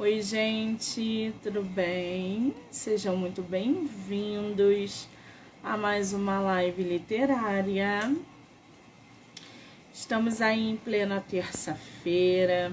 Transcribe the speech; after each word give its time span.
Oi, 0.00 0.22
gente, 0.22 1.30
tudo 1.42 1.62
bem? 1.62 2.54
Sejam 2.70 3.14
muito 3.18 3.42
bem-vindos 3.42 5.06
a 5.62 5.76
mais 5.76 6.14
uma 6.14 6.40
live 6.40 6.82
literária. 6.82 8.10
Estamos 9.92 10.40
aí 10.40 10.70
em 10.70 10.76
plena 10.78 11.20
terça-feira, 11.20 12.72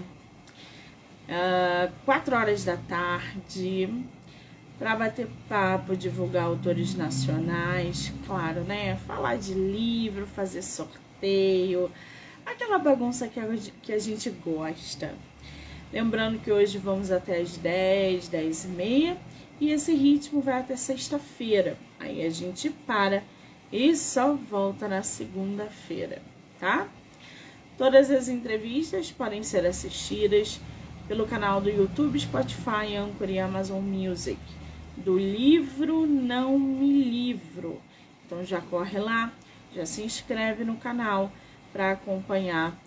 uh, 1.27 1.91
quatro 2.05 2.33
horas 2.33 2.63
da 2.63 2.77
tarde, 2.77 3.89
para 4.79 4.95
bater 4.95 5.27
papo, 5.49 5.97
divulgar 5.97 6.45
autores 6.45 6.95
nacionais, 6.95 8.13
claro, 8.25 8.61
né? 8.61 8.95
Falar 9.05 9.37
de 9.37 9.53
livro, 9.53 10.25
fazer 10.25 10.61
sorteio, 10.61 11.91
aquela 12.45 12.79
bagunça 12.79 13.27
que 13.27 13.91
a 13.91 13.99
gente 13.99 14.29
gosta. 14.29 15.13
Lembrando 15.91 16.39
que 16.39 16.51
hoje 16.51 16.77
vamos 16.77 17.11
até 17.11 17.37
as 17.37 17.57
10, 17.57 18.27
10 18.27 18.65
e 18.65 18.67
meia 18.67 19.17
e 19.59 19.71
esse 19.71 19.93
ritmo 19.93 20.41
vai 20.41 20.59
até 20.59 20.75
sexta-feira. 20.75 21.77
Aí 21.99 22.25
a 22.25 22.29
gente 22.29 22.69
para 22.69 23.23
e 23.71 23.95
só 23.95 24.33
volta 24.33 24.87
na 24.87 25.01
segunda-feira, 25.01 26.21
tá? 26.59 26.87
Todas 27.77 28.11
as 28.11 28.27
entrevistas 28.27 29.11
podem 29.11 29.43
ser 29.43 29.65
assistidas 29.65 30.59
pelo 31.07 31.25
canal 31.25 31.61
do 31.61 31.69
YouTube, 31.69 32.19
Spotify, 32.19 32.95
Anchor 32.97 33.29
e 33.29 33.39
Amazon 33.39 33.81
Music. 33.81 34.39
Do 34.97 35.17
livro 35.17 36.05
Não 36.05 36.59
Me 36.59 37.03
Livro. 37.03 37.81
Então 38.25 38.43
já 38.43 38.59
corre 38.59 38.99
lá, 38.99 39.31
já 39.73 39.85
se 39.85 40.01
inscreve 40.01 40.65
no 40.65 40.75
canal 40.75 41.31
para 41.71 41.91
acompanhar 41.91 42.77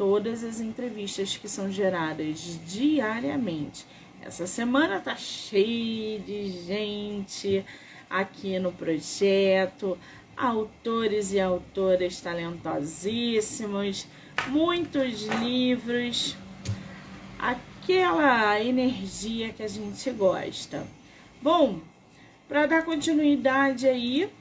todas 0.00 0.42
as 0.42 0.60
entrevistas 0.60 1.36
que 1.36 1.46
são 1.46 1.70
geradas 1.70 2.58
diariamente. 2.66 3.84
Essa 4.22 4.46
semana 4.46 4.98
tá 4.98 5.14
cheia 5.14 6.18
de 6.18 6.50
gente 6.66 7.62
aqui 8.08 8.58
no 8.58 8.72
projeto, 8.72 9.98
autores 10.34 11.34
e 11.34 11.38
autoras 11.38 12.18
talentosíssimos, 12.18 14.06
muitos 14.48 15.26
livros, 15.26 16.34
aquela 17.38 18.58
energia 18.58 19.52
que 19.52 19.62
a 19.62 19.68
gente 19.68 20.10
gosta. 20.12 20.86
Bom, 21.42 21.78
para 22.48 22.64
dar 22.64 22.86
continuidade 22.86 23.86
aí 23.86 24.32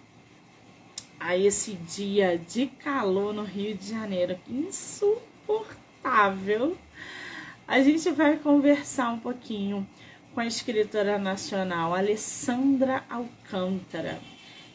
a 1.19 1.35
esse 1.35 1.73
dia 1.73 2.37
de 2.37 2.67
calor 2.67 3.33
no 3.33 3.43
Rio 3.43 3.75
de 3.75 3.89
Janeiro, 3.89 4.39
que 4.45 4.53
insuportável 4.53 5.28
insuportável, 5.49 6.77
a 7.67 7.81
gente 7.81 8.11
vai 8.11 8.37
conversar 8.37 9.09
um 9.09 9.19
pouquinho 9.19 9.87
com 10.33 10.39
a 10.39 10.45
escritora 10.45 11.17
nacional 11.17 11.95
Alessandra 11.95 13.03
Alcântara. 13.09 14.19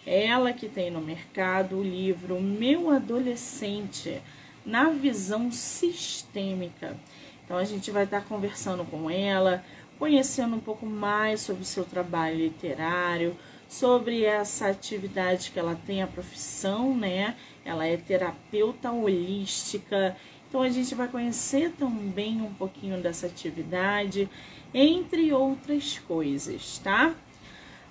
Ela 0.05 0.53
que 0.53 0.69
tem 0.69 0.91
no 0.91 1.01
mercado 1.01 1.77
o 1.77 1.83
livro 1.83 2.41
Meu 2.41 2.91
Adolescente 2.91 4.21
na 4.67 4.91
Visão 4.91 5.51
Sistêmica. 5.51 6.97
Então 7.45 7.57
a 7.57 7.65
gente 7.65 7.91
vai 7.91 8.05
estar 8.05 8.23
conversando 8.23 8.85
com 8.85 9.09
ela, 9.09 9.65
conhecendo 9.99 10.57
um 10.57 10.61
pouco 10.61 10.85
mais 10.85 11.41
sobre 11.41 11.63
o 11.63 11.67
seu 11.67 11.85
trabalho 11.85 12.37
literário, 12.37 13.37
sobre 13.69 14.25
essa 14.25 14.69
atividade 14.69 15.51
que 15.51 15.59
ela 15.59 15.79
tem, 15.87 16.03
a 16.03 16.07
profissão, 16.07 16.95
né? 16.95 17.35
Ela 17.65 17.87
é 17.87 17.97
terapeuta 17.97 18.91
holística 18.93 20.17
então 20.55 20.63
a 20.63 20.69
gente 20.69 20.95
vai 20.95 21.09
conhecer 21.09 21.73
também 21.73 22.41
um 22.41 22.55
pouquinho 22.55 23.03
dessa 23.03 23.27
atividade, 23.27 24.31
entre 24.73 25.33
outras 25.33 25.99
coisas, 25.99 26.79
tá? 26.79 27.13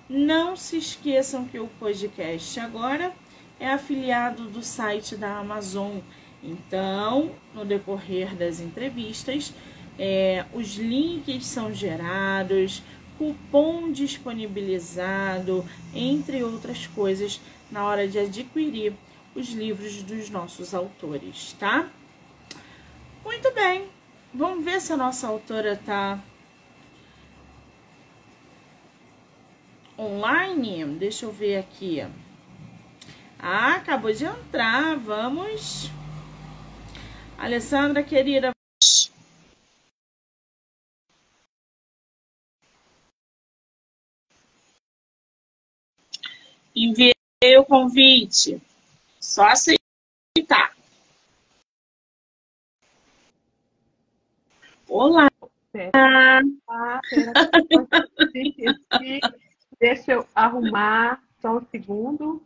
Não 0.08 0.56
se 0.56 0.78
esqueçam 0.78 1.46
que 1.46 1.58
o 1.58 1.66
podcast 1.78 2.58
agora 2.58 3.12
é 3.60 3.70
afiliado 3.70 4.44
do 4.44 4.62
site 4.62 5.14
da 5.14 5.40
Amazon. 5.40 5.98
Então, 6.42 7.32
no 7.54 7.66
decorrer 7.66 8.34
das 8.34 8.60
entrevistas, 8.60 9.52
é, 9.98 10.46
os 10.54 10.76
links 10.76 11.44
são 11.44 11.70
gerados, 11.70 12.82
cupom 13.18 13.92
disponibilizado, 13.92 15.66
entre 15.94 16.42
outras 16.42 16.86
coisas, 16.86 17.38
na 17.70 17.84
hora 17.84 18.08
de 18.08 18.18
adquirir 18.18 18.94
os 19.34 19.50
livros 19.50 20.02
dos 20.02 20.30
nossos 20.30 20.72
autores, 20.72 21.54
tá? 21.60 21.90
Muito 23.24 23.52
bem. 23.54 23.90
Vamos 24.32 24.64
ver 24.64 24.80
se 24.80 24.92
a 24.92 24.96
nossa 24.96 25.26
autora 25.26 25.76
tá 25.76 26.22
online. 29.98 30.84
Deixa 30.96 31.24
eu 31.24 31.32
ver 31.32 31.56
aqui. 31.56 32.00
Ah, 33.38 33.76
acabou 33.76 34.12
de 34.12 34.24
entrar. 34.24 34.96
Vamos. 34.98 35.90
Alessandra, 37.38 38.02
querida. 38.02 38.50
Enviei 46.76 47.14
o 47.58 47.64
convite. 47.64 48.60
Só 49.20 49.44
aceitar. 49.48 50.73
Olá! 54.88 55.28
Deixa 59.80 60.12
eu 60.12 60.26
arrumar 60.34 61.22
só 61.40 61.58
um 61.58 61.66
segundo. 61.70 62.42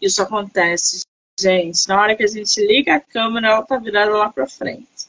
Isso 0.00 0.22
acontece, 0.22 1.02
gente. 1.38 1.86
Na 1.88 2.00
hora 2.00 2.16
que 2.16 2.22
a 2.22 2.28
gente 2.28 2.64
liga 2.66 2.94
a 2.94 3.00
câmera, 3.00 3.48
ela 3.48 3.62
tá 3.62 3.76
virada 3.78 4.16
lá 4.16 4.32
para 4.32 4.46
frente. 4.46 5.08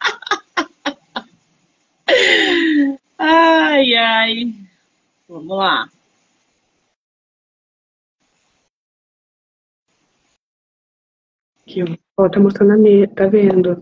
ai, 3.18 3.94
ai. 3.94 4.54
Vamos 5.28 5.56
lá. 5.56 5.88
Aqui, 11.70 11.84
ó. 12.18 12.28
tá 12.28 12.40
mostrando 12.40 12.72
a 12.72 12.76
mesa, 12.76 13.12
tá 13.14 13.26
vendo? 13.28 13.80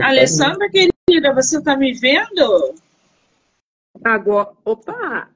Alessandra, 0.00 0.70
querida, 0.70 1.34
você 1.34 1.60
tá 1.60 1.76
me 1.76 1.92
vendo? 1.92 2.74
Agora, 4.04 4.52
opa! 4.64 5.28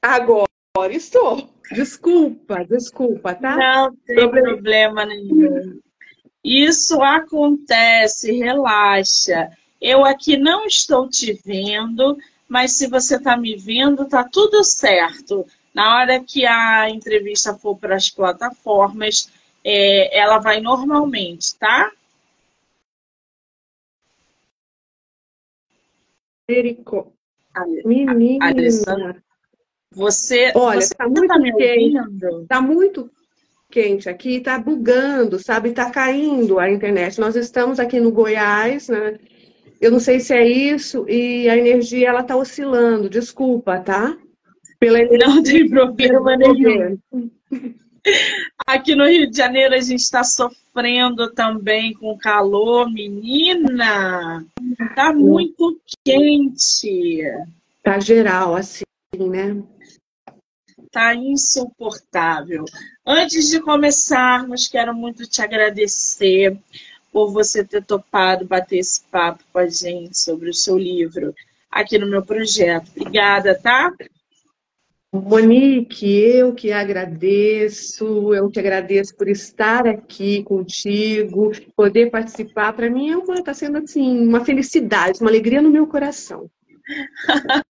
Agora 0.00 0.46
estou. 0.90 1.50
Desculpa, 1.72 2.64
desculpa, 2.64 3.34
tá? 3.34 3.56
Não 3.56 3.96
tem 4.06 4.16
problema, 4.16 4.46
problema 4.52 5.04
nenhum. 5.04 5.80
Isso 6.44 7.02
acontece, 7.02 8.30
relaxa. 8.32 9.50
Eu 9.80 10.04
aqui 10.04 10.36
não 10.36 10.64
estou 10.64 11.08
te 11.08 11.32
vendo, 11.44 12.16
mas 12.48 12.78
se 12.78 12.86
você 12.86 13.16
está 13.16 13.36
me 13.36 13.56
vendo, 13.56 14.06
tá 14.06 14.22
tudo 14.22 14.62
certo. 14.62 15.44
Na 15.74 15.96
hora 15.96 16.22
que 16.22 16.44
a 16.46 16.88
entrevista 16.90 17.54
for 17.54 17.76
para 17.76 17.96
as 17.96 18.10
plataformas, 18.10 19.30
é, 19.64 20.18
ela 20.18 20.38
vai 20.38 20.60
normalmente, 20.60 21.56
tá? 21.58 21.92
Erico. 26.48 27.12
Menina. 27.84 28.46
Alessandra, 28.46 29.22
você. 29.92 30.52
Olha, 30.54 30.80
você 30.80 30.94
tá 30.94 31.08
muito 31.08 31.26
tá 31.26 31.40
quente. 31.40 32.46
Tá 32.48 32.60
muito 32.60 33.10
quente 33.70 34.08
aqui, 34.08 34.40
tá 34.40 34.58
bugando, 34.58 35.38
sabe? 35.38 35.72
Tá 35.72 35.90
caindo 35.90 36.58
a 36.58 36.70
internet. 36.70 37.18
Nós 37.18 37.36
estamos 37.36 37.78
aqui 37.78 38.00
no 38.00 38.12
Goiás, 38.12 38.88
né? 38.88 39.18
Eu 39.80 39.90
não 39.90 40.00
sei 40.00 40.18
se 40.20 40.34
é 40.34 40.46
isso, 40.46 41.08
e 41.08 41.48
a 41.48 41.56
energia 41.56 42.08
ela 42.08 42.22
tá 42.22 42.36
oscilando. 42.36 43.08
Desculpa, 43.08 43.78
tá? 43.78 44.16
Pela 44.78 44.98
Não 45.18 45.42
tem 45.42 45.68
problema 45.68 46.36
nenhum. 46.36 46.98
Aqui 48.66 48.94
no 48.94 49.06
Rio 49.06 49.30
de 49.30 49.36
Janeiro 49.36 49.74
a 49.74 49.80
gente 49.80 50.00
está 50.00 50.22
sofrendo 50.22 51.30
também 51.32 51.92
com 51.94 52.16
calor, 52.16 52.90
menina. 52.90 54.44
Tá 54.94 55.12
muito 55.12 55.80
quente. 56.04 57.22
Tá 57.82 57.98
geral, 57.98 58.54
assim, 58.54 58.84
né? 59.14 59.62
Tá 60.90 61.14
insuportável. 61.14 62.64
Antes 63.04 63.48
de 63.48 63.60
começarmos, 63.60 64.68
quero 64.68 64.94
muito 64.94 65.28
te 65.28 65.42
agradecer 65.42 66.56
por 67.12 67.32
você 67.32 67.64
ter 67.64 67.84
topado 67.84 68.46
bater 68.46 68.78
esse 68.78 69.02
papo 69.10 69.42
com 69.52 69.58
a 69.58 69.66
gente 69.66 70.18
sobre 70.18 70.48
o 70.48 70.54
seu 70.54 70.78
livro 70.78 71.34
aqui 71.70 71.98
no 71.98 72.06
meu 72.06 72.24
projeto. 72.24 72.90
Obrigada, 72.94 73.58
tá? 73.58 73.92
Monique, 75.10 76.06
eu 76.06 76.54
que 76.54 76.70
agradeço, 76.70 78.34
eu 78.34 78.50
que 78.50 78.60
agradeço 78.60 79.16
por 79.16 79.26
estar 79.26 79.86
aqui 79.86 80.42
contigo, 80.42 81.50
poder 81.74 82.10
participar. 82.10 82.74
Para 82.74 82.90
mim 82.90 83.10
está 83.38 83.54
sendo 83.54 83.78
assim 83.78 84.20
uma 84.20 84.44
felicidade, 84.44 85.20
uma 85.20 85.30
alegria 85.30 85.62
no 85.62 85.70
meu 85.70 85.86
coração. 85.86 86.50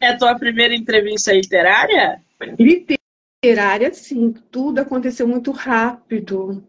é 0.00 0.08
a 0.08 0.18
tua 0.18 0.36
primeira 0.36 0.74
entrevista 0.74 1.32
literária? 1.32 2.20
Literária, 2.58 3.94
sim. 3.94 4.32
Tudo 4.50 4.80
aconteceu 4.80 5.28
muito 5.28 5.52
rápido. 5.52 6.66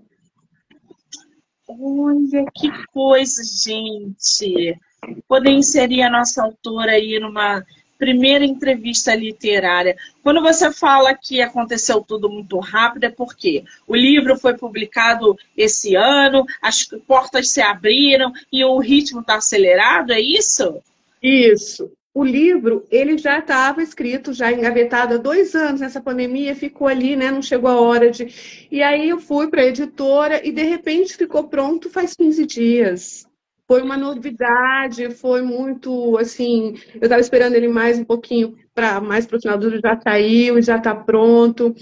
Olha 1.68 2.45
que 2.56 2.69
coisa, 2.92 3.42
gente. 3.44 4.80
Poder 5.27 5.51
inserir 5.51 6.03
a 6.03 6.12
nossa 6.12 6.44
autora 6.44 6.92
aí 6.92 7.19
numa 7.19 7.65
primeira 7.98 8.46
entrevista 8.46 9.16
literária. 9.16 9.96
Quando 10.24 10.42
você 10.42 10.72
fala 10.72 11.16
que 11.16 11.42
aconteceu 11.42 12.02
tudo 12.02 12.30
muito 12.30 12.58
rápido, 12.60 13.06
é 13.06 13.10
porque 13.10 13.64
o 13.88 13.96
livro 13.96 14.38
foi 14.38 14.56
publicado 14.56 15.38
esse 15.56 15.96
ano, 15.96 16.46
as 16.62 16.86
portas 17.08 17.50
se 17.50 17.62
abriram 17.62 18.32
e 18.52 18.64
o 18.64 18.78
ritmo 18.80 19.22
está 19.22 19.36
acelerado, 19.36 20.12
é 20.12 20.20
isso? 20.20 20.82
Isso. 21.22 21.92
O 22.18 22.24
livro, 22.24 22.84
ele 22.90 23.16
já 23.16 23.38
estava 23.38 23.84
escrito, 23.84 24.34
já 24.34 24.52
engavetado 24.52 25.14
há 25.14 25.18
dois 25.18 25.54
anos 25.54 25.82
nessa 25.82 26.02
pandemia, 26.02 26.56
ficou 26.56 26.88
ali, 26.88 27.16
né? 27.16 27.30
Não 27.30 27.44
chegou 27.44 27.70
a 27.70 27.80
hora 27.80 28.10
de. 28.10 28.68
E 28.72 28.82
aí 28.82 29.10
eu 29.10 29.20
fui 29.20 29.48
para 29.50 29.62
a 29.62 29.66
editora 29.66 30.42
e 30.44 30.52
de 30.52 30.64
repente 30.64 31.16
ficou 31.16 31.48
pronto 31.48 31.92
faz 31.92 32.16
15 32.16 32.46
dias. 32.48 33.28
Foi 33.68 33.81
uma 33.81 33.98
novidade, 33.98 35.12
foi 35.12 35.42
muito 35.42 36.18
assim. 36.18 36.75
Eu 36.96 37.02
estava 37.04 37.19
esperando 37.19 37.56
ele 37.56 37.68
mais 37.68 38.00
um 38.00 38.06
pouquinho 38.06 38.58
para 38.74 39.02
mais 39.02 39.25
para 39.25 39.38
o 39.38 39.42
final 39.42 39.58
do 39.58 39.69
já 39.81 40.00
saiu, 40.02 40.62
já 40.62 40.78
está 40.78 40.96
pronto. 40.96 41.75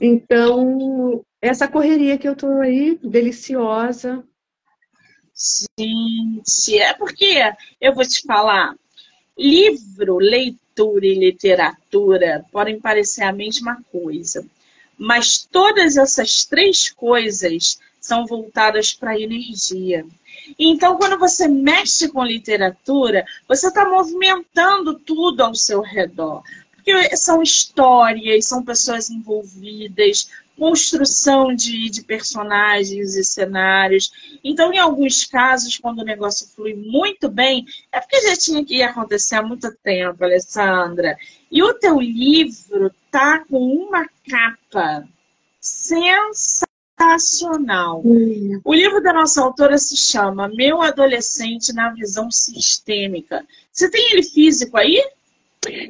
Então, 0.00 1.22
essa 1.40 1.68
correria 1.68 2.16
que 2.16 2.26
eu 2.26 2.32
estou 2.32 2.60
aí, 2.60 2.98
deliciosa. 3.02 4.24
Gente, 5.78 6.78
é 6.78 6.94
porque 6.94 7.42
eu 7.80 7.94
vou 7.94 8.06
te 8.06 8.22
falar, 8.26 8.74
livro, 9.36 10.16
leitura 10.18 11.04
e 11.04 11.14
literatura 11.14 12.44
podem 12.50 12.80
parecer 12.80 13.24
a 13.24 13.32
mesma 13.32 13.82
coisa, 13.90 14.46
mas 14.96 15.46
todas 15.50 15.96
essas 15.96 16.44
três 16.44 16.90
coisas 16.90 17.78
são 18.00 18.26
voltadas 18.26 18.94
para 18.94 19.10
a 19.10 19.20
energia. 19.20 20.06
Então, 20.58 20.96
quando 20.96 21.18
você 21.18 21.48
mexe 21.48 22.08
com 22.08 22.24
literatura, 22.24 23.24
você 23.48 23.68
está 23.68 23.88
movimentando 23.88 24.98
tudo 24.98 25.42
ao 25.42 25.54
seu 25.54 25.80
redor. 25.80 26.42
Porque 26.74 27.16
são 27.16 27.42
histórias, 27.42 28.46
são 28.46 28.64
pessoas 28.64 29.08
envolvidas, 29.08 30.28
construção 30.58 31.54
de, 31.54 31.88
de 31.90 32.02
personagens 32.02 33.14
e 33.14 33.24
cenários. 33.24 34.12
Então, 34.44 34.72
em 34.72 34.78
alguns 34.78 35.24
casos, 35.24 35.78
quando 35.78 36.00
o 36.00 36.04
negócio 36.04 36.48
flui 36.48 36.74
muito 36.74 37.28
bem, 37.28 37.64
é 37.90 38.00
porque 38.00 38.20
já 38.20 38.36
tinha 38.36 38.64
que 38.64 38.82
acontecer 38.82 39.36
há 39.36 39.42
muito 39.42 39.72
tempo, 39.82 40.22
Alessandra. 40.22 41.16
E 41.50 41.62
o 41.62 41.74
teu 41.74 42.00
livro 42.00 42.92
tá 43.10 43.44
com 43.48 43.58
uma 43.58 44.08
capa 44.28 45.06
sensacional 45.60 46.71
sensacional. 47.02 48.02
Hum. 48.04 48.60
O 48.64 48.74
livro 48.74 49.02
da 49.02 49.12
nossa 49.12 49.42
autora 49.42 49.76
se 49.78 49.96
chama 49.96 50.48
Meu 50.48 50.80
Adolescente 50.80 51.72
na 51.72 51.92
Visão 51.92 52.30
Sistêmica. 52.30 53.44
Você 53.70 53.90
tem 53.90 54.12
ele 54.12 54.22
físico 54.22 54.76
aí? 54.76 55.02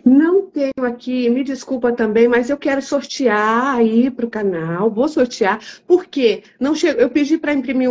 Não 0.04 0.46
tenho 0.46 0.86
aqui, 0.86 1.30
me 1.30 1.42
desculpa 1.42 1.92
também, 1.92 2.28
mas 2.28 2.50
eu 2.50 2.58
quero 2.58 2.82
sortear 2.82 3.76
aí 3.76 4.10
para 4.10 4.26
o 4.26 4.30
canal. 4.30 4.90
Vou 4.90 5.08
sortear, 5.08 5.60
porque 5.86 6.42
não 6.60 6.74
chego, 6.74 7.00
eu 7.00 7.08
pedi 7.08 7.38
para 7.38 7.54
imprimir 7.54 7.90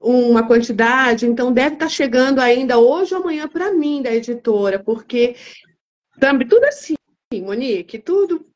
uma 0.00 0.46
quantidade, 0.46 1.26
então 1.26 1.52
deve 1.52 1.74
estar 1.74 1.86
tá 1.86 1.90
chegando 1.90 2.38
ainda 2.38 2.78
hoje 2.78 3.12
ou 3.14 3.22
amanhã 3.22 3.48
para 3.48 3.72
mim 3.72 4.02
da 4.02 4.14
editora, 4.14 4.78
porque 4.78 5.34
também 6.20 6.46
tudo 6.46 6.64
assim, 6.64 6.94
Monique, 7.34 7.98
tudo 7.98 8.46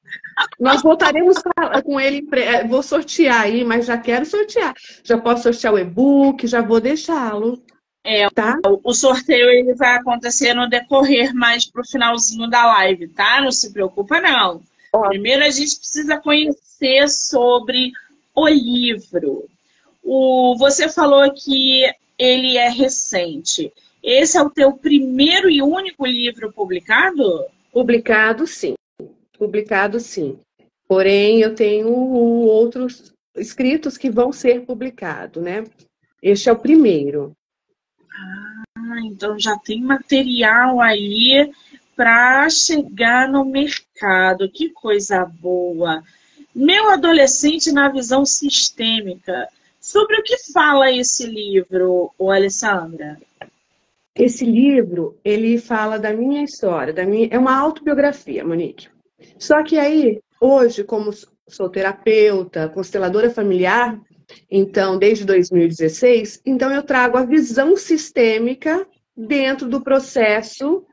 nós 0.58 0.82
voltaremos 0.82 1.36
com 1.84 2.00
ele, 2.00 2.26
é, 2.32 2.66
vou 2.66 2.82
sortear 2.82 3.42
aí, 3.42 3.64
mas 3.64 3.86
já 3.86 3.98
quero 3.98 4.24
sortear. 4.24 4.74
Já 5.02 5.18
posso 5.18 5.44
sortear 5.44 5.74
o 5.74 5.78
e-book, 5.78 6.46
já 6.46 6.60
vou 6.60 6.80
deixá-lo. 6.80 7.62
É, 8.02 8.28
tá? 8.30 8.58
o 8.64 8.94
sorteio 8.94 9.50
ele 9.50 9.74
vai 9.74 9.96
acontecer 9.96 10.54
no 10.54 10.68
decorrer 10.68 11.34
mais 11.34 11.66
pro 11.66 11.86
finalzinho 11.86 12.48
da 12.48 12.64
live, 12.66 13.08
tá? 13.08 13.42
Não 13.42 13.52
se 13.52 13.70
preocupa, 13.72 14.20
não. 14.20 14.62
Ó. 14.92 15.08
Primeiro 15.08 15.44
a 15.44 15.50
gente 15.50 15.76
precisa 15.76 16.16
conhecer 16.16 17.08
sobre 17.08 17.92
o 18.34 18.48
livro. 18.48 19.44
O, 20.02 20.56
você 20.58 20.88
falou 20.88 21.30
que 21.32 21.84
ele 22.18 22.56
é 22.56 22.70
recente. 22.70 23.70
Esse 24.02 24.38
é 24.38 24.42
o 24.42 24.48
teu 24.48 24.72
primeiro 24.72 25.50
e 25.50 25.60
único 25.60 26.06
livro 26.06 26.50
publicado? 26.50 27.44
Publicado, 27.70 28.46
sim 28.46 28.74
publicado 29.40 29.98
sim. 29.98 30.38
Porém, 30.86 31.40
eu 31.40 31.54
tenho 31.54 31.88
outros 31.88 33.12
escritos 33.34 33.96
que 33.96 34.10
vão 34.10 34.32
ser 34.32 34.66
publicados, 34.66 35.42
né? 35.42 35.64
Este 36.22 36.50
é 36.50 36.52
o 36.52 36.58
primeiro. 36.58 37.32
Ah, 38.12 39.00
então 39.04 39.38
já 39.38 39.56
tem 39.58 39.80
material 39.80 40.80
aí 40.80 41.50
para 41.96 42.50
chegar 42.50 43.28
no 43.28 43.44
mercado. 43.44 44.50
Que 44.50 44.68
coisa 44.68 45.24
boa. 45.24 46.02
Meu 46.54 46.90
adolescente 46.90 47.72
na 47.72 47.88
visão 47.88 48.26
sistêmica. 48.26 49.48
Sobre 49.80 50.16
o 50.20 50.22
que 50.22 50.36
fala 50.52 50.92
esse 50.92 51.24
livro, 51.24 52.12
o 52.18 52.30
Alessandra? 52.30 53.18
Esse 54.14 54.44
livro, 54.44 55.16
ele 55.24 55.56
fala 55.56 55.98
da 55.98 56.12
minha 56.12 56.42
história, 56.42 56.92
da 56.92 57.06
minha, 57.06 57.28
é 57.30 57.38
uma 57.38 57.56
autobiografia, 57.56 58.44
Monique. 58.44 58.88
Só 59.40 59.62
que 59.62 59.78
aí, 59.78 60.20
hoje, 60.38 60.84
como 60.84 61.10
sou 61.48 61.70
terapeuta, 61.70 62.68
consteladora 62.68 63.30
familiar, 63.30 63.98
então, 64.50 64.98
desde 64.98 65.24
2016, 65.24 66.42
então 66.44 66.70
eu 66.70 66.82
trago 66.82 67.16
a 67.16 67.24
visão 67.24 67.74
sistêmica 67.76 68.86
dentro 69.16 69.66
do 69.66 69.80
processo 69.80 70.84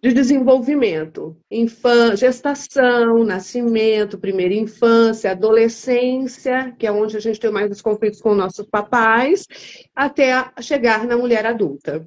de 0.00 0.12
desenvolvimento. 0.12 1.36
Infância, 1.50 2.28
gestação, 2.28 3.24
nascimento, 3.24 4.16
primeira 4.16 4.54
infância, 4.54 5.32
adolescência, 5.32 6.72
que 6.78 6.86
é 6.86 6.92
onde 6.92 7.16
a 7.16 7.20
gente 7.20 7.40
tem 7.40 7.50
mais 7.50 7.70
os 7.70 7.82
conflitos 7.82 8.20
com 8.20 8.32
nossos 8.32 8.64
papais, 8.64 9.44
até 9.94 10.32
chegar 10.60 11.04
na 11.04 11.16
mulher 11.16 11.44
adulta. 11.44 12.06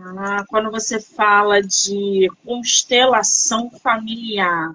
Ah, 0.00 0.44
quando 0.48 0.70
você 0.70 1.00
fala 1.00 1.60
de 1.60 2.28
constelação 2.44 3.70
familiar, 3.70 4.72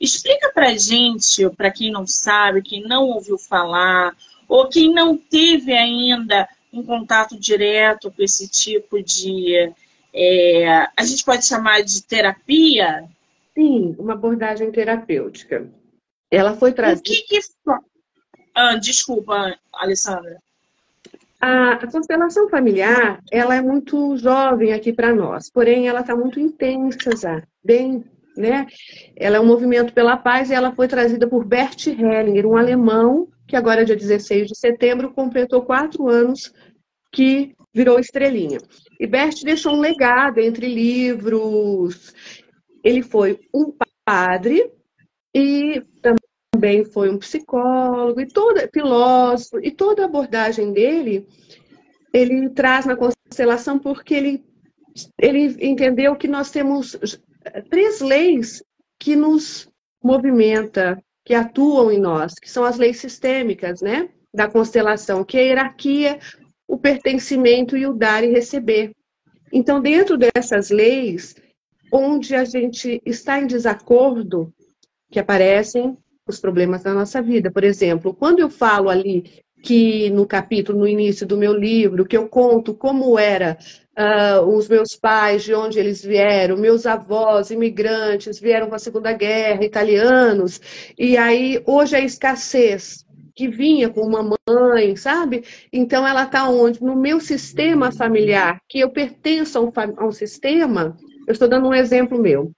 explica 0.00 0.50
para 0.52 0.76
gente, 0.76 1.48
para 1.50 1.70
quem 1.70 1.90
não 1.92 2.06
sabe, 2.06 2.62
quem 2.62 2.82
não 2.82 3.04
ouviu 3.04 3.38
falar, 3.38 4.16
ou 4.48 4.68
quem 4.68 4.92
não 4.92 5.16
teve 5.16 5.72
ainda 5.72 6.48
um 6.72 6.82
contato 6.82 7.38
direto 7.38 8.10
com 8.10 8.22
esse 8.22 8.48
tipo 8.48 9.02
de. 9.02 9.72
É, 10.12 10.88
a 10.96 11.04
gente 11.04 11.24
pode 11.24 11.46
chamar 11.46 11.82
de 11.82 12.02
terapia? 12.02 13.08
Sim, 13.54 13.94
uma 13.98 14.14
abordagem 14.14 14.70
terapêutica. 14.72 15.70
Ela 16.30 16.56
foi 16.56 16.72
trazida. 16.72 17.00
O 17.00 17.02
que, 17.02 17.22
que... 17.22 17.40
Ah, 18.54 18.76
desculpa, 18.76 19.58
Alessandra. 19.72 20.38
A, 21.40 21.86
constelação 21.86 22.48
familiar, 22.48 23.20
ela 23.30 23.54
é 23.54 23.60
muito 23.60 24.16
jovem 24.16 24.72
aqui 24.72 24.92
para 24.92 25.14
nós, 25.14 25.50
porém 25.50 25.88
ela 25.88 26.00
está 26.00 26.16
muito 26.16 26.40
intensa 26.40 27.14
já, 27.14 27.42
bem, 27.64 28.04
né? 28.36 28.66
Ela 29.14 29.36
é 29.36 29.40
um 29.40 29.46
movimento 29.46 29.92
pela 29.92 30.16
paz 30.16 30.50
e 30.50 30.54
ela 30.54 30.72
foi 30.72 30.88
trazida 30.88 31.26
por 31.26 31.44
Bert 31.44 31.86
Hellinger, 31.86 32.46
um 32.46 32.56
alemão 32.56 33.28
que 33.46 33.54
agora, 33.54 33.84
dia 33.84 33.96
16 33.96 34.48
de 34.48 34.58
setembro, 34.58 35.12
completou 35.12 35.62
quatro 35.62 36.08
anos 36.08 36.52
que 37.12 37.54
virou 37.72 38.00
estrelinha. 38.00 38.58
E 38.98 39.06
Bert 39.06 39.42
deixou 39.44 39.74
um 39.74 39.80
legado 39.80 40.38
entre 40.38 40.66
livros. 40.66 42.12
Ele 42.82 43.02
foi 43.02 43.38
um 43.54 43.72
padre 44.04 44.70
e 45.34 45.82
também 46.02 46.25
foi 46.92 47.10
um 47.10 47.18
psicólogo 47.18 48.20
e 48.20 48.26
toda 48.26 48.68
filósofo 48.72 49.58
e 49.62 49.70
toda 49.70 50.02
a 50.02 50.06
abordagem 50.06 50.72
dele 50.72 51.26
ele 52.12 52.48
traz 52.50 52.86
na 52.86 52.96
constelação 52.96 53.78
porque 53.78 54.14
ele 54.14 54.44
ele 55.20 55.56
entendeu 55.60 56.16
que 56.16 56.28
nós 56.28 56.50
temos 56.50 56.96
três 57.68 58.00
leis 58.00 58.62
que 58.98 59.14
nos 59.14 59.68
movimenta, 60.02 61.02
que 61.24 61.34
atuam 61.34 61.90
em 61.90 61.98
nós, 61.98 62.34
que 62.34 62.50
são 62.50 62.64
as 62.64 62.78
leis 62.78 62.98
sistêmicas, 62.98 63.80
né, 63.80 64.08
da 64.32 64.48
constelação, 64.48 65.24
que 65.24 65.36
é 65.36 65.40
a 65.40 65.44
hierarquia, 65.44 66.18
o 66.66 66.78
pertencimento 66.78 67.76
e 67.76 67.86
o 67.86 67.92
dar 67.92 68.24
e 68.24 68.30
receber. 68.30 68.92
Então, 69.52 69.80
dentro 69.80 70.16
dessas 70.16 70.70
leis, 70.70 71.34
onde 71.92 72.34
a 72.34 72.44
gente 72.44 73.00
está 73.04 73.40
em 73.40 73.46
desacordo 73.46 74.52
que 75.10 75.18
aparecem 75.18 75.96
os 76.26 76.40
problemas 76.40 76.82
da 76.82 76.92
nossa 76.92 77.22
vida. 77.22 77.50
Por 77.50 77.64
exemplo, 77.64 78.12
quando 78.14 78.40
eu 78.40 78.50
falo 78.50 78.88
ali 78.88 79.44
que 79.62 80.10
no 80.10 80.26
capítulo, 80.26 80.80
no 80.80 80.88
início 80.88 81.26
do 81.26 81.36
meu 81.36 81.52
livro, 81.52 82.04
que 82.04 82.16
eu 82.16 82.28
conto 82.28 82.74
como 82.74 83.18
era 83.18 83.56
uh, 83.98 84.42
os 84.46 84.68
meus 84.68 84.94
pais, 84.94 85.42
de 85.44 85.54
onde 85.54 85.78
eles 85.78 86.04
vieram, 86.04 86.56
meus 86.56 86.86
avós, 86.86 87.50
imigrantes, 87.50 88.38
vieram 88.38 88.68
com 88.68 88.74
a 88.74 88.78
Segunda 88.78 89.12
Guerra, 89.12 89.64
italianos, 89.64 90.60
e 90.98 91.16
aí 91.16 91.60
hoje 91.66 91.96
a 91.96 92.00
escassez 92.00 93.04
que 93.34 93.48
vinha 93.48 93.90
com 93.90 94.00
uma 94.00 94.36
mãe, 94.48 94.96
sabe? 94.96 95.44
Então 95.70 96.06
ela 96.06 96.24
está 96.24 96.48
onde? 96.48 96.82
No 96.82 96.96
meu 96.96 97.20
sistema 97.20 97.92
familiar, 97.92 98.58
que 98.68 98.80
eu 98.80 98.90
pertenço 98.90 99.58
a 99.58 99.60
um, 99.60 99.72
a 99.96 100.06
um 100.06 100.12
sistema, 100.12 100.96
eu 101.26 101.32
estou 101.32 101.48
dando 101.48 101.68
um 101.68 101.74
exemplo 101.74 102.18
meu 102.18 102.52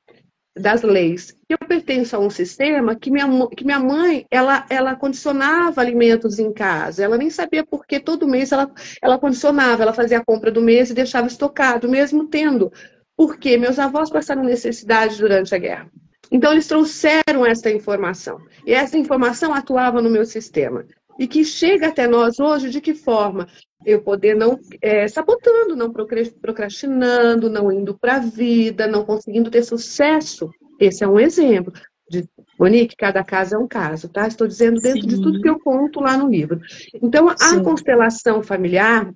das 0.58 0.82
leis. 0.82 1.36
Eu 1.48 1.58
pertenço 1.58 2.16
a 2.16 2.18
um 2.18 2.28
sistema 2.28 2.94
que 2.94 3.10
minha, 3.10 3.26
que 3.48 3.64
minha 3.64 3.78
mãe, 3.78 4.26
ela, 4.30 4.66
ela 4.68 4.94
condicionava 4.94 5.80
alimentos 5.80 6.38
em 6.38 6.52
casa. 6.52 7.04
Ela 7.04 7.16
nem 7.16 7.30
sabia 7.30 7.64
por 7.64 7.86
que 7.86 7.98
todo 8.00 8.28
mês 8.28 8.52
ela, 8.52 8.70
ela 9.02 9.18
condicionava. 9.18 9.82
Ela 9.82 9.92
fazia 9.92 10.18
a 10.18 10.24
compra 10.24 10.50
do 10.50 10.60
mês 10.60 10.90
e 10.90 10.94
deixava 10.94 11.26
estocado, 11.26 11.88
mesmo 11.88 12.26
tendo. 12.26 12.72
Porque 13.16 13.56
meus 13.56 13.78
avós 13.78 14.10
passaram 14.10 14.44
necessidade 14.44 15.18
durante 15.18 15.54
a 15.54 15.58
guerra. 15.58 15.90
Então, 16.30 16.52
eles 16.52 16.66
trouxeram 16.66 17.46
essa 17.46 17.70
informação. 17.70 18.38
E 18.66 18.72
essa 18.74 18.98
informação 18.98 19.54
atuava 19.54 20.02
no 20.02 20.10
meu 20.10 20.26
sistema. 20.26 20.84
E 21.18 21.26
que 21.26 21.44
chega 21.44 21.88
até 21.88 22.06
nós 22.06 22.38
hoje 22.38 22.70
de 22.70 22.80
que 22.80 22.94
forma? 22.94 23.46
Eu 23.84 24.02
poder 24.02 24.34
não 24.34 24.58
é, 24.80 25.08
sabotando, 25.08 25.74
não 25.74 25.92
procrastinando, 25.92 27.50
não 27.50 27.72
indo 27.72 27.98
para 27.98 28.16
a 28.16 28.20
vida, 28.20 28.86
não 28.86 29.04
conseguindo 29.04 29.50
ter 29.50 29.62
sucesso. 29.62 30.50
Esse 30.78 31.02
é 31.02 31.08
um 31.08 31.18
exemplo. 31.18 31.72
De, 32.10 32.24
Monique, 32.58 32.96
cada 32.96 33.22
caso 33.22 33.54
é 33.54 33.58
um 33.58 33.68
caso, 33.68 34.08
tá? 34.08 34.26
Estou 34.26 34.46
dizendo 34.46 34.80
dentro 34.80 35.02
Sim. 35.02 35.08
de 35.08 35.20
tudo 35.20 35.40
que 35.40 35.48
eu 35.48 35.58
conto 35.58 36.00
lá 36.00 36.16
no 36.16 36.28
livro. 36.28 36.60
Então, 37.02 37.28
a 37.28 37.36
Sim. 37.36 37.62
constelação 37.62 38.42
familiar, 38.42 39.12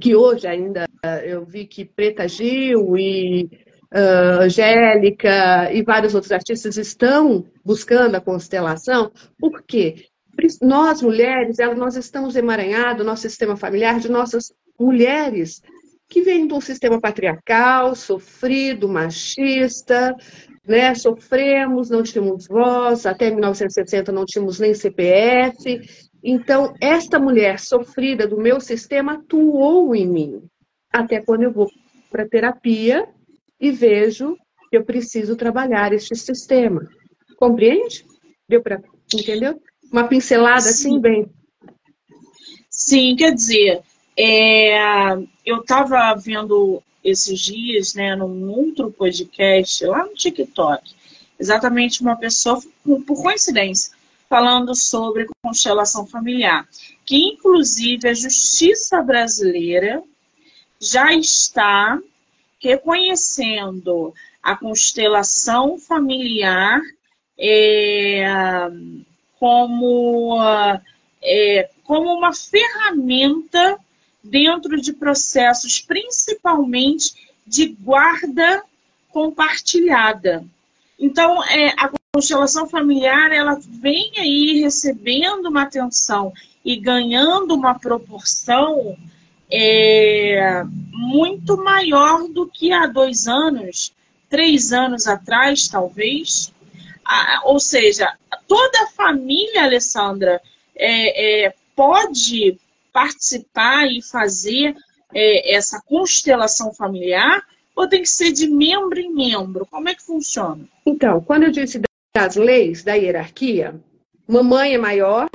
que 0.00 0.14
hoje 0.14 0.46
ainda 0.46 0.86
eu 1.24 1.44
vi 1.44 1.66
que 1.66 1.84
Preta 1.84 2.26
Gil 2.26 2.96
e 2.96 3.50
uh, 3.92 4.42
Angélica 4.42 5.72
e 5.72 5.82
vários 5.82 6.14
outros 6.14 6.32
artistas 6.32 6.76
estão 6.76 7.44
buscando 7.64 8.14
a 8.14 8.20
constelação, 8.20 9.12
por 9.38 9.62
quê? 9.62 10.06
Nós 10.60 11.02
mulheres, 11.02 11.56
nós 11.76 11.96
estamos 11.96 12.36
emaranhados, 12.36 13.04
nosso 13.04 13.22
sistema 13.22 13.56
familiar, 13.56 14.00
de 14.00 14.10
nossas 14.10 14.52
mulheres 14.78 15.60
que 16.08 16.20
vêm 16.20 16.46
de 16.46 16.52
um 16.52 16.60
sistema 16.60 17.00
patriarcal, 17.00 17.94
sofrido, 17.94 18.88
machista, 18.88 20.14
né? 20.66 20.94
Sofremos, 20.94 21.88
não 21.88 22.02
tínhamos 22.02 22.46
voz, 22.46 23.06
até 23.06 23.30
1960 23.30 24.12
não 24.12 24.24
tínhamos 24.24 24.58
nem 24.60 24.74
CPF. 24.74 25.80
Então, 26.22 26.74
esta 26.80 27.18
mulher 27.18 27.58
sofrida 27.58 28.26
do 28.26 28.36
meu 28.36 28.60
sistema 28.60 29.14
atuou 29.14 29.94
em 29.94 30.06
mim. 30.06 30.42
Até 30.92 31.20
quando 31.20 31.44
eu 31.44 31.52
vou 31.52 31.68
para 32.10 32.28
terapia 32.28 33.08
e 33.58 33.70
vejo 33.70 34.36
que 34.70 34.76
eu 34.76 34.84
preciso 34.84 35.34
trabalhar 35.34 35.92
este 35.92 36.14
sistema. 36.14 36.86
Compreende? 37.38 38.04
Deu 38.48 38.62
para 38.62 38.80
entendeu? 39.14 39.60
Uma 39.92 40.08
pincelada 40.08 40.56
assim, 40.56 40.72
Sim. 40.72 40.88
assim, 40.88 41.00
bem. 41.00 41.30
Sim, 42.70 43.14
quer 43.14 43.34
dizer, 43.34 43.82
é, 44.16 45.12
eu 45.44 45.58
estava 45.60 46.14
vendo 46.14 46.82
esses 47.04 47.38
dias, 47.38 47.94
né, 47.94 48.16
num 48.16 48.50
outro 48.50 48.90
podcast, 48.90 49.84
lá 49.84 50.04
no 50.06 50.14
TikTok, 50.14 50.94
exatamente 51.38 52.00
uma 52.00 52.16
pessoa, 52.16 52.58
por 52.84 53.22
coincidência, 53.22 53.92
falando 54.28 54.74
sobre 54.74 55.28
constelação 55.42 56.06
familiar, 56.06 56.66
que 57.04 57.16
inclusive 57.16 58.08
a 58.08 58.14
justiça 58.14 59.02
brasileira 59.02 60.02
já 60.80 61.12
está 61.12 62.00
reconhecendo 62.58 64.14
a 64.42 64.56
constelação 64.56 65.78
familiar 65.78 66.80
é, 67.38 68.24
como, 69.42 70.36
é, 71.20 71.68
como 71.82 72.14
uma 72.14 72.32
ferramenta 72.32 73.76
dentro 74.22 74.80
de 74.80 74.92
processos, 74.92 75.80
principalmente 75.80 77.12
de 77.44 77.66
guarda 77.66 78.62
compartilhada. 79.08 80.44
Então, 80.96 81.42
é, 81.42 81.74
a 81.76 81.90
constelação 82.14 82.68
familiar 82.68 83.32
ela 83.32 83.58
vem 83.60 84.12
aí 84.16 84.60
recebendo 84.60 85.46
uma 85.46 85.62
atenção 85.62 86.32
e 86.64 86.76
ganhando 86.76 87.52
uma 87.52 87.76
proporção 87.76 88.96
é, 89.50 90.62
muito 90.92 91.56
maior 91.56 92.28
do 92.28 92.46
que 92.46 92.72
há 92.72 92.86
dois 92.86 93.26
anos, 93.26 93.92
três 94.30 94.72
anos 94.72 95.08
atrás, 95.08 95.66
talvez. 95.66 96.52
Ah, 97.04 97.40
ou 97.42 97.58
seja, 97.58 98.16
toda 98.52 98.82
a 98.82 98.86
família, 98.88 99.62
Alessandra, 99.62 100.38
é, 100.76 101.46
é, 101.46 101.54
pode 101.74 102.58
participar 102.92 103.86
e 103.86 104.02
fazer 104.02 104.76
é, 105.14 105.54
essa 105.54 105.80
constelação 105.86 106.74
familiar 106.74 107.42
ou 107.74 107.88
tem 107.88 108.02
que 108.02 108.10
ser 108.10 108.30
de 108.30 108.46
membro 108.46 109.00
em 109.00 109.10
membro? 109.10 109.66
Como 109.70 109.88
é 109.88 109.94
que 109.94 110.02
funciona? 110.02 110.68
Então, 110.84 111.22
quando 111.22 111.44
eu 111.44 111.50
disse 111.50 111.80
das 112.14 112.36
leis, 112.36 112.84
da 112.84 112.92
hierarquia, 112.92 113.74
mamãe 114.28 114.74
é 114.74 114.78
maior, 114.78 115.30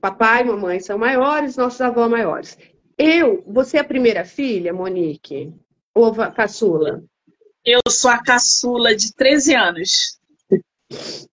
papai 0.00 0.42
e 0.42 0.44
mamãe 0.44 0.78
são 0.78 0.96
maiores, 0.96 1.56
nossos 1.56 1.80
avós 1.80 2.08
maiores. 2.08 2.56
Eu, 2.96 3.42
você 3.48 3.78
é 3.78 3.80
a 3.80 3.84
primeira 3.84 4.24
filha, 4.24 4.72
Monique? 4.72 5.52
Ou 5.92 6.14
a 6.20 6.30
caçula? 6.30 7.02
Eu 7.64 7.80
sou 7.88 8.12
a 8.12 8.22
caçula 8.22 8.94
de 8.94 9.12
13 9.12 9.56
anos. 9.56 10.20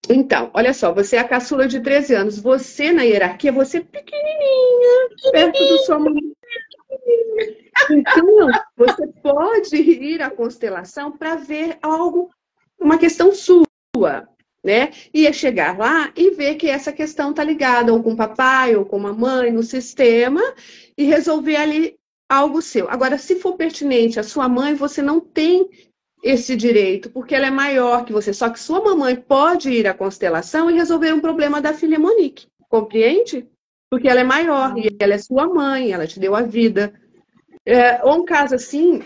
Então, 0.09 0.49
olha 0.53 0.73
só, 0.73 0.93
você 0.93 1.15
é 1.15 1.19
a 1.19 1.27
caçula 1.27 1.67
de 1.67 1.79
13 1.79 2.13
anos. 2.15 2.39
Você, 2.39 2.91
na 2.91 3.03
hierarquia, 3.03 3.51
você 3.51 3.77
é 3.77 3.81
pequenininha, 3.81 5.09
perto 5.31 5.59
do 5.59 5.77
sua 5.79 5.99
mãe. 5.99 6.21
Então, 7.89 8.47
você 8.75 9.07
pode 9.21 9.75
ir 9.75 10.21
à 10.21 10.29
constelação 10.29 11.11
para 11.11 11.35
ver 11.35 11.77
algo, 11.81 12.29
uma 12.79 12.97
questão 12.97 13.31
sua, 13.33 13.65
né? 14.63 14.91
E 15.13 15.25
é 15.25 15.33
chegar 15.33 15.77
lá 15.77 16.11
e 16.15 16.31
ver 16.31 16.55
que 16.55 16.67
essa 16.67 16.91
questão 16.91 17.31
está 17.31 17.43
ligada 17.43 17.93
ou 17.93 18.03
com 18.03 18.13
o 18.13 18.17
papai 18.17 18.75
ou 18.75 18.85
com 18.85 19.05
a 19.07 19.13
mãe 19.13 19.51
no 19.51 19.63
sistema 19.63 20.41
e 20.97 21.05
resolver 21.05 21.55
ali 21.55 21.95
algo 22.29 22.61
seu. 22.61 22.89
Agora, 22.89 23.17
se 23.17 23.35
for 23.35 23.55
pertinente 23.55 24.19
à 24.19 24.23
sua 24.23 24.47
mãe, 24.47 24.73
você 24.73 25.01
não 25.01 25.19
tem 25.19 25.69
esse 26.23 26.55
direito, 26.55 27.09
porque 27.09 27.33
ela 27.33 27.47
é 27.47 27.51
maior 27.51 28.05
que 28.05 28.13
você. 28.13 28.33
Só 28.33 28.49
que 28.49 28.59
sua 28.59 28.83
mamãe 28.83 29.15
pode 29.15 29.71
ir 29.71 29.87
à 29.87 29.93
constelação 29.93 30.69
e 30.69 30.73
resolver 30.73 31.13
um 31.13 31.19
problema 31.19 31.61
da 31.61 31.73
filha 31.73 31.99
Monique. 31.99 32.47
Compreende? 32.69 33.47
Porque 33.89 34.07
ela 34.07 34.21
é 34.21 34.23
maior 34.23 34.77
e 34.77 34.95
ela 34.99 35.13
é 35.13 35.17
sua 35.17 35.47
mãe, 35.47 35.91
ela 35.91 36.07
te 36.07 36.19
deu 36.19 36.35
a 36.35 36.41
vida. 36.41 36.93
É, 37.65 38.03
ou 38.03 38.21
um 38.21 38.25
caso 38.25 38.55
assim, 38.55 39.01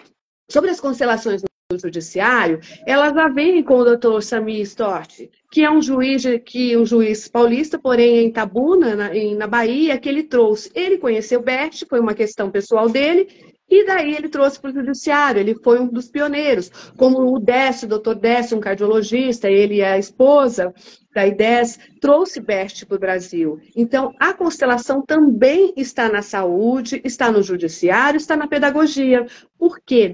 sobre 0.50 0.70
as 0.70 0.80
constelações 0.80 1.42
no 1.72 1.80
judiciário, 1.80 2.60
elas 2.86 3.14
já 3.14 3.28
vêm 3.28 3.64
com 3.64 3.78
o 3.78 3.84
doutor 3.84 4.22
Samir 4.22 4.62
Stort, 4.62 5.28
que 5.52 5.64
é 5.64 5.72
um 5.72 5.82
juiz, 5.82 6.24
que 6.46 6.78
um 6.78 6.86
juiz 6.86 7.28
paulista, 7.28 7.80
porém 7.80 8.26
em 8.26 8.32
Tabuna, 8.32 8.96
na, 8.96 9.16
em, 9.16 9.36
na 9.36 9.48
Bahia, 9.48 9.98
que 9.98 10.08
ele 10.08 10.24
trouxe. 10.24 10.70
Ele 10.76 11.00
conheceu 11.00 11.42
Bert, 11.42 11.84
foi 11.90 12.00
uma 12.00 12.14
questão 12.14 12.52
pessoal 12.52 12.88
dele, 12.88 13.55
e 13.68 13.86
daí 13.86 14.14
ele 14.14 14.30
trouxe 14.30 14.60
para 14.60 14.70
o 14.70 14.74
judiciário, 14.74 15.40
ele 15.40 15.56
foi 15.56 15.80
um 15.80 15.88
dos 15.88 16.08
pioneiros, 16.08 16.70
como 16.96 17.36
o 17.36 17.40
Décio, 17.40 17.88
o 17.88 17.90
doutor 17.90 18.16
Décio, 18.16 18.58
um 18.58 18.60
cardiologista, 18.60 19.50
ele 19.50 19.76
e 19.76 19.84
a 19.84 19.98
esposa 19.98 20.74
da 21.14 21.26
IDES, 21.26 21.80
trouxe 22.00 22.42
BEST 22.42 22.86
para 22.86 22.96
o 22.96 23.00
Brasil. 23.00 23.60
Então, 23.76 24.14
a 24.20 24.34
constelação 24.34 25.02
também 25.02 25.74
está 25.76 26.10
na 26.10 26.22
saúde, 26.22 27.02
está 27.04 27.32
no 27.32 27.42
judiciário, 27.42 28.18
está 28.18 28.36
na 28.36 28.48
pedagogia. 28.48 29.26
Por 29.58 29.80
quê, 29.80 30.12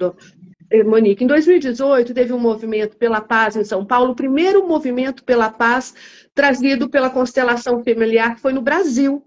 eh, 0.69 0.83
Monique? 0.83 1.23
Em 1.23 1.27
2018, 1.27 2.13
teve 2.13 2.31
um 2.31 2.39
movimento 2.39 2.95
pela 2.97 3.19
paz 3.19 3.55
em 3.55 3.63
São 3.63 3.83
Paulo, 3.83 4.11
o 4.11 4.15
primeiro 4.15 4.65
movimento 4.65 5.23
pela 5.23 5.49
paz 5.49 5.93
trazido 6.33 6.87
pela 6.87 7.09
constelação 7.09 7.83
familiar, 7.83 8.37
foi 8.39 8.53
no 8.53 8.61
Brasil 8.61 9.25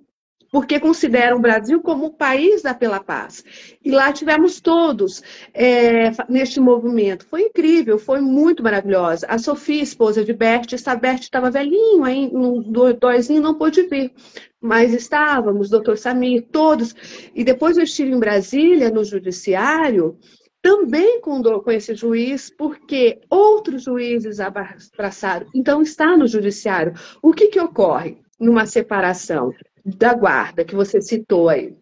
porque 0.54 0.78
consideram 0.78 1.38
o 1.38 1.40
Brasil 1.40 1.82
como 1.82 2.06
o 2.06 2.12
país 2.12 2.62
da 2.62 2.72
Pela 2.72 3.02
Paz. 3.02 3.44
E 3.84 3.90
lá 3.90 4.12
tivemos 4.12 4.60
todos 4.60 5.20
é, 5.52 6.12
neste 6.28 6.60
movimento. 6.60 7.26
Foi 7.26 7.42
incrível, 7.46 7.98
foi 7.98 8.20
muito 8.20 8.62
maravilhosa. 8.62 9.26
A 9.28 9.36
Sofia, 9.36 9.82
esposa 9.82 10.24
de 10.24 10.32
Bert, 10.32 10.72
essa 10.72 10.94
Bert 10.94 11.22
estava 11.22 11.50
velhinho, 11.50 12.04
aí, 12.04 12.30
um 12.32 12.62
doisinho, 13.00 13.42
não 13.42 13.54
pôde 13.54 13.82
vir. 13.88 14.12
Mas 14.60 14.94
estávamos, 14.94 15.70
doutor 15.70 15.98
Samir, 15.98 16.46
todos. 16.52 16.94
E 17.34 17.42
depois 17.42 17.76
eu 17.76 17.82
estive 17.82 18.12
em 18.12 18.20
Brasília, 18.20 18.90
no 18.90 19.02
judiciário, 19.02 20.16
também 20.62 21.20
com, 21.20 21.42
com 21.42 21.70
esse 21.72 21.96
juiz, 21.96 22.48
porque 22.48 23.18
outros 23.28 23.82
juízes 23.82 24.38
abraçaram. 24.38 25.48
Então, 25.52 25.82
está 25.82 26.16
no 26.16 26.28
judiciário. 26.28 26.94
O 27.20 27.32
que, 27.32 27.48
que 27.48 27.58
ocorre 27.58 28.18
numa 28.38 28.66
separação 28.66 29.52
da 29.84 30.14
guarda 30.14 30.64
que 30.64 30.74
você 30.74 31.00
citou 31.00 31.48
aí? 31.48 31.76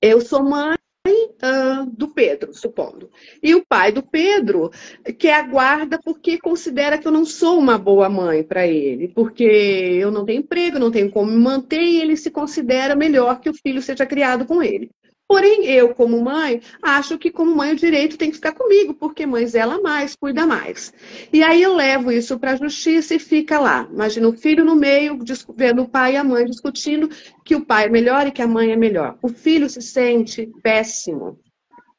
Eu 0.00 0.20
sou 0.20 0.42
mãe 0.42 0.76
uh, 1.06 1.86
do 1.86 2.08
Pedro, 2.08 2.54
supondo. 2.54 3.10
E 3.42 3.54
o 3.54 3.64
pai 3.66 3.92
do 3.92 4.02
Pedro 4.02 4.70
quer 5.18 5.34
a 5.34 5.42
guarda 5.42 5.98
porque 6.02 6.38
considera 6.38 6.98
que 6.98 7.06
eu 7.06 7.12
não 7.12 7.24
sou 7.24 7.58
uma 7.58 7.76
boa 7.76 8.08
mãe 8.08 8.42
para 8.42 8.66
ele, 8.66 9.08
porque 9.08 9.44
eu 9.44 10.10
não 10.10 10.24
tenho 10.24 10.40
emprego, 10.40 10.78
não 10.78 10.90
tenho 10.90 11.10
como 11.10 11.30
me 11.30 11.38
manter 11.38 11.82
e 11.82 12.00
ele 12.00 12.16
se 12.16 12.30
considera 12.30 12.96
melhor 12.96 13.40
que 13.40 13.50
o 13.50 13.54
filho 13.54 13.82
seja 13.82 14.06
criado 14.06 14.46
com 14.46 14.62
ele. 14.62 14.90
Porém, 15.26 15.64
eu, 15.64 15.94
como 15.94 16.20
mãe, 16.22 16.60
acho 16.82 17.18
que, 17.18 17.30
como 17.30 17.56
mãe, 17.56 17.72
o 17.72 17.76
direito 17.76 18.18
tem 18.18 18.28
que 18.28 18.36
ficar 18.36 18.52
comigo, 18.52 18.92
porque 18.94 19.24
mãe 19.24 19.46
zela 19.46 19.80
mais, 19.80 20.14
cuida 20.14 20.46
mais. 20.46 20.92
E 21.32 21.42
aí 21.42 21.62
eu 21.62 21.74
levo 21.74 22.12
isso 22.12 22.38
para 22.38 22.52
a 22.52 22.56
justiça 22.56 23.14
e 23.14 23.18
fica 23.18 23.58
lá. 23.58 23.88
Imagina 23.90 24.28
o 24.28 24.36
filho 24.36 24.64
no 24.64 24.76
meio, 24.76 25.18
vendo 25.56 25.82
o 25.82 25.88
pai 25.88 26.12
e 26.12 26.16
a 26.16 26.24
mãe 26.24 26.44
discutindo 26.44 27.08
que 27.42 27.56
o 27.56 27.64
pai 27.64 27.86
é 27.86 27.88
melhor 27.88 28.26
e 28.26 28.30
que 28.30 28.42
a 28.42 28.46
mãe 28.46 28.70
é 28.70 28.76
melhor. 28.76 29.16
O 29.22 29.28
filho 29.28 29.68
se 29.68 29.80
sente 29.80 30.50
péssimo. 30.62 31.38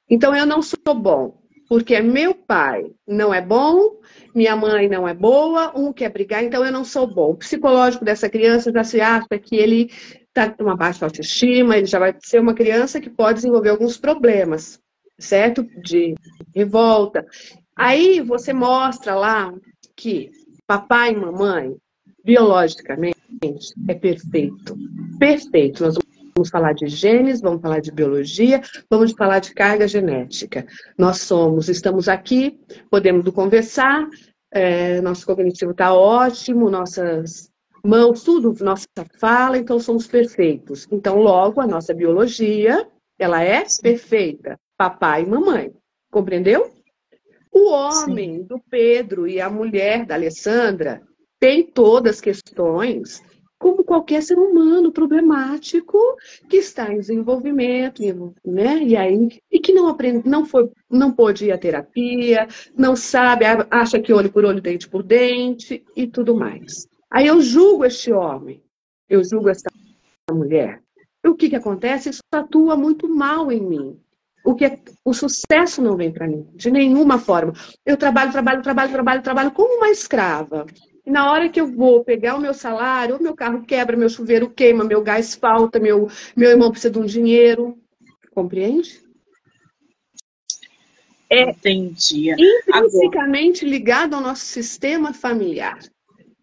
Então, 0.07 0.35
eu 0.35 0.45
não 0.45 0.61
sou 0.61 0.93
bom, 0.93 1.41
porque 1.67 1.99
meu 2.01 2.35
pai 2.35 2.85
não 3.07 3.33
é 3.33 3.41
bom, 3.41 3.99
minha 4.35 4.55
mãe 4.55 4.87
não 4.87 5.07
é 5.07 5.15
boa, 5.15 5.71
um 5.75 5.91
quer 5.91 6.09
brigar, 6.09 6.43
então 6.43 6.63
eu 6.63 6.71
não 6.71 6.85
sou 6.85 7.07
bom. 7.07 7.31
O 7.31 7.37
psicológico 7.37 8.05
dessa 8.05 8.29
criança 8.29 8.71
já 8.71 8.83
se 8.83 9.01
acha 9.01 9.39
que 9.41 9.55
ele 9.55 9.89
está 10.35 10.49
com 10.49 10.63
uma 10.63 10.75
baixa 10.75 11.05
autoestima, 11.05 11.77
ele 11.77 11.85
já 11.85 11.97
vai 11.97 12.13
ser 12.19 12.41
uma 12.41 12.53
criança 12.53 12.99
que 12.99 13.09
pode 13.09 13.35
desenvolver 13.35 13.69
alguns 13.69 13.97
problemas, 13.97 14.81
certo? 15.17 15.63
De 15.81 16.13
revolta. 16.53 17.25
Aí 17.73 18.19
você 18.19 18.51
mostra 18.51 19.15
lá 19.15 19.53
que 19.95 20.29
papai 20.67 21.13
e 21.13 21.15
mamãe, 21.15 21.77
biologicamente, 22.23 23.15
é 23.87 23.93
perfeito. 23.93 24.75
Perfeito. 25.17 25.83
Nós 25.83 25.95
vamos 26.35 26.49
falar 26.49 26.73
de 26.73 26.87
genes, 26.87 27.39
vamos 27.39 27.61
falar 27.61 27.79
de 27.79 27.91
biologia, 27.91 28.61
vamos 28.89 29.13
falar 29.13 29.39
de 29.39 29.53
carga 29.53 29.87
genética. 29.87 30.67
Nós 30.97 31.21
somos, 31.21 31.69
estamos 31.69 32.09
aqui, 32.09 32.59
podemos 32.91 33.25
conversar, 33.33 34.05
é, 34.51 34.99
nosso 34.99 35.25
cognitivo 35.25 35.71
está 35.71 35.93
ótimo, 35.93 36.69
nossas 36.69 37.49
mãos, 37.85 38.23
tudo 38.23 38.55
nossa 38.63 38.87
fala, 39.19 39.57
então 39.57 39.79
somos 39.79 40.07
perfeitos. 40.07 40.87
Então, 40.91 41.19
logo, 41.19 41.61
a 41.61 41.67
nossa 41.67 41.93
biologia, 41.93 42.87
ela 43.17 43.43
é 43.43 43.63
perfeita. 43.81 44.59
Papai 44.77 45.23
e 45.23 45.25
mamãe. 45.25 45.71
Compreendeu? 46.11 46.71
O 47.51 47.69
homem 47.71 48.39
Sim. 48.39 48.43
do 48.43 48.59
Pedro 48.69 49.27
e 49.27 49.39
a 49.39 49.49
mulher 49.49 50.05
da 50.05 50.15
Alessandra 50.15 51.01
tem 51.39 51.63
todas 51.63 52.15
as 52.15 52.21
questões, 52.21 53.23
como 53.57 53.83
qualquer 53.83 54.21
ser 54.21 54.37
humano 54.37 54.91
problemático 54.91 55.97
que 56.49 56.57
está 56.57 56.91
em 56.91 56.99
desenvolvimento, 56.99 58.01
né? 58.45 58.83
E 58.83 58.97
aí 58.97 59.39
e 59.49 59.59
que 59.59 59.71
não 59.71 59.87
aprende, 59.87 60.27
não 60.27 60.45
foi, 60.45 60.69
não 60.89 61.13
pôde 61.13 61.45
ir 61.45 61.51
à 61.51 61.57
terapia, 61.57 62.47
não 62.77 62.95
sabe, 62.95 63.45
acha 63.71 63.99
que 63.99 64.11
olho 64.11 64.31
por 64.31 64.43
olho, 64.43 64.61
dente 64.61 64.89
por 64.89 65.01
dente 65.01 65.83
e 65.95 66.07
tudo 66.07 66.35
mais. 66.35 66.87
Aí 67.15 67.27
eu 67.27 67.39
julgo 67.39 67.85
este 67.85 68.11
homem, 68.11 68.61
eu 69.07 69.23
julgo 69.23 69.47
essa 69.47 69.69
mulher. 70.29 70.81
E 71.23 71.29
o 71.29 71.33
que, 71.33 71.47
que 71.47 71.55
acontece? 71.55 72.09
Isso 72.09 72.19
atua 72.29 72.75
muito 72.75 73.07
mal 73.07 73.49
em 73.49 73.61
mim. 73.61 73.97
O, 74.43 74.53
que 74.53 74.65
é, 74.65 74.77
o 75.05 75.13
sucesso 75.13 75.81
não 75.81 75.95
vem 75.95 76.11
para 76.11 76.27
mim, 76.27 76.45
de 76.53 76.69
nenhuma 76.69 77.17
forma. 77.17 77.53
Eu 77.85 77.95
trabalho, 77.95 78.33
trabalho, 78.33 78.61
trabalho, 78.61 78.91
trabalho, 78.91 79.21
trabalho 79.21 79.51
como 79.51 79.77
uma 79.77 79.89
escrava. 79.89 80.65
E 81.05 81.09
na 81.09 81.31
hora 81.31 81.47
que 81.47 81.61
eu 81.61 81.67
vou 81.67 82.03
pegar 82.03 82.35
o 82.35 82.41
meu 82.41 82.53
salário, 82.53 83.15
o 83.15 83.23
meu 83.23 83.33
carro 83.33 83.63
quebra, 83.65 83.95
meu 83.95 84.09
chuveiro 84.09 84.49
queima, 84.49 84.83
meu 84.83 85.01
gás 85.01 85.35
falta, 85.35 85.79
meu, 85.79 86.09
meu 86.35 86.49
irmão 86.49 86.69
precisa 86.69 86.91
de 86.91 86.99
um 86.99 87.05
dinheiro. 87.05 87.77
Compreende? 88.33 89.01
É 91.29 91.49
Entendi. 91.49 92.31
intrinsecamente 92.33 93.63
Agora... 93.63 93.77
ligado 93.77 94.15
ao 94.15 94.21
nosso 94.21 94.43
sistema 94.43 95.13
familiar. 95.13 95.79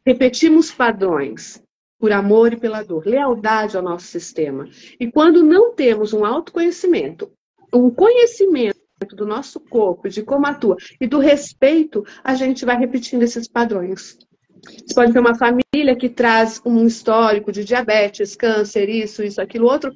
Repetimos 0.04 0.72
padrões 0.72 1.62
por 1.98 2.10
amor 2.10 2.52
e 2.52 2.56
pela 2.56 2.82
dor, 2.82 3.06
lealdade 3.06 3.76
ao 3.76 3.82
nosso 3.82 4.06
sistema. 4.06 4.68
E 4.98 5.08
quando 5.10 5.44
não 5.44 5.72
temos 5.72 6.12
um 6.12 6.24
autoconhecimento, 6.24 7.30
um 7.72 7.88
conhecimento 7.88 8.82
do 9.14 9.24
nosso 9.24 9.60
corpo, 9.60 10.08
de 10.08 10.22
como 10.22 10.46
atua 10.46 10.76
e 11.00 11.06
do 11.06 11.20
respeito, 11.20 12.04
a 12.24 12.34
gente 12.34 12.64
vai 12.64 12.76
repetindo 12.76 13.22
esses 13.22 13.46
padrões. 13.46 14.18
Você 14.64 14.94
pode 14.94 15.12
ter 15.12 15.20
uma 15.20 15.36
família 15.36 15.96
que 15.96 16.08
traz 16.08 16.60
um 16.64 16.86
histórico 16.86 17.52
de 17.52 17.64
diabetes, 17.64 18.34
câncer, 18.34 18.88
isso, 18.88 19.22
isso, 19.22 19.40
aquilo, 19.40 19.66
outro. 19.66 19.92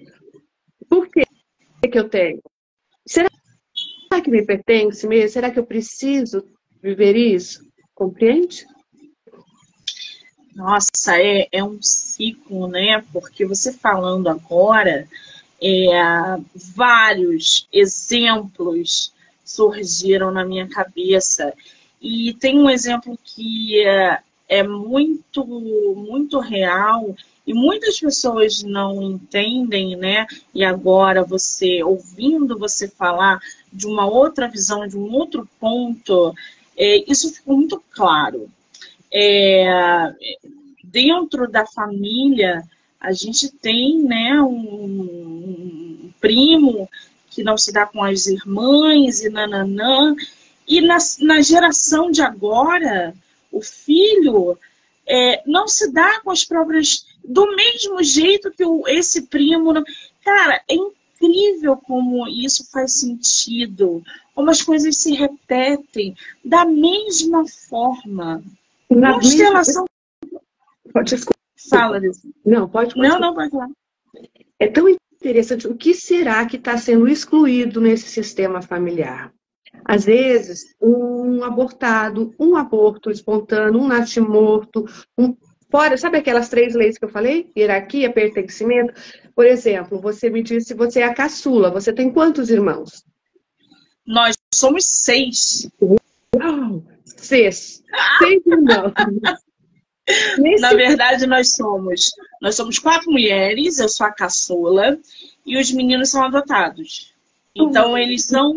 Por 0.89 1.09
que, 1.09 1.25
que 1.91 1.99
eu 1.99 2.09
tenho? 2.09 2.41
Será 3.05 3.29
que 4.23 4.31
me 4.31 4.45
pertence 4.45 5.07
mesmo? 5.07 5.31
Será 5.31 5.51
que 5.51 5.59
eu 5.59 5.67
preciso 5.67 6.45
viver 6.81 7.17
isso? 7.17 7.61
Compreende? 7.95 8.65
Nossa, 10.57 11.21
é, 11.21 11.47
é 11.53 11.63
um 11.63 11.79
ciclo, 11.83 12.67
né? 12.67 13.05
Porque 13.13 13.45
você 13.45 13.75
falando 13.75 14.27
agora, 14.29 15.07
é, 15.63 15.91
vários 16.75 17.69
exemplos 17.71 19.13
surgiram 19.45 20.31
na 20.31 20.47
minha 20.47 20.67
cabeça. 20.67 21.53
E 22.01 22.33
tem 22.41 22.59
um 22.59 22.71
exemplo 22.71 23.19
que 23.23 23.87
é, 23.87 24.19
é 24.49 24.63
muito, 24.63 25.45
muito 25.45 26.41
real 26.41 27.15
e 27.47 27.53
muitas 27.53 28.01
pessoas 28.01 28.63
não 28.63 29.03
entendem, 29.03 29.95
né? 29.95 30.27
E 30.55 30.65
agora 30.65 31.23
você, 31.23 31.83
ouvindo 31.83 32.59
você 32.59 32.89
falar 32.89 33.39
de 33.71 33.87
uma 33.87 34.07
outra 34.07 34.49
visão, 34.49 34.89
de 34.89 34.97
um 34.97 35.13
outro 35.13 35.47
ponto, 35.61 36.35
é, 36.75 37.05
isso 37.07 37.31
ficou 37.31 37.59
muito 37.59 37.83
claro 37.91 38.51
é, 39.13 40.13
dentro 40.83 41.49
da 41.49 41.67
família, 41.67 42.63
a 43.01 43.13
gente 43.13 43.51
tem 43.51 44.03
né, 44.03 44.41
um, 44.41 45.01
um, 45.01 46.13
primo 46.21 46.89
que 47.31 47.43
não 47.43 47.59
se 47.59 47.73
dá 47.73 47.87
com 47.87 48.03
as 48.03 48.27
irmãs 48.27 49.21
e 49.23 49.29
nananã. 49.29 50.15
E 50.67 50.81
na, 50.81 50.99
na 51.21 51.41
geração 51.41 52.11
de 52.11 52.23
agora, 52.23 53.15
o 53.53 53.63
filho 53.63 54.59
é, 55.07 55.43
não 55.47 55.69
se 55.69 55.93
dá 55.93 56.21
com 56.21 56.31
as 56.31 56.45
próprias. 56.45 57.07
do 57.25 57.55
mesmo 57.55 58.03
jeito 58.03 58.51
que 58.51 58.65
o, 58.65 58.87
esse 58.89 59.23
primo. 59.23 59.73
Cara, 60.25 60.61
é 60.69 60.75
incrível 60.75 61.77
como 61.77 62.27
isso 62.27 62.69
faz 62.71 63.01
sentido, 63.01 64.03
como 64.35 64.51
as 64.51 64.63
coisas 64.63 64.97
se 64.97 65.15
repetem 65.15 66.17
da 66.45 66.65
mesma 66.65 67.47
forma. 67.47 68.43
Na 68.91 69.15
Constelação. 69.15 69.85
Mesma... 70.23 70.41
Pode 70.93 71.17
Fala 71.71 72.01
disso. 72.01 72.31
Não, 72.45 72.69
pode 72.69 72.95
continuar. 72.95 73.19
Não, 73.19 73.21
não, 73.21 73.35
pode 73.35 73.51
falar. 73.51 73.69
É 74.59 74.69
tão 74.69 74.89
interessante. 74.89 75.67
O 75.67 75.77
que 75.77 75.95
será 75.95 76.45
que 76.47 76.57
está 76.57 76.77
sendo 76.77 77.09
excluído 77.09 77.81
nesse 77.81 78.09
sistema 78.09 78.63
familiar? 78.63 79.33
Às 79.85 80.05
vezes, 80.05 80.75
um 80.81 81.45
abortado, 81.45 82.35
um 82.39 82.57
aborto 82.57 83.11
espontâneo, 83.11 83.81
um 83.81 83.87
natimorto, 83.87 84.85
um 85.19 85.37
fora, 85.71 85.97
sabe 85.97 86.19
aquelas 86.19 86.49
três 86.49 86.75
leis 86.75 86.97
que 86.97 87.05
eu 87.05 87.09
falei? 87.09 87.51
Hierarquia, 87.57 88.13
pertencimento. 88.13 88.95
Por 89.35 89.45
exemplo, 89.45 90.01
você 90.01 90.31
me 90.31 90.43
disse, 90.43 90.75
você 90.75 91.01
é 91.01 91.05
a 91.05 91.15
caçula, 91.15 91.71
você 91.71 91.93
tem 91.93 92.11
quantos 92.11 92.51
irmãos? 92.51 93.05
Nós 94.07 94.37
somos 94.55 94.87
seis. 94.87 95.69
Seis. 97.07 97.83
Seis 98.19 98.43
irmãos. 98.47 98.93
Na 100.61 100.73
verdade, 100.73 101.27
nós 101.27 101.55
somos, 101.55 102.11
nós 102.41 102.55
somos 102.55 102.79
quatro 102.79 103.11
mulheres, 103.11 103.79
eu 103.79 103.89
sou 103.89 104.07
a 104.07 104.13
caçula, 104.13 104.99
e 105.45 105.59
os 105.59 105.73
meninos 105.73 106.11
são 106.11 106.23
adotados. 106.25 107.13
Então, 107.55 107.91
uhum. 107.91 107.99
eles 107.99 108.27
são 108.27 108.55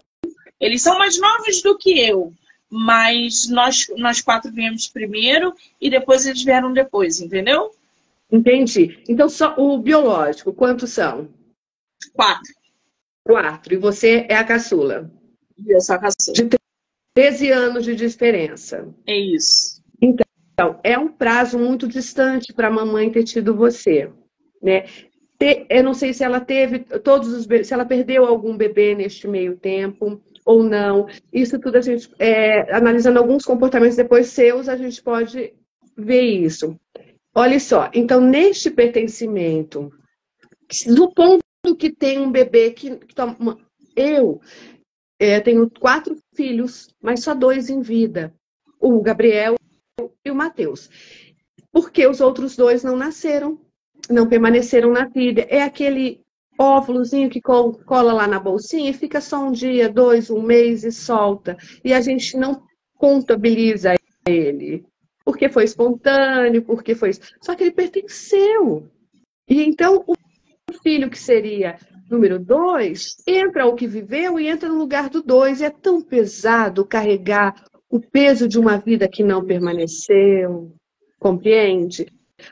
eles 0.59 0.81
são 0.81 0.97
mais 0.97 1.17
novos 1.17 1.61
do 1.61 1.77
que 1.77 1.97
eu, 1.99 2.33
mas 2.69 3.47
nós, 3.47 3.87
nós 3.97 4.19
quatro 4.19 4.51
viemos 4.51 4.89
primeiro 4.89 5.55
e 5.79 5.89
depois 5.89 6.25
eles 6.25 6.43
vieram 6.43 6.73
depois, 6.73 7.21
entendeu? 7.21 7.71
Entendi. 8.29 9.01
Então, 9.07 9.29
só 9.29 9.55
o 9.57 9.77
biológico, 9.79 10.53
quantos 10.53 10.91
são? 10.91 11.29
Quatro. 12.13 12.53
Quatro. 13.23 13.73
E 13.73 13.77
você 13.77 14.25
é 14.29 14.35
a 14.35 14.43
caçula? 14.43 15.09
Eu 15.65 15.79
sou 15.79 15.95
a 15.95 15.99
caçula. 15.99 16.35
De 16.35 16.58
13 17.19 17.51
anos 17.51 17.83
de 17.83 17.95
diferença. 17.97 18.87
É 19.05 19.13
isso. 19.13 19.83
Então, 20.01 20.79
é 20.81 20.97
um 20.97 21.09
prazo 21.09 21.59
muito 21.59 21.85
distante 21.85 22.53
para 22.53 22.69
a 22.69 22.71
mamãe 22.71 23.11
ter 23.11 23.25
tido 23.25 23.53
você, 23.53 24.09
né? 24.63 24.85
Eu 25.69 25.83
não 25.83 25.93
sei 25.93 26.13
se 26.13 26.23
ela 26.23 26.39
teve 26.39 26.79
todos 26.79 27.27
os 27.33 27.45
se 27.67 27.73
ela 27.73 27.83
perdeu 27.83 28.25
algum 28.25 28.55
bebê 28.55 28.95
neste 28.95 29.27
meio 29.27 29.57
tempo, 29.57 30.21
ou 30.45 30.63
não. 30.63 31.07
Isso 31.31 31.59
tudo 31.59 31.77
a 31.77 31.81
gente, 31.81 32.09
é, 32.17 32.73
analisando 32.73 33.19
alguns 33.19 33.43
comportamentos 33.43 33.97
depois 33.97 34.27
seus, 34.27 34.69
a 34.69 34.77
gente 34.77 35.03
pode 35.03 35.53
ver 35.97 36.21
isso. 36.21 36.79
Olha 37.35 37.59
só, 37.59 37.89
então 37.93 38.21
neste 38.21 38.71
pertencimento, 38.71 39.91
do 40.87 41.13
ponto 41.13 41.43
que 41.77 41.89
tem 41.89 42.17
um 42.17 42.31
bebê 42.31 42.71
que, 42.71 42.95
que 42.95 43.13
toma, 43.13 43.57
eu 43.93 44.39
é, 45.19 45.39
tenho 45.41 45.69
quatro 45.69 46.15
filhos, 46.33 46.95
mas 47.01 47.21
só 47.21 47.35
dois 47.35 47.69
em 47.69 47.81
vida, 47.81 48.33
o 48.79 49.01
Gabriel 49.01 49.55
e 50.23 50.31
o 50.31 50.35
Mateus, 50.35 50.89
porque 51.71 52.07
os 52.07 52.21
outros 52.21 52.55
dois 52.55 52.83
não 52.83 52.95
nasceram, 52.95 53.59
não 54.09 54.27
permaneceram 54.27 54.91
na 54.91 55.05
vida. 55.05 55.45
É 55.49 55.61
aquele 55.61 56.21
óvulozinho 56.57 57.29
que 57.29 57.41
cola 57.41 58.13
lá 58.13 58.27
na 58.27 58.39
bolsinha 58.39 58.89
e 58.89 58.93
fica 58.93 59.21
só 59.21 59.43
um 59.43 59.51
dia, 59.51 59.89
dois, 59.89 60.29
um 60.29 60.41
mês 60.41 60.83
e 60.83 60.91
solta. 60.91 61.57
E 61.83 61.93
a 61.93 62.01
gente 62.01 62.37
não 62.37 62.63
contabiliza 62.95 63.95
ele. 64.25 64.85
Porque 65.23 65.49
foi 65.49 65.65
espontâneo, 65.65 66.63
porque 66.63 66.95
foi. 66.95 67.11
Só 67.41 67.55
que 67.55 67.63
ele 67.63 67.71
pertenceu. 67.71 68.89
E 69.47 69.63
então 69.63 70.03
o 70.07 70.15
filho 70.81 71.09
que 71.09 71.19
seria 71.19 71.77
número 72.09 72.39
dois 72.39 73.17
entra 73.25 73.65
o 73.65 73.75
que 73.75 73.87
viveu 73.87 74.39
e 74.39 74.47
entra 74.47 74.67
no 74.67 74.77
lugar 74.77 75.09
do 75.09 75.21
dois. 75.21 75.61
E 75.61 75.65
é 75.65 75.69
tão 75.69 76.01
pesado 76.01 76.85
carregar 76.85 77.55
o 77.89 77.99
peso 77.99 78.47
de 78.47 78.59
uma 78.59 78.77
vida 78.77 79.07
que 79.07 79.23
não 79.23 79.45
permaneceu. 79.45 80.71
Compreende? 81.19 82.07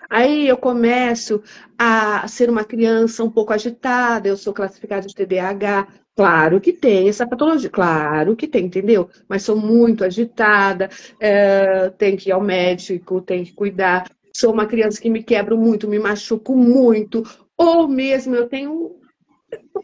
Aí 0.10 0.48
eu 0.48 0.58
começo 0.58 1.42
a 1.78 2.28
ser 2.28 2.50
uma 2.50 2.64
criança 2.64 3.24
um 3.24 3.30
pouco 3.30 3.54
agitada, 3.54 4.28
eu 4.28 4.38
sou 4.38 4.54
classificada 4.54 5.08
de 5.08 5.16
TDAH. 5.16 5.88
Claro 6.16 6.60
que 6.60 6.74
tem 6.74 7.08
essa 7.08 7.28
patologia, 7.28 7.70
claro 7.70 8.36
que 8.36 8.48
tem, 8.48 8.66
entendeu? 8.66 9.08
Mas 9.30 9.44
sou 9.44 9.56
muito 9.56 10.04
agitada, 10.04 10.90
é, 11.20 11.92
tem 11.92 12.18
que 12.18 12.30
ir 12.30 12.32
ao 12.32 12.42
médico, 12.42 13.22
tem 13.22 13.44
que 13.44 13.54
cuidar. 13.54 14.10
Sou 14.34 14.52
uma 14.52 14.66
criança 14.66 15.00
que 15.00 15.10
me 15.10 15.24
quebro 15.24 15.58
muito, 15.58 15.88
me 15.88 16.00
machuco 16.00 16.56
muito, 16.56 17.24
ou 17.56 17.88
mesmo 17.88 18.36
eu 18.36 18.48
tenho 18.48 18.97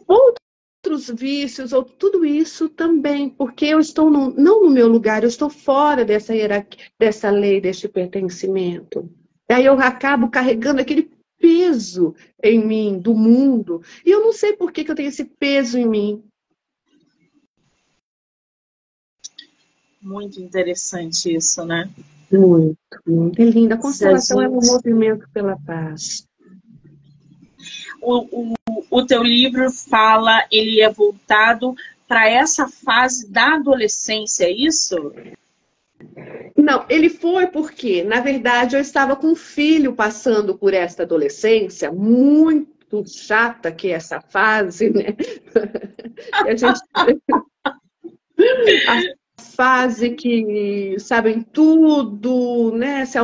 outros 0.08 1.10
vícios, 1.10 1.73
ou 1.73 1.84
tudo 1.84 2.26
isso 2.26 2.69
também, 2.69 3.30
porque 3.30 3.65
eu 3.65 3.80
estou 3.80 4.10
no, 4.10 4.32
não 4.32 4.63
no 4.63 4.69
meu 4.69 4.88
lugar, 4.88 5.23
eu 5.23 5.30
estou 5.30 5.49
fora 5.49 6.04
dessa 6.04 6.36
hierarquia, 6.36 6.86
dessa 6.99 7.30
lei, 7.30 7.62
deste 7.62 7.88
pertencimento. 7.88 9.10
Aí 9.49 9.65
eu 9.65 9.80
acabo 9.80 10.30
carregando 10.30 10.82
aquele 10.82 11.12
peso 11.38 12.15
em 12.41 12.65
mim, 12.65 12.99
do 12.99 13.13
mundo. 13.13 13.82
E 14.06 14.10
eu 14.10 14.21
não 14.21 14.32
sei 14.32 14.54
por 14.54 14.71
que, 14.71 14.84
que 14.84 14.91
eu 14.91 14.95
tenho 14.95 15.10
esse 15.10 15.26
peso 15.26 15.78
em 15.78 15.86
mim. 15.86 16.23
Muito 20.02 20.39
interessante 20.39 21.34
isso, 21.34 21.65
né? 21.65 21.89
Muito, 22.32 22.78
muito 23.06 23.41
é 23.41 23.45
lindo. 23.45 23.73
A 23.73 23.78
constelação 23.78 24.41
é 24.41 24.49
um 24.49 24.60
movimento 24.60 25.30
pela 25.34 25.58
paz. 25.60 26.28
O, 28.02 28.52
o, 28.52 28.54
o 28.93 29.06
teu 29.06 29.23
livro 29.23 29.71
fala, 29.71 30.45
ele 30.51 30.79
é 30.79 30.89
voltado 30.89 31.75
para 32.08 32.29
essa 32.29 32.67
fase 32.67 33.27
da 33.27 33.56
adolescência, 33.56 34.45
é 34.45 34.51
isso? 34.51 35.12
Não, 36.56 36.86
ele 36.88 37.10
foi 37.10 37.47
porque, 37.47 38.03
na 38.03 38.19
verdade, 38.19 38.75
eu 38.75 38.79
estava 38.79 39.15
com 39.15 39.29
um 39.29 39.36
filho 39.36 39.93
passando 39.93 40.56
por 40.56 40.75
esta 40.75 41.01
adolescência 41.01 41.91
muito 41.91 43.03
chata 43.08 43.71
que 43.71 43.88
é 43.88 43.93
essa 43.93 44.21
fase, 44.21 44.91
né? 44.91 45.15
a 46.45 46.56
gente 46.56 46.79
fase 49.43 50.12
que 50.12 50.95
sabem 50.99 51.41
tudo, 51.41 52.71
né? 52.75 53.06
Se. 53.06 53.17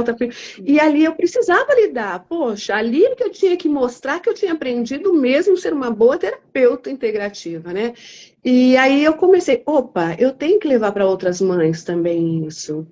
E 0.65 0.79
ali 0.79 1.05
eu 1.05 1.15
precisava 1.15 1.73
lidar. 1.73 2.25
Poxa, 2.27 2.75
ali 2.75 3.15
que 3.15 3.23
eu 3.23 3.31
tinha 3.31 3.57
que 3.57 3.67
mostrar 3.69 4.19
que 4.19 4.29
eu 4.29 4.33
tinha 4.33 4.53
aprendido 4.53 5.13
mesmo 5.13 5.57
ser 5.57 5.73
uma 5.73 5.89
boa 5.89 6.17
terapeuta 6.17 6.89
integrativa, 6.91 7.73
né? 7.73 7.93
E 8.43 8.77
aí 8.77 9.03
eu 9.03 9.13
comecei, 9.15 9.63
opa, 9.65 10.15
eu 10.19 10.31
tenho 10.31 10.59
que 10.59 10.67
levar 10.67 10.91
para 10.91 11.05
outras 11.07 11.41
mães 11.41 11.83
também 11.83 12.45
isso 12.45 12.87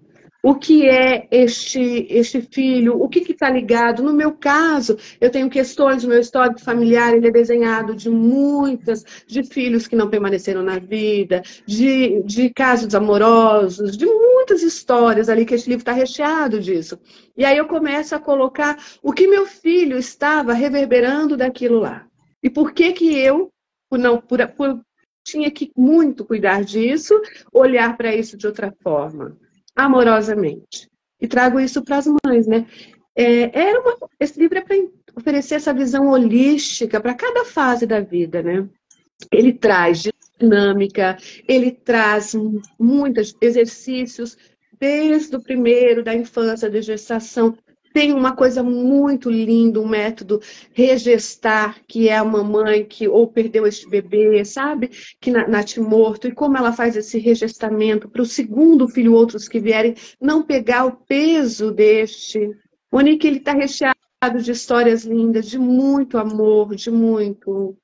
o 0.48 0.56
que 0.56 0.88
é 0.88 1.28
este, 1.30 2.08
este 2.10 2.42
filho, 2.42 2.96
o 3.02 3.10
que 3.10 3.20
está 3.20 3.50
ligado. 3.50 4.02
No 4.02 4.14
meu 4.14 4.32
caso, 4.32 4.98
eu 5.20 5.30
tenho 5.30 5.50
questões, 5.50 6.06
o 6.06 6.08
meu 6.08 6.22
histórico 6.22 6.62
familiar 6.62 7.14
ele 7.14 7.28
é 7.28 7.32
desenhado 7.32 7.94
de 7.94 8.10
muitas, 8.10 9.04
de 9.28 9.44
filhos 9.44 9.88
que 9.88 9.96
não 9.98 10.10
permaneceram 10.10 10.64
na 10.64 10.80
vida, 10.80 11.42
de, 11.66 12.24
de 12.24 12.50
casos 12.52 12.96
amorosos, 12.96 13.98
de 13.98 14.06
muitas 14.06 14.64
histórias 14.64 15.28
ali, 15.28 15.46
que 15.46 15.54
este 15.54 15.68
livro 15.70 15.82
está 15.82 15.92
recheado 15.92 16.62
disso. 16.62 16.98
E 17.36 17.44
aí 17.44 17.58
eu 17.58 17.68
começo 17.68 18.16
a 18.16 18.20
colocar 18.20 18.78
o 19.04 19.12
que 19.12 19.28
meu 19.28 19.46
filho 19.46 19.98
estava 19.98 20.54
reverberando 20.54 21.36
daquilo 21.36 21.78
lá. 21.78 22.08
E 22.42 22.50
por 22.50 22.72
que 22.72 22.94
que 22.94 23.14
eu, 23.20 23.50
por 23.90 24.00
não, 24.00 24.22
por, 24.22 24.48
por 24.56 24.80
tinha 25.26 25.52
que 25.52 25.74
muito 25.76 26.24
cuidar 26.24 26.64
disso, 26.64 27.14
olhar 27.52 27.98
para 27.98 28.16
isso 28.16 28.38
de 28.38 28.48
outra 28.48 28.74
forma 28.82 29.38
amorosamente. 29.78 30.90
E 31.22 31.28
trago 31.28 31.60
isso 31.60 31.84
para 31.84 31.98
as 31.98 32.08
mães, 32.26 32.48
né? 32.48 32.66
É, 33.16 33.60
era 33.60 33.80
uma, 33.80 33.98
esse 34.20 34.40
livro 34.40 34.58
é 34.58 34.62
para 34.62 34.76
oferecer 35.16 35.56
essa 35.56 35.74
visão 35.74 36.10
holística 36.10 37.00
para 37.00 37.14
cada 37.14 37.46
fase 37.46 37.86
da 37.86 38.00
vida, 38.00 38.42
né? 38.42 38.68
Ele 39.32 39.54
traz 39.54 40.04
dinâmica, 40.40 41.18
ele 41.48 41.72
traz 41.72 42.36
muitos 42.80 43.36
exercícios, 43.42 44.38
desde 44.80 45.36
o 45.36 45.42
primeiro, 45.42 46.04
da 46.04 46.14
infância, 46.14 46.70
da 46.70 46.82
gestação, 46.82 47.58
tem 47.98 48.14
uma 48.14 48.36
coisa 48.36 48.62
muito 48.62 49.28
linda, 49.28 49.82
um 49.82 49.88
método 49.88 50.40
regestar, 50.72 51.82
que 51.88 52.08
é 52.08 52.16
a 52.16 52.24
mamãe 52.24 52.86
que 52.86 53.08
ou 53.08 53.28
perdeu 53.28 53.66
este 53.66 53.90
bebê, 53.90 54.46
sabe? 54.46 54.92
Que 55.20 55.32
nasce 55.32 55.80
morto, 55.80 56.28
e 56.28 56.32
como 56.32 56.56
ela 56.56 56.72
faz 56.72 56.96
esse 56.96 57.18
regestamento 57.18 58.08
para 58.08 58.22
o 58.22 58.26
segundo 58.26 58.88
filho, 58.88 59.16
outros 59.16 59.48
que 59.48 59.60
vierem, 59.60 59.96
não 60.22 60.44
pegar 60.44 60.86
o 60.86 60.92
peso 60.92 61.72
deste. 61.72 62.52
O 62.92 63.02
Nick, 63.02 63.26
ele 63.26 63.38
está 63.38 63.54
recheado 63.54 64.44
de 64.44 64.52
histórias 64.52 65.04
lindas, 65.04 65.48
de 65.48 65.58
muito 65.58 66.20
amor, 66.20 66.76
de 66.76 66.92
muito 66.92 67.76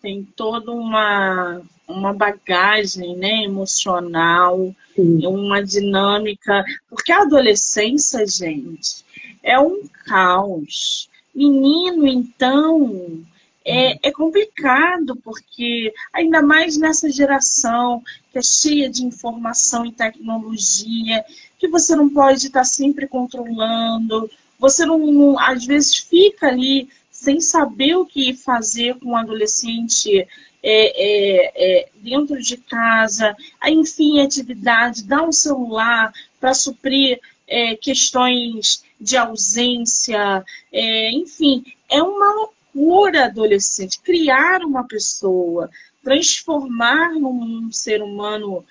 tem 0.00 0.24
toda 0.34 0.70
uma, 0.70 1.60
uma 1.88 2.12
bagagem 2.12 3.16
né, 3.16 3.44
emocional, 3.44 4.74
Sim. 4.94 5.26
uma 5.26 5.62
dinâmica. 5.62 6.64
Porque 6.88 7.12
a 7.12 7.22
adolescência, 7.22 8.26
gente, 8.26 9.04
é 9.42 9.58
um 9.58 9.82
caos. 10.04 11.08
Menino, 11.34 12.06
então, 12.06 13.22
é, 13.64 14.08
é, 14.08 14.12
complicado, 14.12 15.16
porque 15.16 15.92
ainda 16.12 16.40
mais 16.40 16.78
nessa 16.78 17.10
geração 17.10 18.02
que 18.32 18.38
é 18.38 18.42
cheia 18.42 18.88
de 18.88 19.04
informação 19.04 19.84
e 19.84 19.92
tecnologia, 19.92 21.24
que 21.58 21.68
você 21.68 21.96
não 21.96 22.08
pode 22.08 22.46
estar 22.46 22.64
sempre 22.64 23.08
controlando, 23.08 24.30
você 24.58 24.86
não, 24.86 25.38
às 25.38 25.64
vezes 25.66 25.96
fica 25.96 26.46
ali 26.46 26.88
sem 27.10 27.40
saber 27.40 27.96
o 27.96 28.06
que 28.06 28.34
fazer 28.34 28.94
com 28.96 29.10
um 29.10 29.16
adolescente 29.16 30.26
é, 30.62 30.92
é, 30.96 31.52
é, 31.54 31.88
dentro 31.96 32.40
de 32.40 32.56
casa, 32.56 33.36
enfim, 33.66 34.20
atividade, 34.20 35.04
dar 35.04 35.22
um 35.22 35.32
celular 35.32 36.12
para 36.40 36.54
suprir 36.54 37.20
é, 37.46 37.76
questões 37.76 38.84
de 39.00 39.16
ausência, 39.16 40.44
é, 40.72 41.10
enfim, 41.12 41.64
é 41.88 42.02
uma 42.02 42.50
loucura 42.74 43.26
adolescente. 43.26 44.00
Criar 44.00 44.62
uma 44.64 44.84
pessoa, 44.84 45.70
transformar 46.02 47.12
num 47.12 47.70
ser 47.70 48.02
humano 48.02 48.64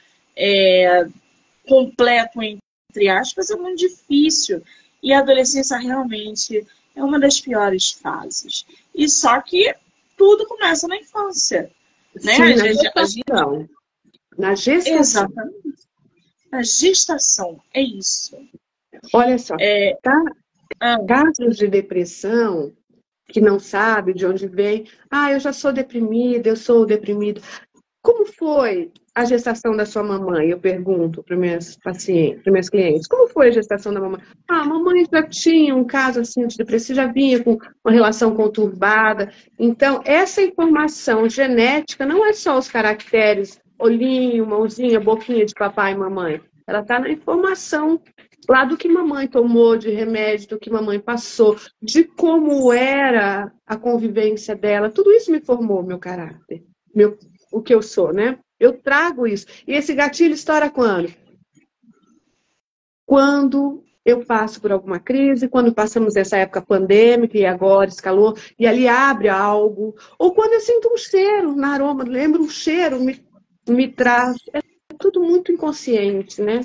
completo, 1.65 2.41
entre 2.41 3.07
aspas, 3.07 3.49
é 3.49 3.55
muito 3.55 3.79
difícil. 3.79 4.61
E 5.01 5.13
a 5.13 5.19
adolescência 5.19 5.77
realmente 5.77 6.65
é 6.95 7.03
uma 7.03 7.19
das 7.19 7.39
piores 7.39 7.91
fases. 7.91 8.65
E 8.93 9.07
só 9.07 9.39
que 9.41 9.73
tudo 10.15 10.47
começa 10.47 10.87
na 10.87 10.97
infância. 10.97 11.71
Né? 12.23 12.35
Sim, 12.35 12.41
a 12.41 12.55
na, 12.55 12.73
gestação. 12.73 13.69
na 14.37 14.55
gestação. 14.55 14.99
Exatamente. 14.99 15.75
A 16.51 16.63
gestação, 16.63 17.61
é 17.73 17.81
isso. 17.81 18.37
Olha 19.13 19.37
só, 19.37 19.55
é... 19.59 19.97
Tá, 20.01 20.23
ah. 20.79 20.97
casos 21.05 21.57
de 21.57 21.67
depressão 21.67 22.73
que 23.27 23.41
não 23.41 23.59
sabe 23.59 24.13
de 24.13 24.25
onde 24.25 24.47
vem. 24.47 24.87
Ah, 25.09 25.31
eu 25.31 25.39
já 25.39 25.51
sou 25.51 25.73
deprimida, 25.73 26.47
eu 26.47 26.55
sou 26.55 26.85
deprimido. 26.85 27.41
Como 28.01 28.25
foi 28.25 28.91
a 29.15 29.23
gestação 29.23 29.75
da 29.75 29.85
sua 29.85 30.03
mamãe? 30.03 30.49
Eu 30.49 30.59
pergunto 30.59 31.23
para 31.23 31.37
minhas 31.37 31.77
pacientes, 31.77 32.43
para 32.43 32.51
minhas 32.51 32.69
clientes. 32.69 33.07
Como 33.07 33.29
foi 33.29 33.47
a 33.47 33.51
gestação 33.51 33.93
da 33.93 34.01
mamãe? 34.01 34.21
Ah, 34.49 34.61
a 34.61 34.65
mamãe 34.65 35.05
já 35.11 35.23
tinha 35.23 35.73
um 35.73 35.85
caso 35.85 36.19
assim 36.19 36.43
antidepressivo, 36.43 36.97
já 36.97 37.07
vinha 37.07 37.41
com 37.41 37.57
uma 37.83 37.93
relação 37.93 38.35
conturbada. 38.35 39.31
Então, 39.57 40.01
essa 40.03 40.41
informação 40.41 41.29
genética 41.29 42.05
não 42.05 42.25
é 42.25 42.33
só 42.33 42.57
os 42.57 42.69
caracteres 42.69 43.59
olhinho, 43.79 44.45
mãozinha, 44.45 44.99
boquinha 44.99 45.45
de 45.45 45.53
papai 45.53 45.93
e 45.93 45.97
mamãe. 45.97 46.41
Ela 46.67 46.79
está 46.79 46.99
na 46.99 47.09
informação 47.09 48.01
lá 48.49 48.65
do 48.65 48.77
que 48.77 48.87
mamãe 48.87 49.27
tomou 49.27 49.77
de 49.77 49.89
remédio, 49.89 50.49
do 50.49 50.59
que 50.59 50.69
mamãe 50.69 50.99
passou, 50.99 51.55
de 51.81 52.03
como 52.03 52.71
era 52.71 53.51
a 53.65 53.77
convivência 53.77 54.55
dela. 54.55 54.89
Tudo 54.89 55.11
isso 55.11 55.31
me 55.31 55.41
formou 55.41 55.83
meu 55.83 55.99
caráter, 55.99 56.63
meu, 56.93 57.17
o 57.51 57.61
que 57.61 57.73
eu 57.73 57.81
sou, 57.81 58.13
né? 58.13 58.37
Eu 58.65 58.73
trago 58.73 59.27
isso. 59.27 59.45
E 59.67 59.73
esse 59.73 59.93
gatilho 59.93 60.33
estoura 60.33 60.71
quando? 60.71 61.13
Quando 63.05 63.83
eu 64.03 64.25
passo 64.25 64.59
por 64.59 64.71
alguma 64.71 64.99
crise, 64.99 65.47
quando 65.47 65.71
passamos 65.71 66.15
essa 66.15 66.37
época 66.37 66.63
pandêmica 66.63 67.37
e 67.37 67.45
agora 67.45 67.89
escalou, 67.89 68.35
e 68.57 68.65
ali 68.65 68.87
abre 68.87 69.29
algo, 69.29 69.95
ou 70.17 70.33
quando 70.33 70.53
eu 70.53 70.61
sinto 70.61 70.91
um 70.91 70.97
cheiro 70.97 71.55
na 71.55 71.73
aroma, 71.73 72.03
lembro 72.03 72.41
um 72.41 72.49
cheiro, 72.49 72.99
me, 72.99 73.23
me 73.69 73.87
traz. 73.87 74.35
É 74.51 74.61
tudo 74.97 75.21
muito 75.21 75.51
inconsciente, 75.51 76.41
né? 76.41 76.61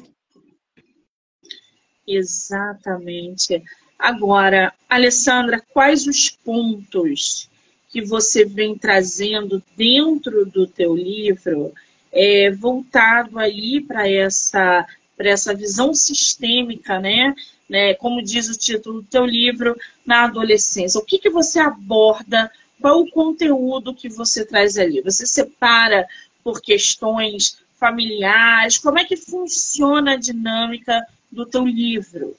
Exatamente. 2.06 3.62
Agora, 3.98 4.72
Alessandra, 4.88 5.62
quais 5.74 6.06
os 6.06 6.30
pontos 6.30 7.50
que 7.90 8.00
você 8.00 8.44
vem 8.46 8.78
trazendo 8.78 9.62
dentro 9.76 10.46
do 10.46 10.66
teu 10.66 10.94
livro 10.94 11.74
é, 12.12 12.51
voltado 12.51 13.38
aí 13.38 13.81
para 13.81 14.09
essa 14.09 14.87
para 15.16 15.29
essa 15.29 15.55
visão 15.55 15.92
sistêmica, 15.92 16.99
né? 16.99 17.35
né? 17.68 17.92
Como 17.92 18.23
diz 18.23 18.49
o 18.49 18.59
título 18.59 19.03
do 19.03 19.07
teu 19.07 19.27
livro, 19.27 19.77
na 20.05 20.25
adolescência. 20.25 20.99
O 20.99 21.05
que, 21.05 21.18
que 21.18 21.29
você 21.29 21.59
aborda? 21.59 22.51
Qual 22.81 23.03
o 23.03 23.11
conteúdo 23.11 23.94
que 23.94 24.09
você 24.09 24.46
traz 24.46 24.79
ali? 24.79 25.03
Você 25.03 25.27
separa 25.27 26.09
por 26.42 26.62
questões 26.62 27.61
familiares? 27.79 28.79
Como 28.79 28.99
é 28.99 29.05
que 29.05 29.14
funciona 29.14 30.12
a 30.12 30.16
dinâmica 30.16 31.07
do 31.31 31.44
teu 31.44 31.66
livro? 31.66 32.35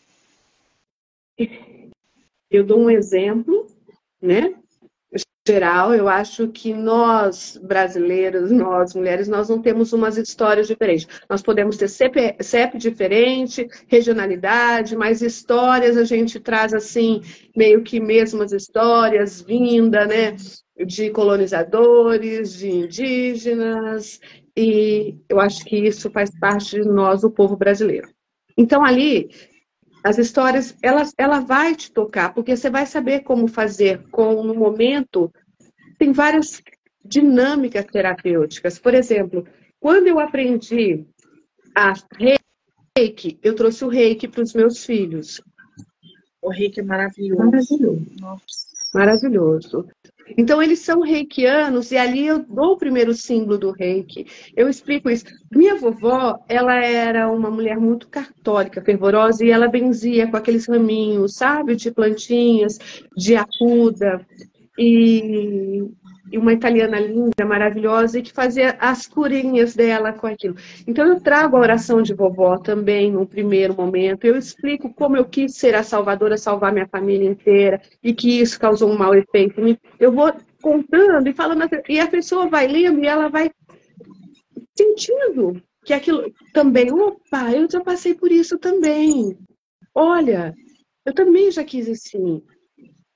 Eu 2.50 2.64
dou 2.64 2.80
um 2.80 2.90
exemplo, 2.90 3.68
né? 4.20 4.56
Geral, 5.48 5.94
eu 5.94 6.08
acho 6.08 6.48
que 6.50 6.72
nós, 6.74 7.60
brasileiros, 7.64 8.52
nós, 8.52 8.94
mulheres, 8.94 9.28
nós 9.28 9.50
não 9.50 9.60
temos 9.62 9.92
umas 9.92 10.18
histórias 10.18 10.68
diferentes. 10.68 11.08
Nós 11.30 11.42
podemos 11.42 11.78
ter 11.78 11.88
CP, 11.88 12.38
CEP 12.42 12.78
diferente, 12.78 13.68
regionalidade, 13.88 14.96
mas 14.96 15.22
histórias 15.22 15.98
a 15.98 16.04
gente 16.04 16.40
traz, 16.40 16.74
assim, 16.74 17.22
meio 17.56 17.82
que 17.82 18.00
mesmas 18.00 18.52
histórias, 18.52 19.42
vinda, 19.42 20.06
né, 20.06 20.36
de 20.86 21.10
colonizadores, 21.10 22.54
de 22.54 22.70
indígenas, 22.70 24.20
e 24.56 25.16
eu 25.28 25.40
acho 25.40 25.64
que 25.66 25.78
isso 25.78 26.10
faz 26.12 26.30
parte 26.40 26.82
de 26.82 26.88
nós, 26.88 27.24
o 27.24 27.32
povo 27.32 27.56
brasileiro. 27.56 28.10
Então, 28.58 28.84
ali, 28.84 29.30
as 30.04 30.18
histórias, 30.18 30.76
ela, 30.82 31.04
ela 31.18 31.40
vai 31.40 31.76
te 31.76 31.92
tocar, 31.92 32.34
porque 32.34 32.56
você 32.56 32.70
vai 32.70 32.86
saber 32.86 33.22
como 33.22 33.48
fazer 33.48 34.02
com, 34.10 34.44
no 34.44 34.56
momento, 34.56 35.32
tem 35.98 36.12
várias 36.12 36.62
dinâmicas 37.06 37.86
terapêuticas. 37.86 38.80
Por 38.80 38.94
exemplo, 38.94 39.46
quando 39.80 40.08
eu 40.08 40.20
aprendi 40.20 41.06
a 41.76 41.94
reiki, 42.98 43.40
eu 43.44 43.56
trouxe 43.56 43.86
o 43.86 43.90
reiki 43.90 44.28
para 44.28 44.42
os 44.42 44.54
meus 44.54 44.84
filhos. 44.86 45.42
O 46.42 46.50
reiki 46.50 46.80
é 46.80 46.84
maravilhoso. 46.84 47.44
Maravilhoso. 47.44 48.06
Nossa. 48.20 48.62
Maravilhoso. 48.94 49.88
Então, 50.38 50.62
eles 50.62 50.80
são 50.80 51.02
reikianos 51.02 51.92
e 51.92 51.98
ali 51.98 52.26
eu 52.26 52.40
dou 52.40 52.74
o 52.74 52.78
primeiro 52.78 53.14
símbolo 53.14 53.58
do 53.58 53.72
reiki. 53.72 54.26
Eu 54.56 54.70
explico 54.70 55.10
isso. 55.10 55.26
Minha 55.52 55.76
vovó, 55.76 56.38
ela 56.48 56.76
era 56.76 57.32
uma 57.32 57.50
mulher 57.50 57.78
muito 57.80 58.08
católica, 58.08 58.82
fervorosa, 58.82 59.46
e 59.46 59.52
ela 59.52 59.68
benzia 59.68 60.28
com 60.28 60.38
aqueles 60.38 60.68
raminhos, 60.68 61.36
sabe, 61.36 61.76
de 61.76 61.92
plantinhas, 61.92 62.80
de 63.16 63.36
acuda. 63.36 64.26
E, 64.78 65.84
uma 66.38 66.54
italiana 66.54 67.00
linda, 67.00 67.46
maravilhosa, 67.46 68.20
e 68.20 68.22
que 68.22 68.32
fazia 68.32 68.76
as 68.80 69.08
curinhas 69.08 69.76
dela 69.76 70.14
com 70.14 70.28
aquilo. 70.28 70.56
Então, 70.88 71.06
eu 71.06 71.20
trago 71.20 71.56
a 71.56 71.60
oração 71.60 72.02
de 72.02 72.14
vovó 72.14 72.58
também, 72.58 73.12
no 73.12 73.26
primeiro 73.26 73.76
momento. 73.76 74.26
Eu 74.26 74.38
explico 74.38 74.94
como 74.94 75.18
eu 75.18 75.26
quis 75.26 75.56
ser 75.56 75.76
a 75.76 75.84
salvadora, 75.84 76.38
salvar 76.38 76.72
minha 76.72 76.88
família 76.88 77.30
inteira, 77.30 77.82
e 78.04 78.14
que 78.14 78.42
isso 78.42 78.60
causou 78.60 78.90
um 78.90 78.98
mau 78.98 79.14
efeito. 79.14 79.62
Eu 80.00 80.12
vou 80.12 80.32
contando 80.62 81.28
e 81.28 81.34
falando, 81.34 81.68
e 81.90 82.00
a 82.00 82.08
pessoa 82.08 82.48
vai 82.48 82.68
lendo 82.68 83.04
e 83.04 83.08
ela 83.08 83.28
vai 83.28 83.50
sentindo 84.78 85.62
que 85.84 85.94
aquilo 85.94 86.32
também, 86.54 86.92
opa, 86.92 87.52
eu 87.52 87.70
já 87.70 87.82
passei 87.82 88.14
por 88.14 88.32
isso 88.32 88.58
também. 88.58 89.38
Olha, 89.94 90.54
eu 91.06 91.14
também 91.14 91.52
já 91.52 91.64
quis 91.64 91.90
assim. 91.90 92.42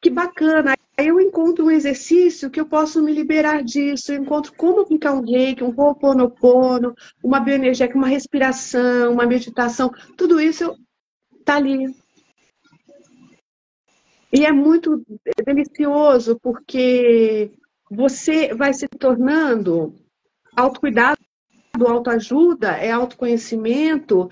Que 0.01 0.09
bacana. 0.09 0.74
Aí 0.97 1.07
eu 1.07 1.19
encontro 1.19 1.65
um 1.65 1.71
exercício 1.71 2.49
que 2.49 2.59
eu 2.59 2.65
posso 2.65 3.03
me 3.03 3.11
liberar 3.11 3.61
disso, 3.61 4.13
eu 4.13 4.21
encontro 4.21 4.53
como 4.53 4.81
aplicar 4.81 5.13
um 5.13 5.21
reiki, 5.21 5.63
um 5.63 5.73
ho'oponopono, 5.75 6.95
uma 7.21 7.39
bioenergia, 7.41 7.91
uma 7.93 8.07
respiração, 8.07 9.11
uma 9.11 9.25
meditação, 9.25 9.91
tudo 10.15 10.39
isso 10.39 10.73
está 11.37 11.57
ali. 11.57 11.93
E 14.31 14.45
é 14.45 14.51
muito 14.53 15.03
delicioso, 15.45 16.39
porque 16.41 17.51
você 17.91 18.53
vai 18.53 18.73
se 18.73 18.87
tornando 18.87 19.93
autocuidado, 20.55 21.19
autoajuda, 21.85 22.71
é 22.71 22.91
autoconhecimento, 22.91 24.29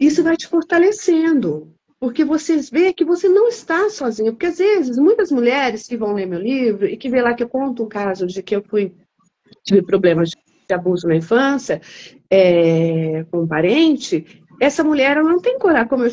isso 0.00 0.22
vai 0.22 0.36
te 0.36 0.46
fortalecendo 0.46 1.74
porque 2.00 2.24
vocês 2.24 2.70
vê 2.70 2.92
que 2.92 3.04
você 3.04 3.28
não 3.28 3.48
está 3.48 3.90
sozinho. 3.90 4.32
Porque 4.32 4.46
às 4.46 4.58
vezes, 4.58 4.96
muitas 4.98 5.30
mulheres 5.30 5.86
que 5.86 5.96
vão 5.96 6.14
ler 6.14 6.26
meu 6.26 6.40
livro 6.40 6.86
e 6.86 6.96
que 6.96 7.10
vê 7.10 7.20
lá 7.20 7.34
que 7.34 7.42
eu 7.42 7.48
conto 7.48 7.84
um 7.84 7.88
caso 7.88 8.26
de 8.26 8.42
que 8.42 8.54
eu 8.54 8.62
fui 8.62 8.94
tive 9.64 9.82
problemas 9.82 10.30
de 10.30 10.74
abuso 10.74 11.08
na 11.08 11.16
infância 11.16 11.80
é, 12.30 13.24
com 13.30 13.42
um 13.42 13.48
parente, 13.48 14.42
essa 14.60 14.84
mulher 14.84 15.16
ela 15.16 15.28
não 15.28 15.40
tem 15.40 15.58
coragem, 15.58 15.88
como 15.88 16.04
eu 16.04 16.10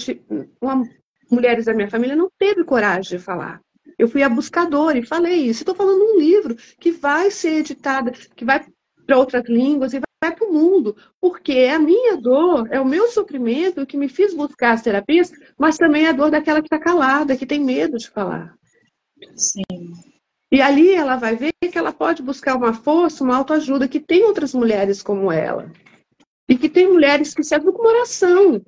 uma, 0.61 0.83
mulheres 1.29 1.65
da 1.65 1.73
minha 1.73 1.89
família 1.89 2.15
não 2.15 2.29
teve 2.37 2.63
coragem 2.63 3.17
de 3.17 3.23
falar. 3.23 3.59
Eu 3.97 4.07
fui 4.07 4.23
a 4.23 4.29
buscadora 4.29 4.97
e 4.97 5.05
falei 5.05 5.35
isso. 5.35 5.61
Estou 5.61 5.75
falando 5.75 6.03
um 6.03 6.19
livro 6.19 6.55
que 6.79 6.91
vai 6.91 7.31
ser 7.31 7.59
editado, 7.59 8.11
que 8.35 8.43
vai 8.43 8.65
para 9.05 9.17
outras 9.17 9.45
línguas 9.47 9.93
e 9.93 10.01
vai 10.25 10.35
para 10.35 10.47
o 10.47 10.53
mundo, 10.53 10.95
porque 11.21 11.51
é 11.51 11.73
a 11.73 11.79
minha 11.79 12.17
dor, 12.17 12.67
é 12.71 12.79
o 12.79 12.85
meu 12.85 13.07
sofrimento 13.07 13.85
que 13.85 13.97
me 13.97 14.09
fiz 14.09 14.33
buscar 14.33 14.73
as 14.73 14.81
terapias, 14.81 15.31
mas 15.57 15.77
também 15.77 16.05
é 16.05 16.09
a 16.09 16.13
dor 16.13 16.31
daquela 16.31 16.61
que 16.61 16.67
está 16.67 16.79
calada, 16.79 17.37
que 17.37 17.45
tem 17.45 17.59
medo 17.59 17.97
de 17.97 18.09
falar. 18.09 18.55
Sim. 19.35 19.63
E 20.51 20.61
ali 20.61 20.93
ela 20.93 21.15
vai 21.15 21.35
ver 21.35 21.53
que 21.59 21.77
ela 21.77 21.91
pode 21.91 22.23
buscar 22.23 22.55
uma 22.55 22.73
força, 22.73 23.23
uma 23.23 23.35
autoajuda, 23.37 23.87
que 23.87 23.99
tem 23.99 24.23
outras 24.23 24.53
mulheres 24.53 25.01
como 25.01 25.31
ela. 25.31 25.71
E 26.47 26.57
que 26.57 26.69
tem 26.69 26.87
mulheres 26.87 27.33
que 27.33 27.43
servem 27.43 27.73
como 27.73 27.89
oração, 27.89 28.61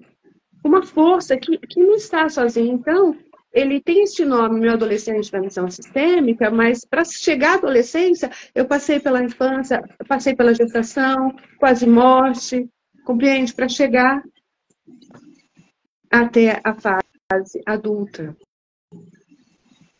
uma 0.63 0.83
força 0.83 1.37
que, 1.37 1.57
que 1.57 1.79
não 1.79 1.95
está 1.95 2.27
sozinha. 2.29 2.73
Então, 2.73 3.15
ele 3.57 3.81
tem 3.81 4.03
este 4.03 4.23
nome, 4.23 4.59
meu 4.59 4.73
adolescente 4.73 5.31
da 5.31 5.41
missão 5.41 5.67
sistêmica, 5.67 6.51
mas 6.51 6.85
para 6.85 7.03
chegar 7.03 7.53
à 7.53 7.55
adolescência, 7.55 8.29
eu 8.53 8.67
passei 8.67 8.99
pela 8.99 9.23
infância, 9.23 9.81
passei 10.07 10.35
pela 10.35 10.53
gestação, 10.53 11.35
quase 11.57 11.87
morte, 11.87 12.69
compreende? 13.03 13.55
Para 13.55 13.67
chegar 13.67 14.21
até 16.11 16.61
a 16.63 16.75
fase 16.75 17.59
adulta. 17.65 18.37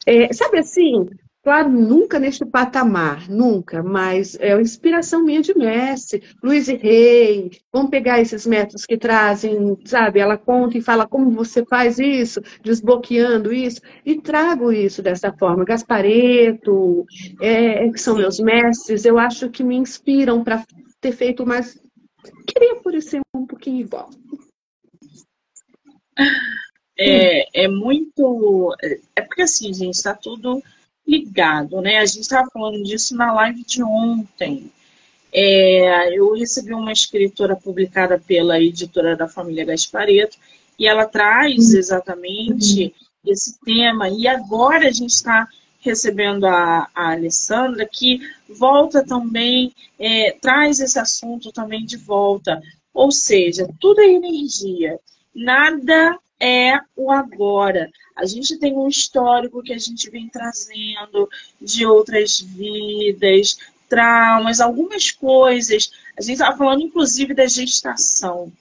É, 0.06 0.32
sabe 0.32 0.60
assim, 0.60 1.10
Claro, 1.47 1.69
nunca 1.69 2.19
neste 2.19 2.45
patamar, 2.45 3.29
nunca, 3.29 3.81
mas 3.81 4.36
é 4.41 4.53
uma 4.53 4.62
inspiração 4.62 5.23
minha 5.23 5.41
de 5.41 5.57
mestre, 5.57 6.21
Luiz 6.43 6.67
Rey, 6.67 7.51
vamos 7.71 7.89
pegar 7.89 8.19
esses 8.19 8.45
métodos 8.45 8.86
que 8.86 8.97
trazem, 8.97 9.77
sabe, 9.86 10.19
ela 10.19 10.38
conta 10.38 10.77
e 10.77 10.81
fala 10.81 11.07
como 11.07 11.31
você 11.31 11.63
faz 11.63 11.99
isso, 11.99 12.41
desbloqueando 12.62 13.53
isso, 13.53 13.79
e 14.05 14.19
trago 14.19 14.73
isso 14.73 15.01
dessa 15.01 15.31
forma. 15.31 15.63
Gaspareto, 15.63 17.05
é, 17.39 17.89
que 17.91 17.97
são 17.97 18.17
meus 18.17 18.41
mestres, 18.41 19.05
eu 19.05 19.17
acho 19.17 19.49
que 19.49 19.63
me 19.63 19.77
inspiram 19.77 20.43
para 20.43 20.65
ter 20.99 21.13
feito 21.13 21.45
mais. 21.45 21.79
Queria 22.45 22.75
por 22.81 23.01
ser 23.01 23.21
um 23.33 23.45
pouquinho 23.45 23.86
igual. 23.86 24.10
É, 26.99 27.63
é 27.63 27.67
muito. 27.69 28.75
É 29.15 29.21
porque 29.21 29.43
assim, 29.43 29.73
gente, 29.73 29.93
está 29.93 30.13
tudo 30.13 30.62
ligado, 31.08 31.82
né? 31.82 31.98
A 31.98 32.06
gente 32.06 32.22
estava 32.22 32.50
falando 32.52 32.84
disso 32.84 33.15
na 33.15 33.34
live 33.34 33.63
de 33.63 33.82
ontem. 33.82 34.72
É, 35.32 36.17
eu 36.17 36.34
recebi 36.34 36.74
uma 36.74 36.91
escritora 36.91 37.56
publicada 37.56 38.20
pela 38.20 38.60
editora 38.60 39.15
da 39.15 39.28
família 39.28 39.65
Gaspareto 39.65 40.38
e 40.78 40.88
ela 40.88 41.06
traz 41.06 41.72
uhum. 41.72 41.80
exatamente 41.80 42.84
uhum. 42.84 43.32
esse 43.32 43.60
tema. 43.62 44.10
E 44.10 44.28
agora 44.28 44.88
a 44.88 44.91
gente 44.91 45.12
está 45.12 45.48
recebendo 45.80 46.46
a, 46.46 46.89
a, 46.93 47.12
Alessandra, 47.12 47.86
que 47.86 48.20
volta 48.50 49.06
também, 49.06 49.74
é, 49.98 50.36
traz 50.41 50.80
esse 50.80 51.00
assunto 51.00 51.52
também 51.52 51.86
de 51.86 51.98
volta. 51.98 52.62
Ou 52.93 53.12
seja, 53.12 53.67
tudo 53.80 54.02
é 54.02 54.08
energia, 54.08 55.00
nada 55.34 56.17
é 56.39 56.78
o 56.96 57.12
agora. 57.12 57.89
A 58.17 58.25
gente 58.25 58.58
tem 58.58 58.75
um 58.75 58.88
histórico 58.88 59.62
que 59.62 59.71
a 59.71 59.77
gente 59.77 60.10
vem 60.10 60.27
trazendo 60.27 61.30
de 61.62 61.86
outras 61.86 62.39
vidas, 62.39 63.58
traumas, 63.88 64.60
algumas 64.60 65.12
coisas. 65.12 65.91
A 66.17 66.21
gente 66.21 66.34
estava 66.34 66.58
falando, 66.58 66.82
inclusive, 66.82 67.36
da 67.36 67.45
gestação, 67.45 68.51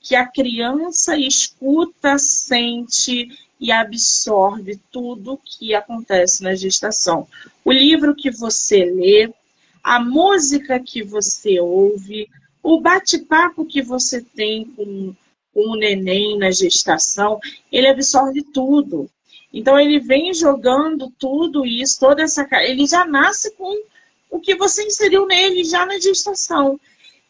que 0.00 0.14
a 0.14 0.24
criança 0.24 1.16
escuta, 1.16 2.16
sente 2.16 3.28
e 3.58 3.72
absorve 3.72 4.78
tudo 4.90 5.40
que 5.44 5.74
acontece 5.74 6.42
na 6.42 6.54
gestação. 6.54 7.26
O 7.64 7.72
livro 7.72 8.14
que 8.14 8.30
você 8.30 8.84
lê, 8.84 9.32
a 9.82 9.98
música 9.98 10.78
que 10.78 11.02
você 11.02 11.58
ouve, 11.58 12.28
o 12.62 12.80
bate-papo 12.80 13.64
que 13.64 13.82
você 13.82 14.20
tem 14.20 14.64
com, 14.64 15.12
com 15.52 15.70
o 15.70 15.76
neném 15.76 16.38
na 16.38 16.50
gestação, 16.50 17.38
ele 17.70 17.88
absorve 17.88 18.42
tudo. 18.42 19.08
Então 19.52 19.78
ele 19.78 20.00
vem 20.00 20.32
jogando 20.32 21.12
tudo 21.18 21.66
isso, 21.66 22.00
toda 22.00 22.22
essa. 22.22 22.46
Ele 22.62 22.86
já 22.86 23.04
nasce 23.04 23.54
com 23.56 23.82
o 24.30 24.40
que 24.40 24.56
você 24.56 24.84
inseriu 24.84 25.26
nele 25.26 25.62
já 25.64 25.84
na 25.84 25.98
gestação. 25.98 26.80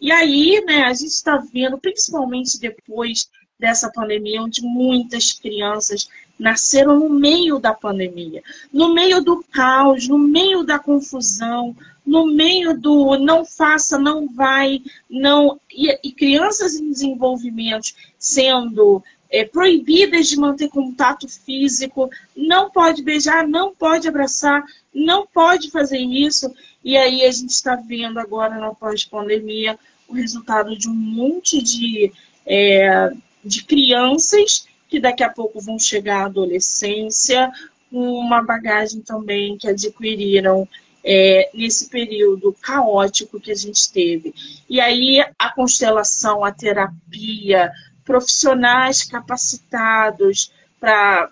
E 0.00 0.10
aí, 0.10 0.62
né, 0.64 0.84
a 0.84 0.92
gente 0.92 1.12
está 1.12 1.36
vendo, 1.36 1.78
principalmente 1.78 2.58
depois 2.58 3.28
dessa 3.58 3.90
pandemia, 3.90 4.42
onde 4.42 4.62
muitas 4.62 5.32
crianças 5.32 6.08
nasceram 6.38 6.98
no 6.98 7.08
meio 7.08 7.60
da 7.60 7.72
pandemia, 7.72 8.42
no 8.72 8.92
meio 8.92 9.22
do 9.22 9.44
caos, 9.44 10.08
no 10.08 10.18
meio 10.18 10.64
da 10.64 10.78
confusão, 10.78 11.76
no 12.04 12.26
meio 12.26 12.78
do 12.78 13.16
não 13.18 13.44
faça, 13.44 13.98
não 13.98 14.28
vai, 14.28 14.82
não. 15.08 15.60
E, 15.70 15.98
e 16.02 16.12
crianças 16.12 16.74
em 16.74 16.90
desenvolvimento 16.90 17.92
sendo 18.18 19.02
é, 19.30 19.44
proibidas 19.44 20.28
de 20.28 20.36
manter 20.36 20.68
contato 20.68 21.26
físico, 21.26 22.10
não 22.36 22.70
pode 22.70 23.02
beijar, 23.02 23.48
não 23.48 23.74
pode 23.74 24.06
abraçar, 24.06 24.62
não 24.94 25.26
pode 25.26 25.70
fazer 25.70 25.98
isso. 25.98 26.52
E 26.84 26.96
aí 26.96 27.24
a 27.24 27.30
gente 27.30 27.50
está 27.50 27.74
vendo 27.74 28.18
agora 28.18 28.58
na 28.58 28.74
pós-pandemia 28.74 29.78
o 30.06 30.12
resultado 30.12 30.76
de 30.76 30.88
um 30.88 30.94
monte 30.94 31.62
de, 31.62 32.12
é, 32.44 33.10
de 33.42 33.64
crianças 33.64 34.66
que 34.88 35.00
daqui 35.00 35.22
a 35.22 35.30
pouco 35.30 35.58
vão 35.58 35.78
chegar 35.78 36.22
à 36.22 36.26
adolescência, 36.26 37.50
com 37.90 38.12
uma 38.12 38.42
bagagem 38.42 39.00
também 39.00 39.56
que 39.56 39.66
adquiriram 39.66 40.68
é, 41.04 41.50
nesse 41.54 41.88
período 41.88 42.54
caótico 42.60 43.40
que 43.40 43.50
a 43.50 43.56
gente 43.56 43.90
teve. 43.92 44.34
E 44.68 44.80
aí 44.80 45.20
a 45.38 45.52
constelação, 45.52 46.44
a 46.44 46.52
terapia, 46.52 47.70
profissionais 48.04 49.02
capacitados 49.04 50.52
para 50.80 51.30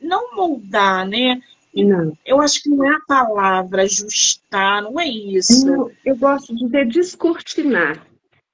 não 0.00 0.34
moldar, 0.34 1.06
né? 1.06 1.40
Não. 1.74 2.16
Eu 2.24 2.40
acho 2.40 2.62
que 2.62 2.68
não 2.68 2.84
é 2.84 2.94
a 2.94 3.00
palavra 3.06 3.82
ajustar, 3.82 4.82
não 4.82 4.98
é 4.98 5.06
isso. 5.06 5.66
Não, 5.66 5.90
eu 6.04 6.16
gosto 6.16 6.54
de 6.54 6.64
dizer 6.64 6.88
descortinar. 6.88 8.06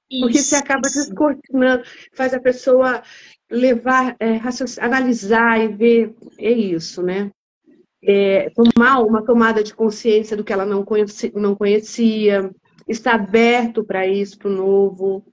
Isso. 0.09 0.21
Porque 0.21 0.39
você 0.39 0.55
acaba 0.55 0.81
descortinando, 0.81 1.83
faz 2.13 2.33
a 2.33 2.39
pessoa 2.39 3.01
levar, 3.49 4.15
é, 4.19 4.39
analisar 4.79 5.59
e 5.59 5.67
ver, 5.67 6.15
é 6.37 6.51
isso, 6.51 7.01
né? 7.01 7.31
É, 8.07 8.51
tomar 8.51 8.99
uma 8.99 9.25
tomada 9.25 9.63
de 9.63 9.73
consciência 9.73 10.37
do 10.37 10.43
que 10.43 10.53
ela 10.53 10.65
não 10.65 10.85
conhecia, 10.85 11.31
não 11.33 11.55
conhecia 11.55 12.51
estar 12.87 13.15
aberto 13.15 13.83
para 13.83 14.05
isso, 14.05 14.37
para 14.37 14.49
o 14.49 14.53
novo. 14.53 15.25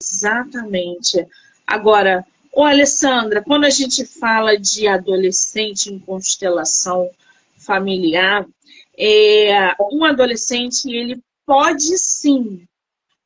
Exatamente. 0.00 1.26
Agora, 1.66 2.24
ô 2.52 2.62
Alessandra, 2.62 3.42
quando 3.42 3.64
a 3.64 3.70
gente 3.70 4.04
fala 4.04 4.56
de 4.56 4.86
adolescente 4.86 5.92
em 5.92 5.98
constelação 5.98 7.10
familiar, 7.56 8.46
é, 8.96 9.74
um 9.92 10.04
adolescente 10.04 10.88
ele 10.88 11.20
pode 11.44 11.98
sim 11.98 12.66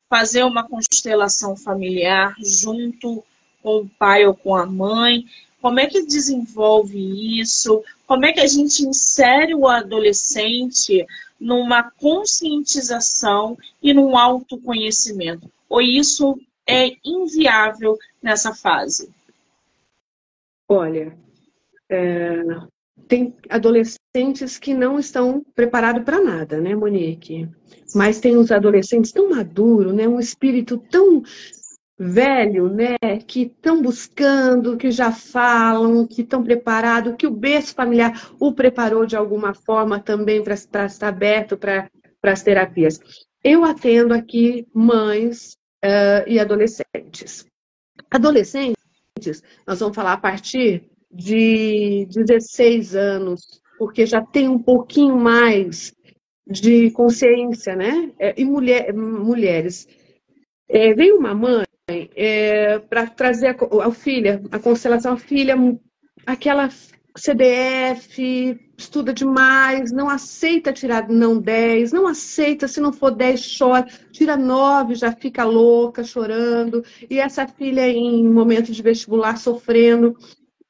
fazer 0.09 0.43
uma 0.43 0.67
constelação 0.67 1.55
familiar 1.55 2.35
junto 2.43 3.23
com 3.63 3.77
o 3.77 3.89
pai 3.89 4.25
ou 4.25 4.35
com 4.35 4.55
a 4.55 4.65
mãe? 4.65 5.25
Como 5.61 5.79
é 5.79 5.85
que 5.85 6.05
desenvolve 6.05 7.39
isso? 7.39 7.83
Como 8.07 8.25
é 8.25 8.33
que 8.33 8.39
a 8.39 8.47
gente 8.47 8.83
insere 8.83 9.53
o 9.53 9.67
adolescente 9.67 11.05
numa 11.39 11.83
conscientização 11.91 13.57
e 13.81 13.93
num 13.93 14.17
autoconhecimento? 14.17 15.49
Ou 15.69 15.81
isso 15.81 16.37
é 16.67 16.91
inviável 17.05 17.97
nessa 18.21 18.53
fase? 18.53 19.09
Olha, 20.67 21.15
é, 21.89 22.43
tem 23.07 23.35
adolescentes 23.49 24.57
que 24.57 24.73
não 24.73 24.97
estão 24.97 25.45
preparados 25.53 26.03
para 26.03 26.23
nada, 26.23 26.59
né, 26.59 26.75
Monique? 26.75 27.47
Mas 27.93 28.19
tem 28.19 28.37
uns 28.37 28.51
adolescentes 28.51 29.11
tão 29.11 29.29
maduros, 29.29 29.93
né? 29.93 30.07
Um 30.07 30.19
espírito 30.19 30.77
tão 30.89 31.21
velho, 32.01 32.67
né? 32.67 32.97
Que 33.27 33.43
estão 33.43 33.81
buscando, 33.81 34.75
que 34.75 34.89
já 34.89 35.11
falam, 35.11 36.07
que 36.07 36.23
estão 36.23 36.43
preparados, 36.43 37.15
que 37.15 37.27
o 37.27 37.31
berço 37.31 37.75
familiar 37.75 38.31
o 38.39 38.51
preparou 38.51 39.05
de 39.05 39.15
alguma 39.15 39.53
forma 39.53 39.99
também 39.99 40.43
para 40.43 40.55
estar 40.55 40.89
aberto 41.01 41.55
para 41.57 41.89
as 42.23 42.41
terapias. 42.41 42.99
Eu 43.43 43.63
atendo 43.63 44.13
aqui 44.13 44.67
mães 44.73 45.53
uh, 45.85 46.27
e 46.27 46.39
adolescentes. 46.39 47.45
Adolescentes, 48.09 49.43
nós 49.67 49.79
vamos 49.79 49.95
falar 49.95 50.13
a 50.13 50.17
partir 50.17 50.89
de 51.11 52.07
16 52.09 52.95
anos, 52.95 53.61
porque 53.77 54.07
já 54.07 54.21
tem 54.23 54.49
um 54.49 54.59
pouquinho 54.59 55.17
mais 55.17 55.93
de 56.47 56.89
consciência, 56.91 57.75
né? 57.75 58.11
É, 58.17 58.33
e 58.41 58.43
mulher, 58.43 58.91
mulheres. 58.93 59.87
É, 60.67 60.93
veio 60.93 61.17
uma 61.17 61.33
mãe 61.33 61.65
é, 61.89 62.79
para 62.79 63.07
trazer 63.07 63.47
a, 63.47 63.87
a, 63.87 63.91
filha, 63.91 64.41
a 64.51 64.59
constelação, 64.59 65.13
a 65.13 65.17
filha, 65.17 65.55
aquela 66.25 66.69
CDF, 67.17 68.57
estuda 68.77 69.13
demais, 69.13 69.91
não 69.91 70.09
aceita 70.09 70.71
tirar 70.71 71.09
não 71.09 71.37
10, 71.39 71.91
não 71.91 72.07
aceita, 72.07 72.67
se 72.67 72.79
não 72.79 72.93
for 72.93 73.11
10, 73.11 73.57
chora, 73.57 73.85
tira 74.11 74.37
9, 74.37 74.95
já 74.95 75.11
fica 75.11 75.43
louca, 75.43 76.03
chorando, 76.03 76.83
e 77.09 77.19
essa 77.19 77.47
filha 77.47 77.87
em 77.87 78.25
momento 78.27 78.71
de 78.71 78.81
vestibular 78.81 79.37
sofrendo. 79.37 80.17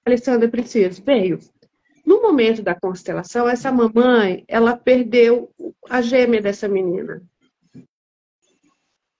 Alessandra, 0.05 0.49
preciso, 0.49 1.03
veio. 1.03 1.39
No 2.03 2.21
momento 2.21 2.63
da 2.63 2.73
constelação, 2.73 3.47
essa 3.47 3.71
mamãe, 3.71 4.43
ela 4.47 4.75
perdeu 4.75 5.51
a 5.87 6.01
gêmea 6.01 6.41
dessa 6.41 6.67
menina. 6.67 7.21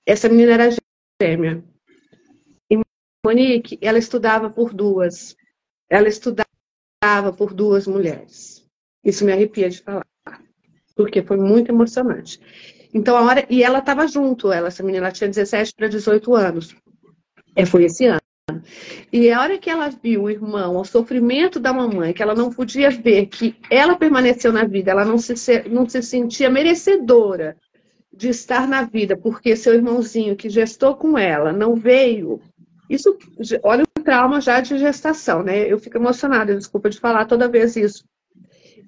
Essa 0.06 0.28
menina 0.28 0.54
era 0.54 0.76
gêmea. 1.22 1.64
Monique, 3.26 3.78
ela 3.82 4.00
estudava 4.00 4.50
por 4.50 4.74
duas. 4.74 5.36
Ela 5.90 6.08
estudava 6.08 6.46
por 7.38 7.54
duas 7.54 7.86
mulheres. 7.86 8.66
Isso 9.04 9.26
me 9.26 9.32
arrepia 9.32 9.70
de 9.70 9.82
falar, 9.82 10.06
porque 10.96 11.22
foi 11.22 11.38
muito 11.38 11.72
emocionante. 11.72 12.40
Então, 12.94 13.16
a 13.16 13.22
hora. 13.22 13.46
E 13.50 13.64
ela 13.64 13.80
estava 13.80 14.08
junto, 14.08 14.52
ela, 14.52 14.68
essa 14.68 14.84
menina, 14.84 15.06
ela 15.06 15.14
tinha 15.14 15.30
17 15.30 15.74
para 15.76 15.88
18 15.88 16.36
anos. 16.36 16.76
É, 17.56 17.66
foi 17.66 17.86
esse 17.86 18.06
ano. 18.06 18.22
E 19.12 19.32
a 19.32 19.40
hora 19.40 19.58
que 19.58 19.70
ela 19.70 19.90
viu 19.90 20.24
o 20.24 20.30
irmão, 20.30 20.78
o 20.78 20.84
sofrimento 20.84 21.60
da 21.60 21.72
mamãe, 21.72 22.14
que 22.14 22.22
ela 22.22 22.36
não 22.36 22.52
podia 22.52 22.90
ver 22.90 23.28
que 23.28 23.56
ela 23.70 23.96
permaneceu 23.96 24.52
na 24.52 24.66
vida, 24.66 24.92
ela 24.92 25.06
não 25.06 25.18
se, 25.18 25.34
não 25.70 25.88
se 25.88 26.02
sentia 26.02 26.50
merecedora 26.50 27.56
de 28.12 28.30
estar 28.30 28.68
na 28.68 28.84
vida, 28.84 29.16
porque 29.16 29.56
seu 29.56 29.74
irmãozinho 29.74 30.36
que 30.36 30.50
gestou 30.50 30.96
com 30.96 31.18
ela 31.18 31.54
não 31.54 31.76
veio. 31.76 32.42
Isso, 32.92 33.18
olha 33.64 33.84
o 33.84 34.04
trauma 34.04 34.42
já 34.42 34.60
de 34.60 34.78
gestação, 34.78 35.42
né? 35.42 35.72
Eu 35.72 35.80
fico 35.80 35.98
emocionada, 35.98 36.56
desculpa 36.56 36.90
de 36.90 37.00
falar 37.00 37.26
toda 37.26 37.48
vez 37.48 37.78
isso. 37.78 38.04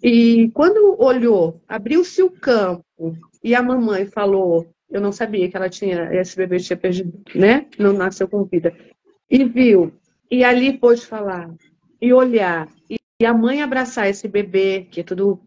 E 0.03 0.51
quando 0.53 1.01
olhou, 1.01 1.61
abriu-se 1.65 2.21
o 2.21 2.29
campo 2.29 2.83
e 3.41 3.55
a 3.55 3.63
mamãe 3.63 4.05
falou: 4.05 4.67
Eu 4.91 4.99
não 4.99 5.13
sabia 5.13 5.49
que 5.49 5.55
ela 5.55 5.69
tinha, 5.69 6.09
esse 6.13 6.35
bebê 6.35 6.57
tinha 6.57 6.75
perdido, 6.75 7.13
né? 7.33 7.65
Não 7.79 7.93
nasceu 7.93 8.27
com 8.27 8.43
vida 8.43 8.75
e 9.29 9.45
viu, 9.45 9.93
e 10.29 10.43
ali 10.43 10.77
pôde 10.77 11.05
falar, 11.05 11.49
e 12.01 12.13
olhar, 12.13 12.67
e, 12.89 13.25
a 13.25 13.33
mãe 13.33 13.61
abraçar 13.61 14.09
esse 14.09 14.27
bebê, 14.27 14.85
que 14.91 14.99
é 14.99 15.03
tudo 15.03 15.39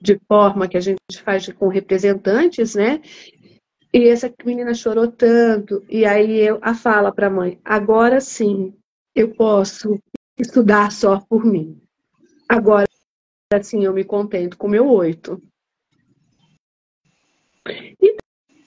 de 0.00 0.20
forma 0.28 0.68
que 0.68 0.76
a 0.76 0.80
gente 0.80 0.98
faz 1.24 1.46
com 1.52 1.66
representantes, 1.66 2.76
né? 2.76 3.00
E 3.94 4.08
essa 4.08 4.28
menina 4.44 4.74
chorou 4.74 5.06
tanto, 5.06 5.84
e 5.88 6.04
aí 6.04 6.40
eu, 6.40 6.58
a 6.60 6.74
fala 6.74 7.14
para 7.14 7.28
a 7.28 7.30
mãe: 7.30 7.60
agora 7.64 8.20
sim, 8.20 8.74
eu 9.14 9.32
posso 9.36 10.02
estudar 10.36 10.90
só 10.90 11.20
por 11.20 11.44
mim. 11.44 11.80
Agora 12.48 12.88
sim, 13.62 13.84
eu 13.84 13.92
me 13.92 14.02
contento 14.02 14.58
com 14.58 14.66
meu 14.66 14.88
oito. 14.88 15.40
E 17.68 18.16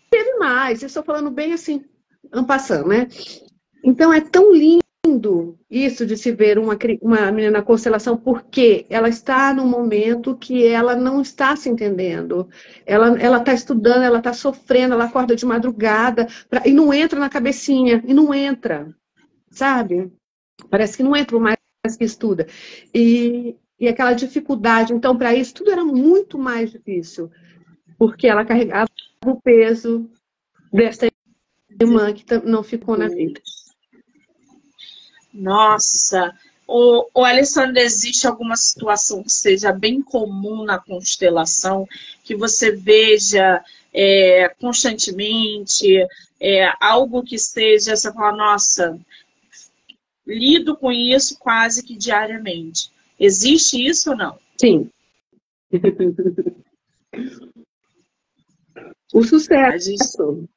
teve 0.09 0.37
mais, 0.37 0.81
eu 0.81 0.87
estou 0.87 1.03
falando 1.03 1.29
bem 1.29 1.51
assim, 1.51 1.83
ampassando, 2.31 2.87
né? 2.87 3.09
Então 3.83 4.13
é 4.13 4.21
tão 4.21 4.53
lindo 4.53 4.86
isso 5.69 6.05
de 6.05 6.17
se 6.17 6.31
ver 6.31 6.57
uma, 6.57 6.77
uma 7.01 7.31
menina 7.31 7.59
na 7.59 7.61
constelação, 7.61 8.17
porque 8.17 8.85
ela 8.89 9.09
está 9.09 9.53
num 9.53 9.67
momento 9.67 10.35
que 10.37 10.65
ela 10.65 10.95
não 10.95 11.21
está 11.21 11.55
se 11.55 11.69
entendendo. 11.69 12.49
Ela 12.85 13.37
está 13.37 13.53
estudando, 13.53 14.03
ela 14.03 14.19
está 14.19 14.33
sofrendo, 14.33 14.93
ela 14.93 15.05
acorda 15.05 15.35
de 15.35 15.45
madrugada 15.45 16.27
pra, 16.49 16.67
e 16.67 16.73
não 16.73 16.93
entra 16.93 17.19
na 17.19 17.29
cabecinha, 17.29 18.03
e 18.05 18.13
não 18.13 18.33
entra, 18.33 18.93
sabe? 19.49 20.11
Parece 20.69 20.97
que 20.97 21.03
não 21.03 21.15
entra 21.15 21.39
mais 21.39 21.57
que 21.97 22.03
estuda. 22.03 22.47
E, 22.93 23.55
e 23.79 23.87
aquela 23.87 24.13
dificuldade, 24.13 24.93
então, 24.93 25.17
para 25.17 25.33
isso, 25.33 25.53
tudo 25.53 25.71
era 25.71 25.85
muito 25.85 26.37
mais 26.37 26.71
difícil, 26.71 27.31
porque 27.97 28.27
ela 28.27 28.45
carregava 28.45 28.89
o 29.25 29.39
peso 29.39 30.09
dessa 30.71 31.07
irmã 31.79 32.13
que 32.13 32.25
não 32.45 32.63
ficou 32.63 32.97
na 32.97 33.07
vida. 33.07 33.39
Nossa, 35.37 36.35
o, 36.67 37.07
o 37.13 37.23
Alessandro, 37.23 37.79
existe 37.79 38.25
alguma 38.25 38.55
situação 38.55 39.21
que 39.21 39.31
seja 39.31 39.71
bem 39.71 40.01
comum 40.01 40.63
na 40.65 40.79
constelação, 40.79 41.87
que 42.23 42.35
você 42.35 42.71
veja 42.71 43.63
é, 43.93 44.49
constantemente, 44.59 45.87
é, 46.39 46.73
algo 46.81 47.21
que 47.21 47.37
seja, 47.37 47.95
você 47.95 48.11
fala, 48.11 48.35
nossa, 48.35 48.99
lido 50.25 50.75
com 50.75 50.91
isso 50.91 51.37
quase 51.37 51.83
que 51.83 51.95
diariamente. 51.95 52.91
Existe 53.19 53.77
isso 53.85 54.09
ou 54.09 54.17
não? 54.17 54.39
Sim. 54.59 54.89
o 59.13 59.23
sucesso. 59.23 60.49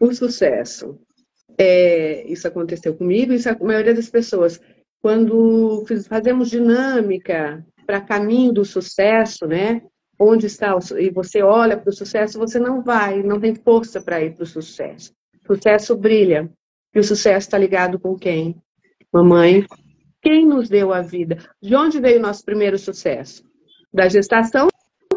O 0.00 0.12
sucesso 0.12 0.98
é, 1.62 2.26
isso 2.26 2.48
aconteceu 2.48 2.94
comigo, 2.94 3.32
é 3.32 3.36
a 3.48 3.64
maioria 3.64 3.94
das 3.94 4.10
pessoas. 4.10 4.60
Quando 5.00 5.84
fazemos 6.08 6.50
dinâmica 6.50 7.64
para 7.86 8.00
caminho 8.00 8.52
do 8.52 8.64
sucesso, 8.64 9.46
né? 9.46 9.82
Onde 10.18 10.46
está 10.46 10.76
o, 10.76 10.80
e 10.98 11.10
você 11.10 11.42
olha 11.42 11.76
para 11.76 11.90
o 11.90 11.92
sucesso, 11.92 12.38
você 12.38 12.58
não 12.58 12.82
vai, 12.82 13.22
não 13.22 13.40
tem 13.40 13.54
força 13.54 14.00
para 14.00 14.22
ir 14.22 14.34
para 14.34 14.44
o 14.44 14.46
sucesso. 14.46 15.12
Sucesso 15.46 15.96
brilha. 15.96 16.50
E 16.94 16.98
o 16.98 17.04
sucesso 17.04 17.46
está 17.46 17.58
ligado 17.58 17.98
com 17.98 18.16
quem? 18.16 18.56
Mamãe. 19.12 19.64
Quem 20.20 20.46
nos 20.46 20.68
deu 20.68 20.92
a 20.92 21.00
vida? 21.00 21.38
De 21.60 21.74
onde 21.74 22.00
veio 22.00 22.18
o 22.18 22.22
nosso 22.22 22.44
primeiro 22.44 22.78
sucesso? 22.78 23.42
Da 23.92 24.08
gestação 24.08 24.68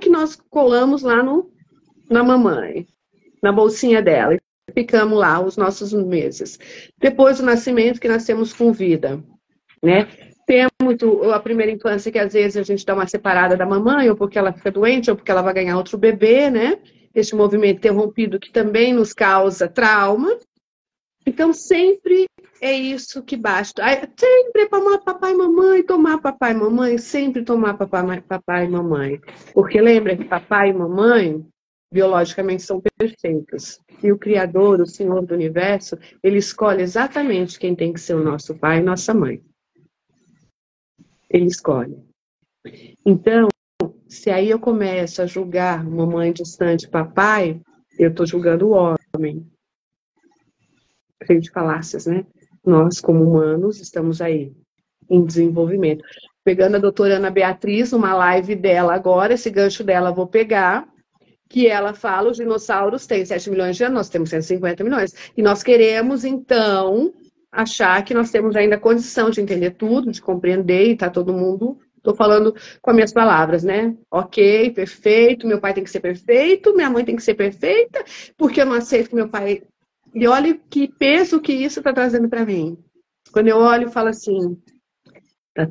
que 0.01 0.09
nós 0.09 0.35
colamos 0.35 1.03
lá 1.03 1.21
no, 1.21 1.51
na 2.09 2.23
mamãe, 2.23 2.87
na 3.41 3.51
bolsinha 3.51 4.01
dela 4.01 4.35
ficamos 4.73 5.17
lá 5.17 5.39
os 5.39 5.57
nossos 5.57 5.93
meses. 5.93 6.59
Depois 6.99 7.37
do 7.37 7.45
nascimento, 7.45 7.99
que 7.99 8.07
nascemos 8.07 8.53
com 8.53 8.71
vida, 8.71 9.23
né? 9.81 10.07
Temos 10.47 11.31
a 11.33 11.39
primeira 11.39 11.71
infância, 11.71 12.11
que 12.11 12.19
às 12.19 12.33
vezes 12.33 12.57
a 12.57 12.63
gente 12.63 12.85
dá 12.85 12.93
uma 12.93 13.07
separada 13.07 13.57
da 13.57 13.65
mamãe, 13.65 14.09
ou 14.09 14.15
porque 14.15 14.37
ela 14.37 14.53
fica 14.53 14.71
doente, 14.71 15.09
ou 15.09 15.15
porque 15.15 15.31
ela 15.31 15.41
vai 15.41 15.53
ganhar 15.53 15.77
outro 15.77 15.97
bebê, 15.97 16.49
né? 16.49 16.77
Este 17.13 17.35
movimento 17.35 17.77
interrompido 17.77 18.39
que 18.39 18.51
também 18.51 18.93
nos 18.93 19.13
causa 19.13 19.67
trauma. 19.67 20.37
Então, 21.25 21.51
sempre 21.51 22.27
é 22.61 22.73
isso 22.73 23.23
que 23.23 23.35
basta. 23.35 23.81
Sempre 24.19 24.67
tomar 24.69 24.99
papai 24.99 25.31
e 25.31 25.35
mamãe, 25.35 25.83
tomar 25.83 26.19
papai 26.19 26.51
e 26.51 26.55
mamãe, 26.55 26.97
sempre 26.99 27.43
tomar 27.43 27.75
papai, 27.75 28.21
papai 28.21 28.65
e 28.65 28.69
mamãe. 28.69 29.19
Porque 29.53 29.81
lembra 29.81 30.15
que 30.15 30.25
papai 30.25 30.69
e 30.69 30.73
mamãe 30.73 31.43
biologicamente 31.91 32.63
são 32.63 32.81
perfeitos. 32.97 33.79
E 34.03 34.11
o 34.11 34.17
Criador, 34.17 34.81
o 34.81 34.87
Senhor 34.87 35.25
do 35.25 35.33
Universo, 35.33 35.97
ele 36.21 36.37
escolhe 36.37 36.81
exatamente 36.81 37.59
quem 37.59 37.75
tem 37.75 37.93
que 37.93 37.99
ser 37.99 38.15
o 38.15 38.23
nosso 38.23 38.55
pai 38.55 38.79
e 38.79 38.83
nossa 38.83 39.13
mãe. 39.13 39.41
Ele 41.29 41.45
escolhe. 41.45 41.97
Então, 43.05 43.47
se 44.07 44.29
aí 44.29 44.49
eu 44.49 44.59
começo 44.59 45.21
a 45.21 45.25
julgar 45.25 45.83
mamãe 45.83 46.31
distante, 46.31 46.87
papai, 46.87 47.61
eu 47.97 48.09
estou 48.09 48.25
julgando 48.25 48.69
o 48.69 48.95
homem. 49.15 49.45
Cheio 51.25 51.41
de 51.41 51.51
falácias, 51.51 52.05
né? 52.05 52.25
Nós, 52.63 52.99
como 52.99 53.23
humanos, 53.23 53.79
estamos 53.79 54.21
aí, 54.21 54.53
em 55.09 55.23
desenvolvimento. 55.23 56.03
Pegando 56.43 56.75
a 56.75 56.79
doutora 56.79 57.15
Ana 57.15 57.31
Beatriz, 57.31 57.93
uma 57.93 58.13
live 58.13 58.55
dela 58.55 58.93
agora, 58.93 59.33
esse 59.33 59.49
gancho 59.49 59.83
dela 59.83 60.11
vou 60.11 60.27
pegar, 60.27 60.87
que 61.49 61.67
ela 61.67 61.93
fala, 61.93 62.31
os 62.31 62.37
dinossauros 62.37 63.05
têm 63.05 63.25
7 63.25 63.49
milhões 63.49 63.77
de 63.77 63.83
anos, 63.83 63.95
nós 63.95 64.09
temos 64.09 64.29
150 64.29 64.83
milhões. 64.83 65.13
E 65.35 65.41
nós 65.41 65.63
queremos, 65.63 66.25
então, 66.25 67.13
achar 67.51 68.03
que 68.03 68.13
nós 68.13 68.31
temos 68.31 68.55
ainda 68.55 68.77
condição 68.77 69.29
de 69.29 69.41
entender 69.41 69.71
tudo, 69.71 70.11
de 70.11 70.21
compreender, 70.21 70.89
e 70.89 70.97
tá 70.97 71.09
todo 71.09 71.33
mundo. 71.33 71.79
Estou 71.97 72.15
falando 72.15 72.53
com 72.81 72.91
as 72.91 72.95
minhas 72.95 73.13
palavras, 73.13 73.63
né? 73.63 73.95
Ok, 74.11 74.71
perfeito, 74.71 75.47
meu 75.47 75.59
pai 75.59 75.73
tem 75.73 75.83
que 75.83 75.89
ser 75.89 75.99
perfeito, 75.99 76.75
minha 76.75 76.89
mãe 76.89 77.03
tem 77.03 77.15
que 77.15 77.23
ser 77.23 77.33
perfeita, 77.33 78.03
porque 78.37 78.61
eu 78.61 78.65
não 78.65 78.73
aceito 78.73 79.09
que 79.09 79.15
meu 79.15 79.27
pai. 79.27 79.63
E 80.13 80.27
olha 80.27 80.59
que 80.69 80.87
peso 80.87 81.41
que 81.41 81.51
isso 81.51 81.79
está 81.79 81.91
trazendo 81.91 82.29
para 82.29 82.45
mim. 82.45 82.77
Quando 83.31 83.47
eu 83.47 83.57
olho 83.57 83.87
e 83.87 83.91
falo 83.91 84.09
assim, 84.09 84.55
tá 85.53 85.67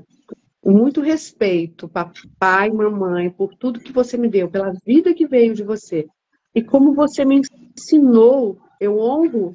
muito 0.73 1.01
respeito, 1.01 1.89
papai, 1.89 2.71
mamãe, 2.71 3.31
por 3.31 3.55
tudo 3.55 3.81
que 3.81 3.93
você 3.93 4.17
me 4.17 4.29
deu, 4.29 4.49
pela 4.49 4.73
vida 4.87 5.13
que 5.13 5.27
veio 5.27 5.55
de 5.55 5.63
você. 5.63 6.07
E 6.55 6.63
como 6.63 6.95
você 6.95 7.25
me 7.25 7.43
ensinou, 7.77 8.59
eu 8.81 8.99
honro 8.99 9.53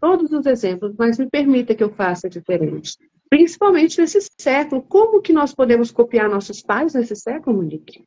todos 0.00 0.30
os 0.32 0.46
exemplos, 0.46 0.94
mas 0.98 1.18
me 1.18 1.28
permita 1.28 1.74
que 1.74 1.82
eu 1.82 1.90
faça 1.90 2.28
diferente. 2.28 2.96
Principalmente 3.28 4.00
nesse 4.00 4.20
século. 4.38 4.82
Como 4.82 5.22
que 5.22 5.32
nós 5.32 5.54
podemos 5.54 5.90
copiar 5.90 6.28
nossos 6.28 6.60
pais 6.62 6.94
nesse 6.94 7.16
século, 7.16 7.56
Monique? 7.56 8.04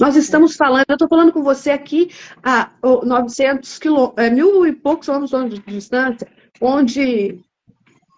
Nós 0.00 0.16
estamos 0.16 0.56
falando, 0.56 0.86
eu 0.88 0.94
estou 0.94 1.08
falando 1.08 1.32
com 1.32 1.42
você 1.42 1.70
aqui 1.70 2.08
a 2.42 2.72
900 2.82 3.78
quilômetros, 3.78 4.26
é, 4.26 4.30
mil 4.30 4.66
e 4.66 4.72
poucos 4.72 5.08
anos 5.10 5.30
de 5.30 5.58
distância, 5.60 6.26
onde 6.60 7.38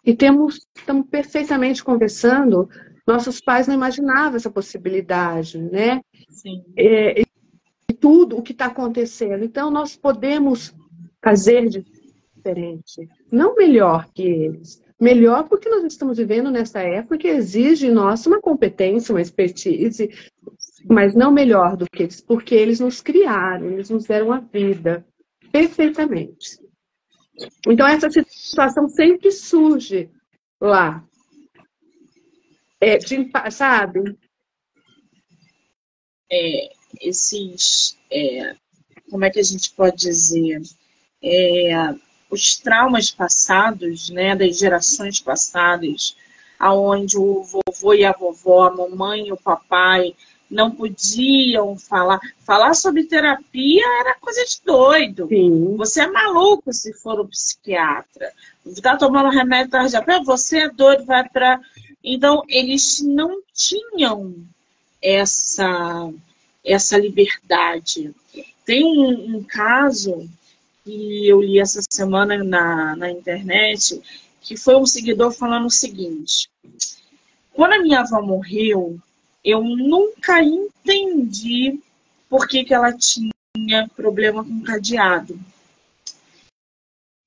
e 0.05 0.15
temos, 0.15 0.65
estamos 0.77 1.09
perfeitamente 1.11 1.83
conversando 1.83 2.71
nossos 3.07 3.41
pais 3.41 3.67
não 3.67 3.75
imaginavam 3.75 4.37
essa 4.37 4.51
possibilidade, 4.51 5.59
né? 5.59 6.01
Sim. 6.29 6.65
É, 6.77 7.21
e 7.21 7.95
tudo 7.95 8.37
o 8.37 8.43
que 8.43 8.53
está 8.53 8.67
acontecendo. 8.67 9.45
Então, 9.45 9.71
nós 9.71 9.97
podemos 9.97 10.75
fazer 11.23 11.69
diferente. 11.69 13.09
Não 13.31 13.55
melhor 13.55 14.09
que 14.13 14.23
eles. 14.23 14.83
Melhor 15.01 15.47
porque 15.49 15.69
nós 15.69 15.85
estamos 15.85 16.17
vivendo 16.17 16.51
nessa 16.51 16.81
época 16.81 17.19
que 17.19 17.29
exige 17.29 17.91
nossa 17.91 18.29
uma 18.29 18.41
competência, 18.41 19.13
uma 19.13 19.21
expertise, 19.21 20.09
mas 20.89 21.15
não 21.15 21.31
melhor 21.31 21.77
do 21.77 21.85
que 21.85 22.05
eles, 22.05 22.21
porque 22.21 22.55
eles 22.55 22.81
nos 22.81 23.03
criaram, 23.03 23.67
eles 23.67 23.91
nos 23.91 24.07
deram 24.07 24.33
a 24.33 24.41
vida 24.41 25.07
perfeitamente. 25.53 26.59
Então, 27.69 27.87
essa 27.87 28.09
situação 28.11 28.89
sempre 28.89 29.31
surge 29.31 30.11
lá, 30.59 31.06
é, 32.87 32.99
de, 32.99 33.31
sabe? 33.51 34.17
É, 36.31 36.71
esses, 37.01 37.99
é, 38.11 38.55
como 39.11 39.25
é 39.25 39.31
que 39.31 39.41
a 39.41 39.43
gente 39.43 39.73
pode 39.73 39.97
dizer, 39.97 40.63
é, 41.23 41.95
os 42.31 42.57
traumas 42.59 43.11
passados, 43.11 44.09
né, 44.11 44.37
das 44.37 44.59
gerações 44.59 45.19
passadas, 45.19 46.17
aonde 46.59 47.19
o 47.19 47.43
vovô 47.43 47.93
e 47.93 48.05
a 48.05 48.13
vovó, 48.13 48.69
a 48.69 48.77
mamãe 48.77 49.27
e 49.27 49.33
o 49.33 49.37
papai 49.37 50.15
não 50.49 50.71
podiam 50.71 51.77
falar. 51.77 52.21
Falar 52.39 52.75
sobre 52.75 53.05
terapia 53.05 53.85
era 54.01 54.15
coisa 54.15 54.45
de 54.45 54.61
doido. 54.65 55.27
Sim. 55.27 55.77
Você 55.77 56.03
é 56.03 56.07
maluco 56.07 56.73
se 56.73 56.93
for 56.93 57.21
um 57.21 57.27
psiquiatra. 57.27 58.33
Está 58.65 58.97
tomando 58.97 59.29
remédio 59.29 59.73
tarde, 59.73 60.25
você 60.25 60.61
é 60.61 60.71
doido, 60.71 61.05
vai 61.05 61.29
para 61.29 61.61
então, 62.09 62.45
eles 62.49 63.03
não 63.03 63.43
tinham 63.53 64.37
essa, 65.03 66.09
essa 66.65 66.97
liberdade. 66.97 68.15
Tem 68.65 68.85
um, 68.85 69.39
um 69.39 69.43
caso 69.43 70.31
que 70.85 71.27
eu 71.27 71.43
li 71.43 71.59
essa 71.59 71.81
semana 71.91 72.45
na, 72.45 72.95
na 72.95 73.11
internet, 73.11 74.01
que 74.41 74.57
foi 74.57 74.77
um 74.77 74.87
seguidor 74.87 75.33
falando 75.33 75.67
o 75.67 75.71
seguinte: 75.71 76.49
quando 77.53 77.73
a 77.73 77.83
minha 77.83 78.01
avó 78.01 78.23
morreu, 78.23 79.01
eu 79.45 79.65
nunca 79.65 80.41
entendi 80.41 81.81
por 82.29 82.47
que, 82.47 82.65
que 82.65 82.73
ela 82.73 82.93
tinha 82.93 83.89
problema 83.97 84.45
com 84.45 84.63
cadeado. 84.63 85.41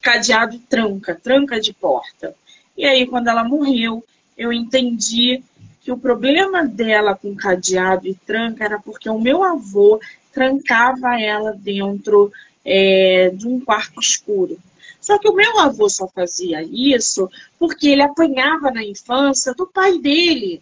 Cadeado 0.02 0.58
tranca, 0.70 1.16
tranca 1.16 1.60
de 1.60 1.74
porta. 1.74 2.34
E 2.78 2.86
aí, 2.86 3.06
quando 3.06 3.28
ela 3.28 3.44
morreu, 3.44 4.06
eu 4.40 4.54
entendi 4.54 5.44
que 5.82 5.92
o 5.92 5.98
problema 5.98 6.66
dela 6.66 7.14
com 7.14 7.36
cadeado 7.36 8.08
e 8.08 8.16
tranca 8.16 8.64
era 8.64 8.80
porque 8.80 9.10
o 9.10 9.20
meu 9.20 9.44
avô 9.44 10.00
trancava 10.34 11.20
ela 11.20 11.52
dentro 11.52 12.32
é, 12.64 13.32
de 13.32 13.46
um 13.46 13.60
quarto 13.60 14.00
escuro. 14.00 14.58
Só 15.02 15.18
que 15.18 15.28
o 15.28 15.36
meu 15.36 15.60
avô 15.60 15.90
só 15.90 16.08
fazia 16.08 16.64
isso 16.64 17.30
porque 17.58 17.90
ele 17.90 18.02
apanhava 18.02 18.72
na 18.72 18.82
infância 18.84 19.54
do 19.54 19.68
pai 19.68 19.98
dele. 19.98 20.62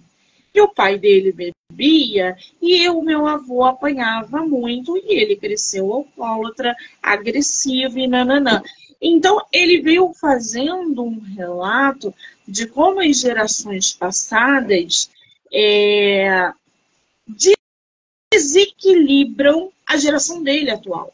E 0.55 0.59
o 0.59 0.69
pai 0.69 0.97
dele 0.97 1.31
bebia 1.31 2.35
e 2.59 2.83
eu, 2.83 2.99
meu 3.03 3.27
avô 3.27 3.63
apanhava 3.63 4.41
muito 4.41 4.97
e 4.97 5.13
ele 5.13 5.35
cresceu 5.35 5.93
alcoólatra, 5.93 6.75
agressivo 7.01 7.99
e 7.99 8.07
nananã. 8.07 8.63
Então, 8.99 9.39
ele 9.53 9.81
veio 9.81 10.11
fazendo 10.13 11.03
um 11.03 11.19
relato 11.19 12.11
de 12.47 12.67
como 12.67 13.01
as 13.01 13.19
gerações 13.19 13.93
passadas 13.93 15.09
é, 15.51 16.51
desequilibram 18.33 19.71
a 19.85 19.97
geração 19.97 20.41
dele 20.41 20.71
atual. 20.71 21.13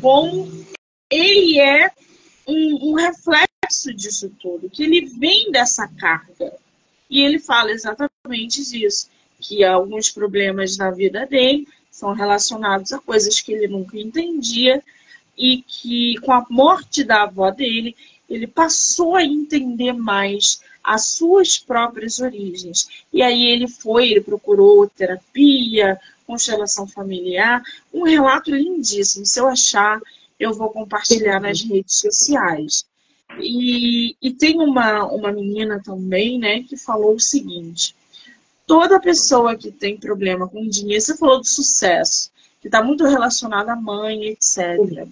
Como 0.00 0.66
ele 1.10 1.58
é 1.58 1.90
um, 2.46 2.90
um 2.90 2.94
reflexo 2.94 3.92
disso 3.94 4.30
tudo, 4.40 4.70
que 4.70 4.84
ele 4.84 5.06
vem 5.06 5.50
dessa 5.50 5.88
carga. 5.88 6.52
E 7.08 7.20
ele 7.20 7.38
fala 7.40 7.72
exatamente 7.72 8.64
disso, 8.64 9.08
que 9.40 9.64
alguns 9.64 10.10
problemas 10.10 10.76
na 10.76 10.90
vida 10.90 11.26
dele 11.26 11.66
são 11.90 12.12
relacionados 12.12 12.92
a 12.92 13.00
coisas 13.00 13.40
que 13.40 13.52
ele 13.52 13.66
nunca 13.66 13.98
entendia 13.98 14.82
e 15.36 15.62
que 15.62 16.16
com 16.20 16.32
a 16.32 16.46
morte 16.48 17.02
da 17.02 17.22
avó 17.22 17.50
dele, 17.50 17.96
ele 18.30 18.46
passou 18.46 19.16
a 19.16 19.24
entender 19.24 19.92
mais 19.92 20.60
as 20.82 21.06
suas 21.06 21.58
próprias 21.58 22.20
origens. 22.20 22.88
E 23.12 23.22
aí 23.22 23.48
ele 23.48 23.66
foi, 23.66 24.10
ele 24.10 24.20
procurou 24.20 24.88
terapia, 24.88 26.00
constelação 26.26 26.86
familiar, 26.86 27.60
um 27.92 28.04
relato 28.04 28.54
lindíssimo. 28.54 29.26
Se 29.26 29.40
eu 29.40 29.48
achar, 29.48 30.00
eu 30.38 30.54
vou 30.54 30.70
compartilhar 30.70 31.40
nas 31.40 31.60
redes 31.60 31.98
sociais. 31.98 32.86
E, 33.40 34.16
e 34.22 34.32
tem 34.32 34.58
uma, 34.58 35.04
uma 35.06 35.32
menina 35.32 35.80
também, 35.84 36.38
né, 36.38 36.62
que 36.62 36.76
falou 36.76 37.14
o 37.14 37.20
seguinte: 37.20 37.94
toda 38.66 39.00
pessoa 39.00 39.56
que 39.56 39.70
tem 39.70 39.96
problema 39.96 40.48
com 40.48 40.68
dinheiro, 40.68 41.02
você 41.02 41.16
falou 41.16 41.38
do 41.38 41.46
sucesso, 41.46 42.30
que 42.60 42.68
está 42.68 42.82
muito 42.82 43.04
relacionado 43.04 43.68
à 43.68 43.76
mãe, 43.76 44.28
etc. 44.28 45.06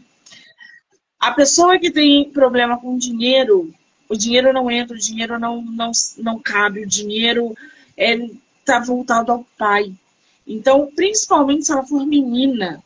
A 1.19 1.33
pessoa 1.33 1.79
que 1.79 1.91
tem 1.91 2.31
problema 2.31 2.79
com 2.79 2.97
dinheiro, 2.97 3.73
o 4.09 4.17
dinheiro 4.17 4.53
não 4.53 4.71
entra, 4.71 4.97
o 4.97 5.01
dinheiro 5.01 5.39
não, 5.39 5.61
não, 5.63 5.91
não 6.19 6.39
cabe, 6.39 6.83
o 6.83 6.87
dinheiro 6.87 7.57
está 7.97 8.77
é, 8.77 8.81
voltado 8.81 9.33
ao 9.33 9.47
pai. 9.57 9.93
Então, 10.47 10.91
principalmente 10.95 11.67
se 11.67 11.73
ela 11.73 11.85
for 11.85 12.07
menina. 12.07 12.83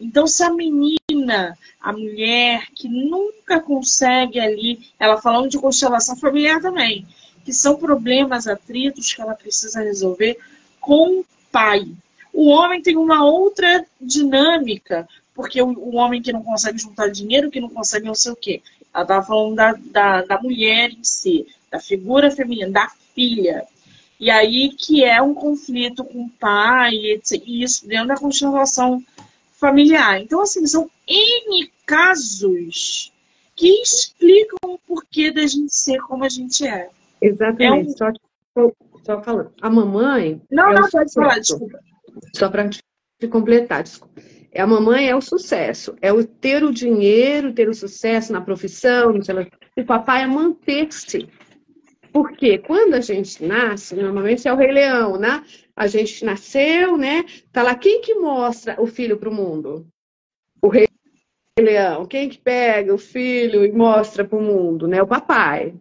Então, 0.00 0.26
se 0.26 0.42
a 0.42 0.50
menina, 0.50 1.56
a 1.80 1.92
mulher 1.92 2.66
que 2.74 2.88
nunca 2.88 3.60
consegue 3.60 4.40
ali, 4.40 4.90
ela 4.98 5.20
falando 5.20 5.48
de 5.48 5.58
constelação 5.58 6.16
familiar 6.16 6.60
também, 6.60 7.06
que 7.44 7.52
são 7.52 7.76
problemas, 7.76 8.46
atritos 8.46 9.12
que 9.14 9.22
ela 9.22 9.34
precisa 9.34 9.80
resolver 9.80 10.36
com 10.80 11.20
o 11.20 11.26
pai. 11.50 11.86
O 12.32 12.48
homem 12.48 12.82
tem 12.82 12.96
uma 12.96 13.24
outra 13.24 13.84
dinâmica, 14.00 15.08
porque 15.38 15.62
o, 15.62 15.68
o 15.68 15.94
homem 15.94 16.20
que 16.20 16.32
não 16.32 16.42
consegue 16.42 16.78
juntar 16.78 17.06
dinheiro, 17.10 17.48
que 17.48 17.60
não 17.60 17.68
consegue 17.68 18.04
não 18.04 18.14
sei 18.14 18.32
o 18.32 18.36
quê. 18.36 18.60
Ela 18.92 19.04
estava 19.04 19.24
falando 19.24 19.54
da, 19.54 19.72
da, 19.72 20.22
da 20.22 20.42
mulher 20.42 20.90
em 20.90 21.04
si, 21.04 21.46
da 21.70 21.78
figura 21.78 22.28
feminina, 22.28 22.68
da 22.68 22.90
filha. 23.14 23.64
E 24.18 24.32
aí 24.32 24.70
que 24.70 25.04
é 25.04 25.22
um 25.22 25.32
conflito 25.32 26.02
com 26.02 26.24
o 26.24 26.28
pai, 26.28 26.90
e 26.92 27.62
isso 27.62 27.86
dentro 27.86 28.08
da 28.08 28.16
constelação 28.16 29.00
familiar. 29.52 30.20
Então, 30.20 30.42
assim, 30.42 30.66
são 30.66 30.90
N 31.06 31.70
casos 31.86 33.12
que 33.54 33.80
explicam 33.80 34.58
o 34.64 34.78
porquê 34.78 35.30
da 35.30 35.46
gente 35.46 35.72
ser 35.72 36.00
como 36.00 36.24
a 36.24 36.28
gente 36.28 36.66
é. 36.66 36.90
Exatamente. 37.22 38.02
É 38.02 38.06
um... 38.08 38.12
só, 38.56 38.72
só 39.04 39.22
falando. 39.22 39.52
A 39.62 39.70
mamãe. 39.70 40.42
Não, 40.50 40.72
é 40.72 40.80
não, 40.80 40.90
pode 40.90 41.12
falar, 41.12 41.38
desculpa. 41.38 41.78
Só 42.34 42.48
para 42.48 42.68
completar, 43.30 43.84
desculpa. 43.84 44.20
A 44.58 44.66
mamãe 44.66 45.08
é 45.08 45.14
o 45.14 45.20
sucesso, 45.20 45.94
é 46.02 46.12
o 46.12 46.24
ter 46.26 46.64
o 46.64 46.72
dinheiro, 46.72 47.52
ter 47.52 47.68
o 47.68 47.74
sucesso 47.74 48.32
na 48.32 48.40
profissão, 48.40 49.14
o 49.76 49.84
papai 49.84 50.24
é 50.24 50.26
manter-se. 50.26 51.28
Porque 52.12 52.58
quando 52.58 52.94
a 52.94 53.00
gente 53.00 53.44
nasce, 53.44 53.94
normalmente 53.94 54.48
é 54.48 54.52
o 54.52 54.56
Rei 54.56 54.72
Leão, 54.72 55.16
né? 55.16 55.44
A 55.76 55.86
gente 55.86 56.24
nasceu, 56.24 56.96
né? 56.96 57.24
Tá 57.52 57.62
lá 57.62 57.74
quem 57.74 58.00
que 58.00 58.14
mostra 58.14 58.80
o 58.80 58.86
filho 58.86 59.16
para 59.16 59.28
o 59.28 59.34
mundo? 59.34 59.86
O 60.60 60.68
Rei 60.68 60.88
Leão. 61.60 62.06
Quem 62.06 62.28
que 62.28 62.38
pega 62.38 62.92
o 62.92 62.98
filho 62.98 63.64
e 63.64 63.70
mostra 63.70 64.24
para 64.24 64.38
o 64.38 64.42
mundo, 64.42 64.88
né? 64.88 65.00
O 65.00 65.06
papai 65.06 65.74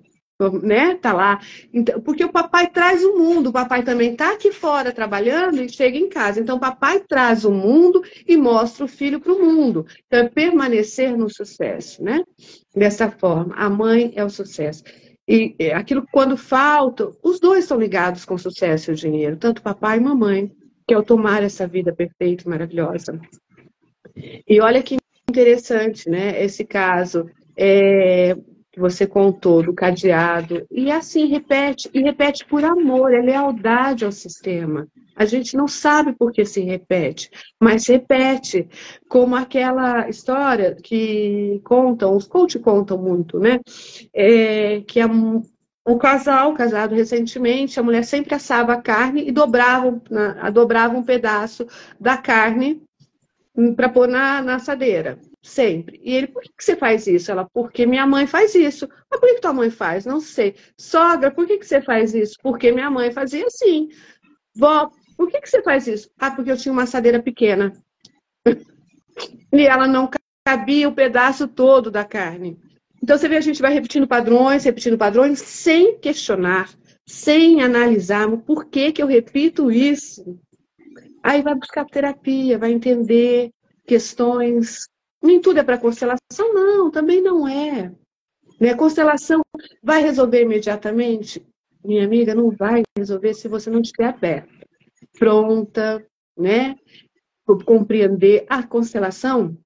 né? 0.62 0.96
Tá 0.96 1.14
lá. 1.14 1.40
Então, 1.74 2.00
porque 2.02 2.24
o 2.24 2.32
papai 2.32 2.70
traz 2.70 3.04
o 3.04 3.18
mundo, 3.18 3.50
o 3.50 3.54
papai 3.54 3.84
também 3.84 4.16
tá 4.16 4.34
aqui 4.34 4.52
fora 4.52 4.92
trabalhando 4.92 5.62
e 5.62 5.70
chega 5.70 5.98
em 5.98 6.10
casa. 6.10 6.40
Então, 6.40 6.58
o 6.58 6.60
papai 6.60 7.00
traz 7.00 7.44
o 7.44 7.52
mundo 7.52 8.04
e 8.28 8.38
mostra 8.38 8.86
o 8.86 8.88
filho 8.88 9.20
para 9.20 9.34
o 9.34 9.44
mundo. 9.44 9.86
Então, 10.06 10.20
é 10.20 10.30
permanecer 10.30 11.18
no 11.18 11.30
sucesso, 11.30 12.04
né? 12.04 12.24
Dessa 12.76 13.10
forma, 13.10 13.56
a 13.56 13.70
mãe 13.70 14.14
é 14.16 14.24
o 14.24 14.30
sucesso. 14.30 14.84
E 15.28 15.56
é, 15.60 15.74
aquilo 15.74 16.06
quando 16.12 16.38
falta, 16.38 17.12
os 17.22 17.40
dois 17.40 17.66
estão 17.66 17.80
ligados 17.80 18.24
com 18.24 18.36
o 18.36 18.40
sucesso 18.40 18.92
e 18.92 18.94
o 18.94 18.96
dinheiro, 18.96 19.36
tanto 19.36 19.62
papai 19.62 19.98
e 19.98 20.02
mamãe, 20.02 20.52
que 20.88 20.94
é 20.94 20.98
o 20.98 21.04
tomar 21.04 21.44
essa 21.44 21.68
vida 21.68 21.94
perfeita 21.94 22.44
e 22.46 22.50
maravilhosa. 22.50 23.20
E 24.48 24.62
olha 24.62 24.82
que 24.82 24.98
interessante, 25.30 26.10
né? 26.10 26.42
Esse 26.44 26.64
caso. 26.64 27.30
É, 27.58 28.38
que 28.78 28.80
você 28.80 29.08
contou 29.08 29.64
do 29.64 29.74
cadeado. 29.74 30.68
E 30.70 30.92
assim 30.92 31.26
repete, 31.26 31.90
e 31.92 32.00
repete 32.00 32.46
por 32.46 32.64
amor, 32.64 33.12
é 33.12 33.20
lealdade 33.20 34.06
ao 34.06 34.12
sistema. 34.12 34.88
A 35.16 35.26
gente 35.26 35.58
não 35.58 35.68
sabe 35.68 36.14
por 36.14 36.32
que 36.32 36.46
se 36.46 36.62
repete, 36.62 37.32
mas 37.60 37.88
repete, 37.88 38.70
como 39.10 39.36
aquela 39.36 40.08
história 40.08 40.76
que 40.76 41.60
contam, 41.64 42.16
os 42.16 42.28
coach 42.28 42.60
contam 42.60 43.00
muito, 43.00 43.40
né? 43.40 43.60
É, 44.14 44.82
que 44.82 45.00
é 45.00 45.08
um, 45.08 45.42
casal 46.00 46.54
casado 46.54 46.94
recentemente, 46.94 47.80
a 47.80 47.84
mulher 47.84 48.04
sempre 48.04 48.36
assava 48.36 48.74
a 48.74 48.82
carne 48.82 49.28
e 49.28 49.32
dobrava, 49.32 50.00
dobrava 50.54 50.96
um 50.96 51.02
pedaço 51.02 51.66
da 52.00 52.16
carne 52.16 52.80
para 53.76 53.90
pôr 53.90 54.08
na, 54.08 54.44
na 54.44 54.56
assadeira. 54.56 55.18
Sempre. 55.48 55.98
E 56.04 56.14
ele, 56.14 56.28
por 56.28 56.44
que, 56.44 56.50
que 56.50 56.64
você 56.64 56.76
faz 56.76 57.08
isso? 57.08 57.32
Ela, 57.32 57.46
porque 57.46 57.86
minha 57.86 58.06
mãe 58.06 58.28
faz 58.28 58.54
isso. 58.54 58.86
Mas 59.10 59.18
por 59.18 59.30
que, 59.30 59.36
que 59.36 59.42
tua 59.42 59.54
mãe 59.54 59.72
faz? 59.72 60.06
Não 60.06 60.20
sei. 60.20 60.56
Sogra, 60.78 61.32
por 61.32 61.48
que, 61.48 61.58
que 61.58 61.66
você 61.66 61.82
faz 61.82 62.14
isso? 62.14 62.36
Porque 62.44 62.70
minha 62.70 62.92
mãe 62.92 63.12
fazia 63.12 63.46
assim. 63.48 63.88
Vó, 64.54 64.92
por 65.16 65.32
que, 65.32 65.40
que 65.40 65.50
você 65.50 65.64
faz 65.64 65.88
isso? 65.88 66.12
Ah, 66.20 66.32
porque 66.32 66.52
eu 66.52 66.58
tinha 66.58 66.74
uma 66.74 66.84
assadeira 66.84 67.24
pequena. 67.24 67.72
e 69.54 69.66
ela 69.66 69.88
não 69.88 70.10
cabia 70.46 70.90
o 70.90 70.94
pedaço 70.94 71.48
todo 71.48 71.90
da 71.90 72.04
carne. 72.04 72.60
Então 73.02 73.18
você 73.18 73.30
vê, 73.30 73.38
a 73.38 73.42
gente 73.42 73.62
vai 73.62 73.74
repetindo 73.74 74.06
padrões, 74.06 74.66
repetindo 74.66 74.98
padrões, 74.98 75.40
sem 75.40 75.98
questionar, 75.98 76.70
sem 77.06 77.62
analisar 77.62 78.30
por 78.40 78.66
que, 78.66 78.92
que 78.92 79.02
eu 79.02 79.08
repito 79.08 79.72
isso. 79.72 80.38
Aí 81.24 81.42
vai 81.42 81.56
buscar 81.56 81.86
terapia, 81.86 82.58
vai 82.58 82.74
entender 82.74 83.50
questões 83.86 84.90
nem 85.28 85.42
tudo 85.42 85.60
é 85.60 85.64
para 85.64 85.78
constelação? 85.78 86.54
Não, 86.54 86.90
também 86.90 87.22
não 87.22 87.48
é. 87.48 87.94
Né? 88.60 88.74
Constelação 88.74 89.42
vai 89.84 90.02
resolver 90.02 90.42
imediatamente? 90.42 91.46
Minha 91.84 92.06
amiga, 92.06 92.34
não 92.34 92.50
vai 92.50 92.82
resolver 92.98 93.34
se 93.34 93.48
você 93.48 93.70
não 93.70 93.82
estiver 93.82 94.08
aberta, 94.08 94.50
pronta, 95.20 96.04
né? 96.38 96.76
Compreender 97.66 98.46
a 98.50 98.64
constelação. 98.64 99.58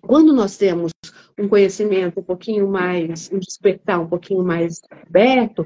Quando 0.00 0.32
nós 0.32 0.56
temos 0.56 0.92
um 1.38 1.48
conhecimento 1.48 2.20
um 2.20 2.22
pouquinho 2.22 2.68
mais, 2.68 3.30
um 3.30 3.38
despertar 3.38 4.00
um 4.00 4.08
pouquinho 4.08 4.42
mais 4.42 4.80
aberto, 4.90 5.64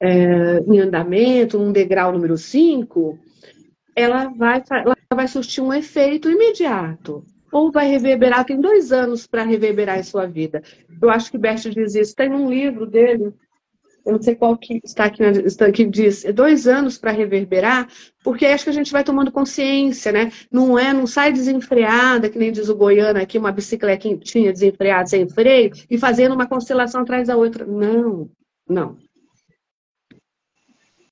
é, 0.00 0.60
em 0.60 0.78
andamento, 0.78 1.58
um 1.58 1.72
degrau 1.72 2.12
número 2.12 2.38
5, 2.38 3.18
ela 3.96 4.28
vai, 4.28 4.62
ela 4.70 4.96
vai 5.14 5.28
surtir 5.28 5.62
um 5.62 5.72
efeito 5.72 6.30
imediato 6.30 7.24
ou 7.52 7.70
vai 7.70 7.88
reverberar, 7.88 8.44
tem 8.44 8.60
dois 8.60 8.92
anos 8.92 9.26
para 9.26 9.42
reverberar 9.42 9.98
em 9.98 10.02
sua 10.02 10.26
vida. 10.26 10.62
Eu 11.00 11.10
acho 11.10 11.30
que 11.30 11.38
Bert 11.38 11.68
diz 11.70 11.94
isso, 11.94 12.14
tem 12.14 12.30
um 12.30 12.48
livro 12.50 12.86
dele, 12.86 13.32
eu 14.04 14.12
não 14.12 14.22
sei 14.22 14.34
qual 14.34 14.56
que 14.56 14.80
está 14.84 15.04
aqui, 15.04 15.22
aqui 15.24 15.84
diz, 15.84 16.24
é 16.24 16.32
dois 16.32 16.66
anos 16.66 16.98
para 16.98 17.10
reverberar, 17.10 17.88
porque 18.24 18.46
acho 18.46 18.64
que 18.64 18.70
a 18.70 18.74
gente 18.74 18.92
vai 18.92 19.04
tomando 19.04 19.30
consciência, 19.30 20.10
né? 20.10 20.30
Não 20.50 20.78
é, 20.78 20.92
não 20.92 21.06
sai 21.06 21.32
desenfreada, 21.32 22.28
que 22.28 22.38
nem 22.38 22.52
diz 22.52 22.68
o 22.68 22.76
Goiano 22.76 23.20
aqui, 23.20 23.38
uma 23.38 23.52
bicicletinha 23.52 24.52
desenfreada 24.52 25.06
sem 25.06 25.28
freio, 25.28 25.72
e 25.88 25.98
fazendo 25.98 26.34
uma 26.34 26.46
constelação 26.46 27.02
atrás 27.02 27.28
da 27.28 27.36
outra. 27.36 27.66
Não, 27.66 28.30
não. 28.68 28.96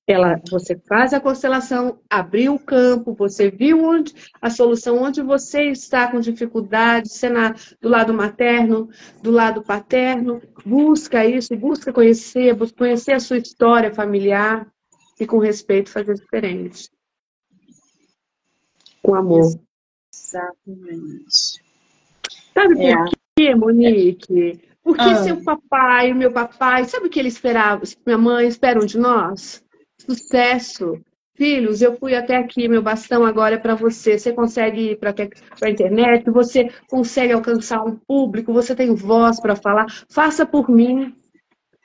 Ela, 0.09 0.41
você 0.51 0.75
faz 0.89 1.13
a 1.13 1.21
constelação, 1.21 2.01
abriu 2.09 2.55
o 2.55 2.59
campo, 2.59 3.13
você 3.13 3.51
viu 3.51 3.85
onde 3.85 4.15
a 4.41 4.49
solução, 4.49 5.03
onde 5.03 5.21
você 5.21 5.65
está 5.65 6.11
com 6.11 6.19
dificuldade, 6.19 7.11
se 7.11 7.27
é 7.27 7.29
na, 7.29 7.55
do 7.79 7.91
lado 7.91 8.15
materno, 8.15 8.89
do 9.23 9.31
lado 9.31 9.63
paterno, 9.63 10.41
busca 10.65 11.27
isso, 11.27 11.55
busca 11.55 11.93
conhecer, 11.93 12.55
busca 12.55 12.79
conhecer 12.79 13.13
a 13.13 13.21
sua 13.21 13.37
história 13.37 13.93
familiar 13.93 14.67
e 15.21 15.27
com 15.27 15.39
respeito 15.39 15.91
fazer 15.91 16.15
diferente. 16.15 16.89
Com 19.03 19.15
amor. 19.15 19.61
Exatamente. 20.11 21.63
Sabe 22.55 22.83
é. 22.83 22.97
por 22.97 23.11
quê, 23.37 23.55
Monique? 23.55 24.61
Porque 24.83 25.03
ah. 25.03 25.23
seu 25.23 25.45
papai, 25.45 26.15
meu 26.15 26.33
papai, 26.33 26.87
sabe 26.87 27.09
o 27.09 27.11
que 27.11 27.19
ele 27.19 27.29
esperava, 27.29 27.83
minha 28.07 28.17
mãe 28.17 28.49
esperam 28.49 28.87
de 28.87 28.97
nós? 28.97 29.63
Sucesso. 30.09 30.99
Filhos, 31.37 31.83
eu 31.83 31.97
fui 31.97 32.17
até 32.17 32.37
aqui, 32.37 32.67
meu 32.67 32.83
bastão 32.83 33.25
agora 33.25 33.57
é 33.57 33.59
para 33.59 33.75
você. 33.75 34.19
Você 34.19 34.33
consegue 34.33 34.93
ir 34.93 34.99
para 34.99 35.15
a 35.63 35.71
internet, 35.71 36.29
você 36.31 36.69
consegue 36.89 37.33
alcançar 37.33 37.85
um 37.85 37.95
público, 37.95 38.53
você 38.53 38.75
tem 38.75 38.95
voz 38.95 39.39
para 39.39 39.55
falar. 39.55 39.87
Faça 40.11 40.47
por 40.47 40.69
mim. 40.69 41.15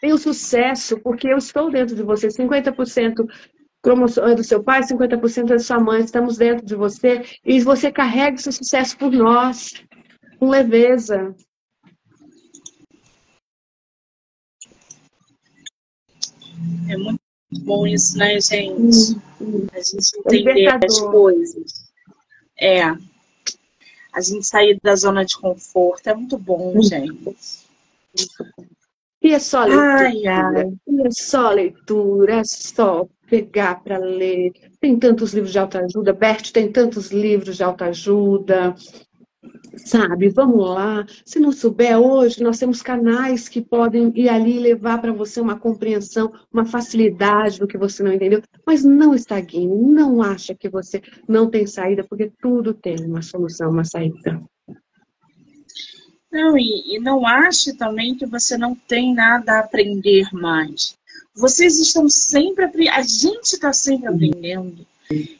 Tenho 0.01 0.17
sucesso, 0.17 0.99
porque 1.01 1.27
eu 1.27 1.37
estou 1.37 1.69
dentro 1.69 1.95
de 1.95 2.01
você. 2.01 2.29
50% 2.29 3.27
é 4.25 4.35
do 4.35 4.43
seu 4.43 4.63
pai, 4.63 4.81
50% 4.81 5.43
é 5.43 5.53
da 5.53 5.59
sua 5.59 5.79
mãe. 5.79 6.01
Estamos 6.01 6.37
dentro 6.37 6.65
de 6.65 6.75
você. 6.75 7.23
E 7.45 7.59
você 7.59 7.91
carrega 7.91 8.37
esse 8.37 8.51
sucesso 8.51 8.97
por 8.97 9.11
nós, 9.11 9.73
com 10.39 10.49
leveza. 10.49 11.35
É 16.89 16.97
muito 16.97 17.22
bom 17.61 17.85
isso, 17.87 18.17
né, 18.17 18.39
gente? 18.39 19.17
A 19.73 19.79
gente 19.79 20.17
entender 20.17 20.67
as 20.67 20.99
coisas. 20.99 21.83
É. 22.59 22.83
A 24.13 24.21
gente 24.21 24.45
sair 24.45 24.79
da 24.81 24.95
zona 24.95 25.25
de 25.25 25.35
conforto 25.37 26.07
é 26.07 26.13
muito 26.13 26.37
bom, 26.37 26.81
gente. 26.81 27.35
E 29.21 29.33
é 29.33 29.39
só 29.39 29.63
leitura. 29.63 30.07
Ai, 30.07 30.27
ai. 30.27 30.73
E 30.87 31.07
é 31.07 31.11
só 31.11 31.49
leitura, 31.49 32.35
é 32.39 32.43
só 32.43 33.07
pegar 33.29 33.83
para 33.83 33.97
ler. 33.97 34.51
Tem 34.79 34.99
tantos 34.99 35.33
livros 35.33 35.51
de 35.51 35.59
autoajuda. 35.59 36.13
Bert 36.13 36.51
tem 36.51 36.71
tantos 36.71 37.11
livros 37.11 37.57
de 37.57 37.63
autoajuda 37.63 38.75
sabe? 39.77 40.29
Vamos 40.29 40.67
lá. 40.67 41.05
Se 41.25 41.39
não 41.39 41.51
souber 41.51 41.97
hoje, 41.97 42.43
nós 42.43 42.59
temos 42.59 42.81
canais 42.81 43.47
que 43.49 43.61
podem 43.61 44.11
ir 44.15 44.29
ali 44.29 44.59
levar 44.59 45.01
para 45.01 45.11
você 45.11 45.41
uma 45.41 45.57
compreensão, 45.57 46.31
uma 46.51 46.65
facilidade 46.65 47.59
do 47.59 47.67
que 47.67 47.77
você 47.77 48.03
não 48.03 48.13
entendeu. 48.13 48.41
Mas 48.65 48.83
não 48.83 49.13
estagne, 49.13 49.67
não 49.67 50.21
acha 50.21 50.55
que 50.55 50.69
você 50.69 51.01
não 51.27 51.49
tem 51.49 51.65
saída, 51.65 52.03
porque 52.03 52.31
tudo 52.41 52.73
tem 52.73 52.95
uma 53.05 53.21
solução, 53.21 53.69
uma 53.69 53.83
saída. 53.83 54.41
Não, 56.31 56.57
e, 56.57 56.95
e 56.95 56.99
não 56.99 57.27
ache 57.27 57.77
também 57.77 58.15
que 58.15 58.25
você 58.25 58.57
não 58.57 58.73
tem 58.73 59.13
nada 59.13 59.53
a 59.53 59.59
aprender 59.59 60.27
mais. 60.33 60.97
Vocês 61.35 61.79
estão 61.79 62.09
sempre, 62.09 62.89
a 62.89 63.01
gente 63.01 63.53
está 63.53 63.71
sempre 63.71 64.07
aprendendo. 64.07 64.85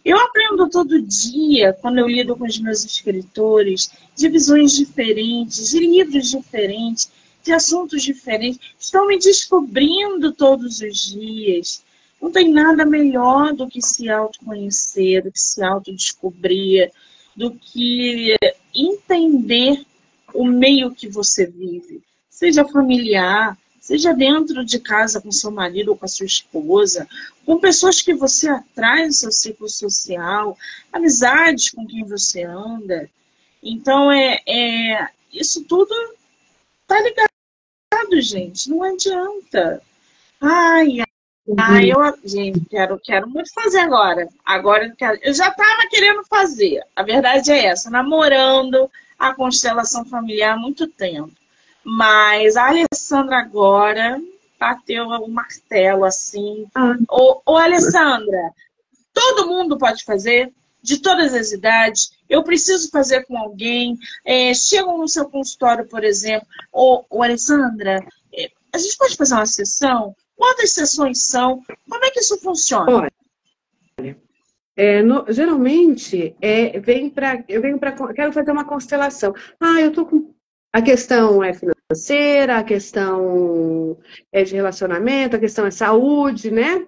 Eu 0.04 0.18
aprendo 0.20 0.70
todo 0.70 1.02
dia, 1.02 1.74
quando 1.74 2.00
eu 2.00 2.08
lido 2.08 2.36
com 2.36 2.46
os 2.46 2.60
meus 2.60 2.84
escritores, 2.84 3.90
de 4.16 4.30
visões 4.30 4.74
diferentes, 4.74 5.70
de 5.70 5.80
livros 5.80 6.30
diferentes, 6.30 7.12
de 7.44 7.52
assuntos 7.52 8.02
diferentes. 8.02 8.60
Estão 8.80 9.08
me 9.08 9.20
descobrindo 9.20 10.32
todos 10.32 10.82
os 10.82 11.12
dias. 11.12 11.84
Não 12.22 12.32
tem 12.32 12.50
nada 12.50 12.86
melhor 12.86 13.54
do 13.54 13.68
que 13.68 13.82
se 13.82 14.10
autoconhecer, 14.10 15.24
do 15.24 15.32
que 15.32 15.40
se 15.40 15.62
autodescobrir, 15.62 16.92
do 17.36 17.52
que 17.52 18.36
entender 18.74 19.86
o 20.34 20.46
meio 20.46 20.92
que 20.92 21.08
você 21.08 21.46
vive. 21.46 22.02
Seja 22.30 22.66
familiar, 22.66 23.58
seja 23.84 24.14
dentro 24.14 24.64
de 24.64 24.80
casa 24.80 25.20
com 25.20 25.30
seu 25.30 25.52
marido 25.52 25.90
ou 25.90 25.98
com 25.98 26.06
a 26.06 26.08
sua 26.08 26.26
esposa, 26.26 27.06
com 27.46 27.60
pessoas 27.60 28.02
que 28.02 28.14
você 28.14 28.48
atrai 28.48 29.06
no 29.08 29.12
seu 29.12 29.30
ciclo 29.30 29.68
social, 29.68 30.58
amizades 30.90 31.70
com 31.70 31.86
quem 31.86 32.06
você 32.06 32.44
anda. 32.44 33.10
Então, 33.62 34.10
é, 34.10 34.40
é 34.48 35.10
isso 35.34 35.66
tudo 35.66 35.94
tá 36.88 36.98
ligado, 37.02 38.22
gente. 38.22 38.70
Não 38.70 38.84
adianta. 38.84 39.82
Ai, 40.40 41.00
ai, 41.60 41.92
eu, 41.92 42.00
gente, 42.24 42.62
quero, 42.70 42.98
quero 43.04 43.30
muito 43.30 43.52
fazer 43.54 43.80
agora. 43.80 44.30
Agora 44.46 44.86
eu 44.86 44.96
quero. 44.96 45.20
Eu 45.22 45.34
já 45.34 45.50
estava 45.50 45.90
querendo 45.90 46.24
fazer. 46.24 46.82
A 46.96 47.04
verdade 47.04 47.52
é 47.52 47.66
essa, 47.66 47.90
namorando 47.90 48.90
a 49.20 49.36
constelação 49.36 50.06
familiar 50.06 50.54
há 50.54 50.58
muito 50.58 50.88
tempo. 50.88 51.43
Mas 51.84 52.56
a 52.56 52.68
Alessandra 52.68 53.40
agora 53.40 54.22
bateu 54.60 55.06
o 55.06 55.30
martelo 55.30 56.06
assim. 56.06 56.66
Ah. 56.74 56.96
Ô, 57.10 57.42
ô, 57.46 57.58
Alessandra, 57.58 58.54
todo 59.14 59.48
mundo 59.48 59.78
pode 59.78 60.04
fazer, 60.04 60.54
de 60.82 61.00
todas 61.00 61.34
as 61.34 61.52
idades. 61.52 62.12
Eu 62.30 62.44
preciso 62.44 62.90
fazer 62.90 63.26
com 63.26 63.38
alguém. 63.38 63.98
É, 64.26 64.54
chegam 64.54 64.98
no 64.98 65.08
seu 65.08 65.30
consultório, 65.30 65.88
por 65.88 66.04
exemplo. 66.04 66.48
Ô, 66.72 67.04
ô 67.10 67.24
Alessandra, 67.24 68.06
é, 68.34 68.50
a 68.72 68.78
gente 68.78 68.98
pode 68.98 69.16
fazer 69.16 69.34
uma 69.36 69.46
sessão? 69.46 70.16
Quantas 70.36 70.72
sessões 70.72 71.26
são? 71.26 71.62
Como 71.90 72.06
é 72.06 72.12
que 72.12 72.20
isso 72.20 72.38
funciona? 72.40 72.92
Olha, 72.92 74.18
é, 74.76 75.04
no, 75.04 75.26
geralmente 75.30 76.36
é, 76.42 76.80
vem 76.80 77.08
para 77.10 77.44
eu 77.48 77.62
venho 77.62 77.78
para 77.78 77.92
quero 78.14 78.34
fazer 78.34 78.52
uma 78.52 78.66
constelação. 78.66 79.34
Ah, 79.60 79.80
eu 79.80 79.92
tô 79.92 80.06
com 80.06 80.34
a 80.74 80.82
questão 80.82 81.44
é 81.44 81.54
financeira, 81.54 82.58
a 82.58 82.64
questão 82.64 83.96
é 84.32 84.44
de 84.44 84.56
relacionamento, 84.56 85.36
a 85.36 85.40
questão 85.40 85.68
é 85.68 85.72
saúde, 85.72 86.50
né? 86.50 86.88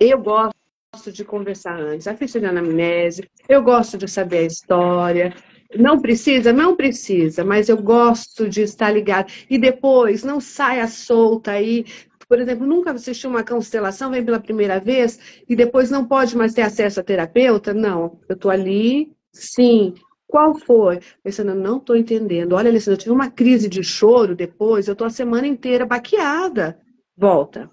Eu 0.00 0.22
gosto 0.22 1.12
de 1.12 1.22
conversar 1.22 1.78
antes, 1.78 2.06
a 2.06 2.14
ficha 2.16 2.40
de 2.40 2.46
anamnese, 2.46 3.28
eu 3.46 3.62
gosto 3.62 3.98
de 3.98 4.08
saber 4.08 4.38
a 4.38 4.46
história. 4.46 5.34
Não 5.76 6.00
precisa? 6.00 6.52
Não 6.52 6.76
precisa, 6.76 7.44
mas 7.44 7.68
eu 7.68 7.76
gosto 7.76 8.48
de 8.48 8.62
estar 8.62 8.90
ligado. 8.90 9.30
E 9.50 9.58
depois, 9.58 10.22
não 10.22 10.40
saia 10.40 10.86
solta 10.86 11.50
aí. 11.50 11.84
Por 12.26 12.40
exemplo, 12.40 12.66
nunca 12.66 12.92
assistiu 12.92 13.28
uma 13.28 13.44
constelação, 13.44 14.10
vem 14.10 14.24
pela 14.24 14.40
primeira 14.40 14.80
vez 14.80 15.18
e 15.46 15.54
depois 15.54 15.90
não 15.90 16.06
pode 16.06 16.36
mais 16.36 16.54
ter 16.54 16.62
acesso 16.62 17.00
a 17.00 17.02
terapeuta? 17.02 17.74
Não, 17.74 18.18
eu 18.28 18.34
estou 18.34 18.50
ali, 18.50 19.12
sim, 19.32 19.94
qual 20.26 20.54
foi? 20.54 21.00
Alessandra, 21.24 21.54
não 21.54 21.78
estou 21.78 21.96
entendendo. 21.96 22.54
Olha, 22.54 22.68
Alessandra, 22.70 22.94
eu 22.94 23.02
tive 23.02 23.12
uma 23.12 23.30
crise 23.30 23.68
de 23.68 23.82
choro 23.82 24.34
depois, 24.34 24.88
eu 24.88 24.92
estou 24.92 25.06
a 25.06 25.10
semana 25.10 25.46
inteira 25.46 25.86
baqueada. 25.86 26.78
Volta. 27.16 27.70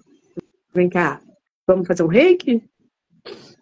Vem 0.74 0.88
cá. 0.88 1.20
Vamos 1.66 1.86
fazer 1.86 2.02
um 2.02 2.08
reiki? 2.08 2.62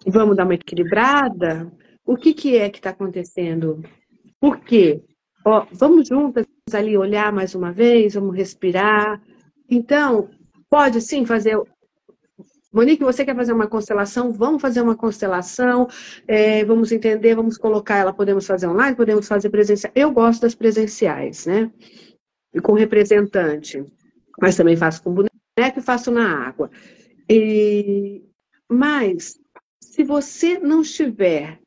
Vamos 0.06 0.36
dar 0.36 0.44
uma 0.44 0.54
equilibrada? 0.54 1.70
O 2.04 2.16
que, 2.16 2.34
que 2.34 2.56
é 2.56 2.68
que 2.70 2.78
está 2.78 2.90
acontecendo? 2.90 3.82
Por 4.40 4.60
quê? 4.60 5.02
Ó, 5.44 5.66
vamos 5.72 6.08
juntas 6.08 6.46
ali 6.72 6.96
olhar 6.96 7.32
mais 7.32 7.54
uma 7.54 7.72
vez, 7.72 8.14
vamos 8.14 8.36
respirar. 8.36 9.20
Então, 9.68 10.28
pode 10.68 11.00
sim 11.00 11.24
fazer 11.24 11.58
Monique, 12.72 13.02
você 13.02 13.24
quer 13.24 13.34
fazer 13.34 13.52
uma 13.52 13.66
constelação? 13.66 14.32
Vamos 14.32 14.62
fazer 14.62 14.80
uma 14.80 14.96
constelação, 14.96 15.88
é, 16.26 16.64
vamos 16.64 16.92
entender, 16.92 17.34
vamos 17.34 17.58
colocar 17.58 17.96
ela, 17.96 18.12
podemos 18.12 18.46
fazer 18.46 18.68
online, 18.68 18.96
podemos 18.96 19.26
fazer 19.26 19.50
presencial. 19.50 19.92
Eu 19.94 20.12
gosto 20.12 20.42
das 20.42 20.54
presenciais, 20.54 21.46
né? 21.46 21.70
E 22.54 22.60
com 22.60 22.72
representante. 22.72 23.84
Mas 24.40 24.56
também 24.56 24.76
faço 24.76 25.02
com 25.02 25.12
boneco 25.12 25.78
e 25.78 25.82
faço 25.82 26.12
na 26.12 26.46
água. 26.46 26.70
E... 27.28 28.22
Mas, 28.68 29.36
se 29.82 30.04
você 30.04 30.58
não 30.58 30.82
estiver 30.82 31.58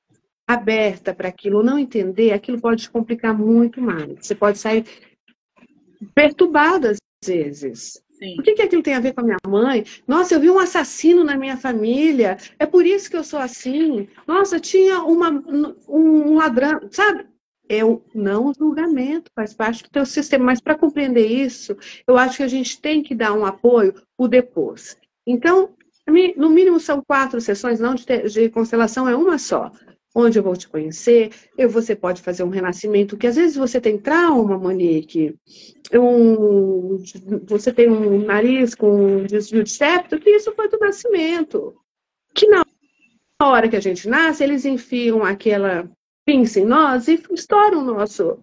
aberta 0.47 1.13
para 1.13 1.27
aquilo, 1.27 1.63
não 1.63 1.77
entender, 1.77 2.31
aquilo 2.31 2.61
pode 2.61 2.83
te 2.83 2.91
complicar 2.91 3.37
muito 3.37 3.81
mais. 3.81 4.25
Você 4.25 4.35
pode 4.35 4.57
sair 4.57 4.85
perturbada 6.15 6.91
às 6.91 7.27
vezes. 7.27 8.01
Sim. 8.23 8.39
O 8.39 8.43
que, 8.43 8.53
que 8.53 8.61
aquilo 8.61 8.81
tem 8.81 8.93
a 8.93 9.01
ver 9.01 9.13
com 9.13 9.21
a 9.21 9.23
minha 9.23 9.37
mãe? 9.45 9.83
Nossa, 10.07 10.33
eu 10.33 10.39
vi 10.39 10.49
um 10.49 10.59
assassino 10.59 11.23
na 11.23 11.35
minha 11.35 11.57
família. 11.57 12.37
É 12.57 12.65
por 12.65 12.85
isso 12.85 13.09
que 13.09 13.17
eu 13.17 13.23
sou 13.23 13.39
assim. 13.39 14.07
Nossa, 14.25 14.59
tinha 14.59 15.03
uma, 15.03 15.29
um 15.89 16.35
ladrão, 16.35 16.79
sabe? 16.89 17.25
é 17.69 17.83
o 17.83 18.01
não 18.13 18.53
julgamento, 18.53 19.31
faz 19.33 19.53
parte 19.53 19.83
do 19.83 19.89
teu 19.89 20.05
sistema. 20.05 20.45
Mas 20.45 20.61
para 20.61 20.77
compreender 20.77 21.25
isso, 21.25 21.75
eu 22.07 22.17
acho 22.17 22.37
que 22.37 22.43
a 22.43 22.47
gente 22.47 22.79
tem 22.79 23.01
que 23.01 23.15
dar 23.15 23.33
um 23.33 23.45
apoio 23.45 23.93
o 24.17 24.27
depois. 24.27 24.97
Então, 25.25 25.73
no 26.35 26.49
mínimo 26.49 26.79
são 26.79 27.01
quatro 27.01 27.39
sessões, 27.39 27.79
não 27.79 27.95
de, 27.95 28.05
de 28.05 28.49
constelação, 28.49 29.07
é 29.07 29.15
uma 29.15 29.37
só. 29.37 29.71
Onde 30.15 30.37
eu 30.37 30.43
vou 30.43 30.55
te 30.55 30.69
conhecer, 30.69 31.31
eu, 31.57 31.67
você 31.67 31.95
pode 31.95 32.21
fazer 32.21 32.43
um 32.43 32.49
renascimento, 32.49 33.17
que 33.17 33.25
às 33.25 33.35
vezes 33.35 33.55
você 33.55 33.81
tem 33.81 33.97
trauma, 33.97 34.59
Monique, 34.59 35.35
um, 35.91 36.97
você 37.45 37.73
tem 37.73 37.89
um 37.89 38.23
nariz 38.23 38.75
com 38.75 39.23
desvio 39.23 39.63
de 39.63 39.71
septo, 39.71 40.19
que 40.19 40.29
isso 40.29 40.53
foi 40.55 40.69
do 40.69 40.77
nascimento. 40.77 41.75
Que 42.35 42.47
na 42.47 42.63
hora 43.41 43.67
que 43.67 43.75
a 43.75 43.81
gente 43.81 44.07
nasce, 44.07 44.43
eles 44.43 44.65
enfiam 44.65 45.23
aquela 45.23 45.89
pinça 46.25 46.59
em 46.59 46.65
nós 46.65 47.07
e 47.07 47.21
estouram 47.31 47.79
o 47.79 47.83
nosso, 47.83 48.37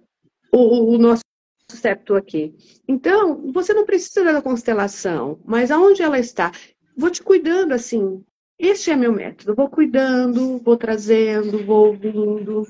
o, 0.53 0.95
o 0.95 0.99
nosso 0.99 1.23
septo 1.71 2.15
aqui. 2.15 2.55
Então, 2.87 3.53
você 3.53 3.73
não 3.73 3.87
precisa 3.87 4.25
da 4.25 4.43
constelação, 4.43 5.41
mas 5.45 5.71
aonde 5.71 6.03
ela 6.03 6.19
está? 6.19 6.53
Vou 6.97 7.11
te 7.11 7.23
cuidando 7.23 7.73
assim. 7.73 8.25
Este 8.61 8.91
é 8.91 8.97
meu 8.97 9.13
método. 9.13 9.55
Vou 9.55 9.69
cuidando, 9.69 10.59
vou 10.59 10.77
trazendo, 10.77 11.65
vou 11.65 11.89
ouvindo. 11.89 12.67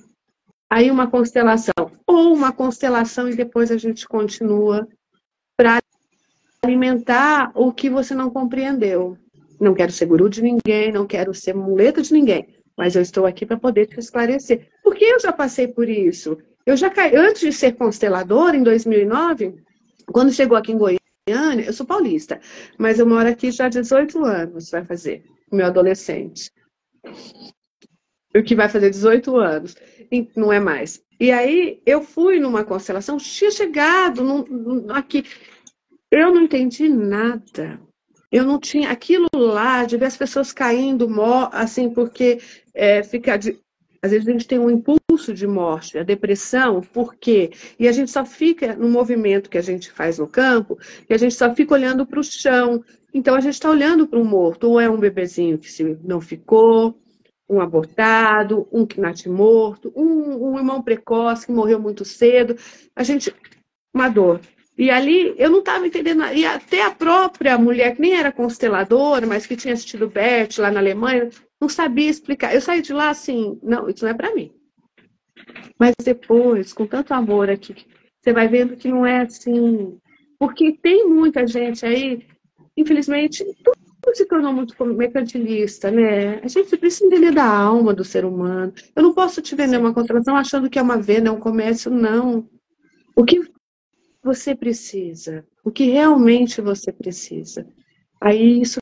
Aí 0.71 0.91
uma 0.91 1.11
constelação. 1.11 1.91
Ou 2.07 2.33
uma 2.33 2.53
constelação 2.53 3.29
e 3.29 3.35
depois 3.35 3.71
a 3.71 3.77
gente 3.77 4.07
continua 4.07 4.89
para 5.57 5.83
alimentar 6.63 7.51
o 7.55 7.73
que 7.73 7.91
você 7.91 8.15
não 8.15 8.31
compreendeu. 8.31 9.19
Não 9.61 9.75
quero 9.75 9.93
ser 9.93 10.07
guru 10.07 10.31
de 10.31 10.41
ninguém, 10.41 10.93
não 10.93 11.07
quero 11.07 11.35
ser 11.35 11.55
muleta 11.55 12.01
de 12.01 12.15
ninguém 12.15 12.61
mas 12.81 12.97
eu 12.97 13.03
estou 13.03 13.27
aqui 13.27 13.45
para 13.45 13.59
poder 13.59 13.85
te 13.87 14.01
esclarecer. 14.01 14.71
Porque 14.83 15.05
eu 15.05 15.21
já 15.21 15.31
passei 15.31 15.69
por 15.69 15.87
isso. 15.87 16.39
Eu 16.65 16.79
já 16.79 16.89
caí, 16.89 17.15
antes 17.15 17.43
de 17.43 17.53
ser 17.53 17.73
consteladora, 17.73 18.57
em 18.57 18.63
2009, 18.63 19.57
quando 20.07 20.33
chegou 20.33 20.57
aqui 20.57 20.73
em 20.73 20.79
Goiânia, 20.79 21.67
eu 21.67 21.75
sou 21.75 21.85
paulista, 21.85 22.41
mas 22.79 22.99
eu 22.99 23.07
moro 23.07 23.29
aqui 23.29 23.51
já 23.51 23.67
há 23.67 23.69
18 23.69 24.25
anos, 24.25 24.71
vai 24.71 24.83
fazer, 24.83 25.23
meu 25.53 25.67
adolescente. 25.67 26.51
O 28.35 28.43
que 28.43 28.55
vai 28.55 28.69
fazer 28.69 28.91
18 28.91 29.37
anos, 29.37 29.75
não 30.37 30.53
é 30.53 30.61
mais. 30.61 31.03
E 31.19 31.31
aí 31.31 31.83
eu 31.85 32.03
fui 32.03 32.39
numa 32.39 32.65
constelação, 32.65 33.17
tinha 33.17 33.51
chegado 33.51 34.23
num, 34.23 34.91
aqui. 34.91 35.25
Eu 36.11 36.33
não 36.33 36.43
entendi 36.43 36.89
nada. 36.89 37.81
Eu 38.31 38.45
não 38.45 38.59
tinha 38.61 38.91
aquilo 38.91 39.29
lá 39.35 39.85
de 39.85 39.97
ver 39.97 40.07
as 40.07 40.17
pessoas 40.17 40.53
caindo, 40.53 41.09
assim, 41.53 41.91
porque 41.91 42.41
é, 42.73 43.03
fica 43.03 43.37
de, 43.37 43.59
às 44.03 44.13
vezes 44.13 44.27
a 44.27 44.33
gente 44.33 44.47
tem 44.47 44.59
um 44.59 44.71
impulso 44.71 45.35
de 45.35 45.47
morte, 45.47 45.99
a 45.99 46.03
depressão, 46.03 46.81
por 46.81 47.15
quê? 47.15 47.51
E 47.79 47.87
a 47.87 47.93
gente 47.93 48.11
só 48.11 48.25
fica 48.25 48.75
no 48.75 48.89
movimento 48.89 49.51
que 49.51 49.59
a 49.59 49.63
gente 49.63 49.91
faz 49.91 50.19
no 50.19 50.27
campo, 50.27 50.79
e 51.09 51.13
a 51.13 51.19
gente 51.19 51.35
só 51.35 51.55
fica 51.55 51.75
olhando 51.75 52.07
para 52.07 52.21
o 52.21 52.25
chão. 52.25 52.83
Então 53.13 53.35
a 53.35 53.41
gente 53.41 53.55
está 53.55 53.71
olhando 53.71 54.07
para 54.07 54.19
um 54.19 54.25
morto, 54.25 54.69
ou 54.69 54.81
é 54.81 54.89
um 54.89 54.99
bebezinho 54.99 55.59
que 55.59 55.71
se 55.71 55.99
não 56.05 56.21
ficou, 56.21 56.99
um 57.49 57.61
abortado, 57.61 58.69
um 58.73 58.87
que 58.87 59.01
nasce 59.01 59.29
morto, 59.29 59.93
um, 59.97 60.53
um 60.53 60.59
irmão 60.59 60.81
precoce 60.81 61.47
que 61.47 61.53
morreu 61.53 61.81
muito 61.81 62.05
cedo. 62.05 62.57
A 62.95 63.03
gente. 63.03 63.35
Uma 63.93 64.09
dor. 64.09 64.41
E 64.79 64.89
ali 64.89 65.35
eu 65.37 65.51
não 65.51 65.59
estava 65.59 65.87
entendendo. 65.87 66.25
E 66.33 66.47
até 66.47 66.83
a 66.83 66.91
própria 66.91 67.59
mulher, 67.59 67.95
que 67.95 68.01
nem 68.01 68.15
era 68.15 68.31
consteladora, 68.31 69.27
mas 69.27 69.47
que 69.47 69.57
tinha 69.57 69.75
assistido 69.75 70.09
Bert 70.09 70.59
lá 70.59 70.71
na 70.71 70.79
Alemanha, 70.81 71.29
não 71.61 71.69
sabia 71.69 72.09
explicar. 72.09 72.55
Eu 72.55 72.61
saí 72.61 72.81
de 72.81 72.93
lá 72.93 73.11
assim, 73.11 73.59
não, 73.63 73.89
isso 73.91 74.05
não 74.05 74.13
é 74.13 74.15
para 74.15 74.35
mim. 74.35 74.53
Mas 75.79 75.95
depois, 76.03 76.73
com 76.73 76.87
tanto 76.87 77.13
amor 77.13 77.51
aqui, 77.51 77.75
você 78.21 78.33
vai 78.33 78.49
vendo 78.49 78.77
que 78.77 78.89
não 78.89 79.05
é 79.05 79.23
assim. 79.23 79.99
Porque 80.39 80.79
tem 80.81 81.07
muita 81.07 81.47
gente 81.47 81.85
aí, 81.85 82.27
infelizmente, 82.81 83.45
tudo 83.63 84.17
se 84.17 84.27
tornou 84.27 84.53
muito 84.53 84.75
mercantilista, 84.85 85.91
né? 85.91 86.41
A 86.41 86.49
gente 86.49 86.77
precisa 86.77 87.07
entender 87.07 87.33
da 87.33 87.47
alma 87.47 87.93
do 87.93 88.05
ser 88.05 88.25
humano. 88.25 88.73
Eu 88.97 89.03
não 89.03 89.15
posso 89.15 89.43
te 89.43 89.55
vender 89.55 89.79
uma 89.79 89.95
constelação 89.95 90.37
achando 90.37 90.71
que 90.71 90.79
é 90.79 90.83
uma 90.83 91.01
venda, 91.01 91.29
é 91.29 91.33
um 91.33 91.41
comércio, 91.41 91.91
não. 91.91 92.49
O 93.15 93.25
que 93.25 93.43
você 94.23 94.55
precisa? 94.55 95.47
O 95.65 95.71
que 95.71 95.85
realmente 95.85 96.61
você 96.61 96.93
precisa? 96.93 97.67
Aí 98.21 98.61
isso 98.61 98.81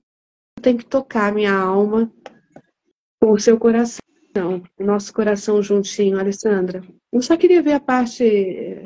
tem 0.62 0.76
que 0.76 0.86
tocar 0.86 1.32
minha 1.32 1.54
alma 1.54 2.12
com 3.20 3.32
o 3.32 3.38
seu 3.38 3.58
coração, 3.58 4.00
nosso 4.78 5.12
coração 5.12 5.62
juntinho, 5.62 6.18
Alessandra. 6.18 6.82
Eu 7.12 7.22
só 7.22 7.36
queria 7.36 7.62
ver 7.62 7.72
a 7.72 7.80
parte 7.80 8.82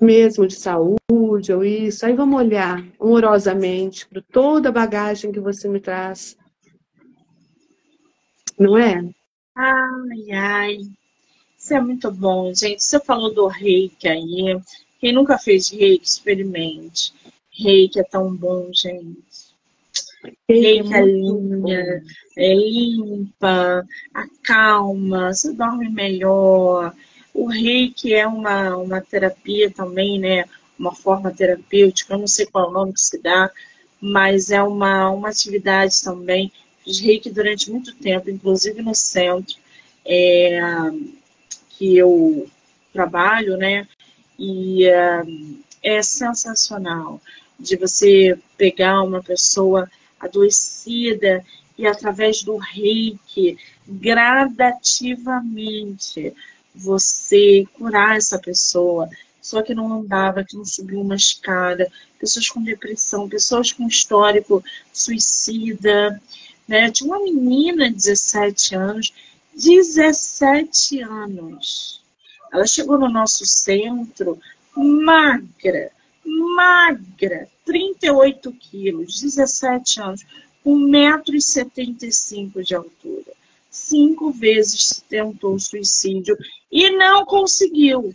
mesmo 0.00 0.46
de 0.46 0.54
saúde 0.54 1.52
ou 1.52 1.64
isso. 1.64 2.06
Aí 2.06 2.14
vamos 2.14 2.40
olhar 2.40 2.84
amorosamente 2.98 4.06
para 4.06 4.22
toda 4.32 4.70
a 4.70 4.72
bagagem 4.72 5.30
que 5.30 5.40
você 5.40 5.68
me 5.68 5.80
traz. 5.80 6.36
Não 8.58 8.76
é? 8.76 9.04
Ai, 9.54 10.32
ai. 10.32 10.78
Isso 11.58 11.74
é 11.74 11.80
muito 11.80 12.10
bom, 12.10 12.52
gente. 12.54 12.82
Você 12.82 12.98
falou 12.98 13.34
do 13.34 13.46
reiki 13.46 14.08
aí. 14.08 14.58
Quem 14.98 15.12
nunca 15.12 15.38
fez 15.38 15.70
reiki, 15.70 16.06
experimente. 16.06 17.12
Reiki 17.50 18.00
é 18.00 18.04
tão 18.04 18.34
bom, 18.34 18.70
gente. 18.72 19.50
Reiki 20.48 20.94
é 20.94 21.04
linda, 21.04 22.02
é 22.36 22.54
limpa, 22.54 23.86
acalma, 24.12 25.32
você 25.32 25.52
dorme 25.52 25.88
melhor. 25.88 26.94
O 27.32 27.46
reiki 27.46 28.14
é 28.14 28.26
uma, 28.26 28.76
uma 28.76 29.00
terapia 29.00 29.70
também, 29.70 30.18
né? 30.18 30.44
Uma 30.78 30.94
forma 30.94 31.30
terapêutica, 31.30 32.14
eu 32.14 32.18
não 32.18 32.26
sei 32.26 32.46
qual 32.46 32.66
é 32.66 32.68
o 32.68 32.72
nome 32.72 32.92
que 32.92 33.00
se 33.00 33.20
dá, 33.20 33.50
mas 34.00 34.50
é 34.50 34.62
uma, 34.62 35.10
uma 35.10 35.28
atividade 35.28 36.02
também. 36.02 36.52
Fiz 36.84 37.00
reiki 37.00 37.30
durante 37.30 37.70
muito 37.70 37.94
tempo, 37.96 38.30
inclusive 38.30 38.82
no 38.82 38.94
centro 38.94 39.56
é, 40.04 40.60
que 41.70 41.96
eu 41.96 42.48
trabalho, 42.92 43.56
né? 43.56 43.88
E 44.38 44.86
é, 44.86 45.22
é 45.82 46.02
sensacional 46.02 47.20
de 47.58 47.76
você 47.76 48.38
pegar 48.56 49.02
uma 49.02 49.20
pessoa 49.22 49.90
adoecida 50.18 51.44
e 51.76 51.86
através 51.86 52.42
do 52.42 52.56
reiki, 52.56 53.58
gradativamente, 53.86 56.34
você 56.74 57.64
curar 57.74 58.16
essa 58.16 58.38
pessoa. 58.38 59.08
Só 59.40 59.62
que 59.62 59.74
não 59.74 59.92
andava, 59.92 60.44
que 60.44 60.56
não 60.56 60.64
subiu 60.64 61.00
uma 61.00 61.16
escada, 61.16 61.90
pessoas 62.18 62.48
com 62.48 62.62
depressão, 62.62 63.28
pessoas 63.28 63.72
com 63.72 63.86
histórico 63.86 64.62
suicida. 64.92 66.20
Né? 66.68 66.90
Tinha 66.90 67.08
uma 67.08 67.22
menina 67.22 67.88
de 67.88 67.96
17 67.96 68.74
anos, 68.74 69.12
17 69.54 71.02
anos. 71.02 72.00
Ela 72.52 72.66
chegou 72.66 72.98
no 72.98 73.08
nosso 73.08 73.46
centro 73.46 74.38
magra, 74.76 75.90
magra, 76.24 77.48
38 77.64 78.52
quilos, 78.52 79.20
17 79.20 80.00
anos, 80.00 80.24
1,75m 80.64 82.62
de 82.62 82.74
altura. 82.74 83.32
Cinco 83.70 84.30
vezes 84.32 85.02
tentou 85.08 85.58
suicídio 85.58 86.36
e 86.70 86.90
não 86.90 87.24
conseguiu. 87.24 88.14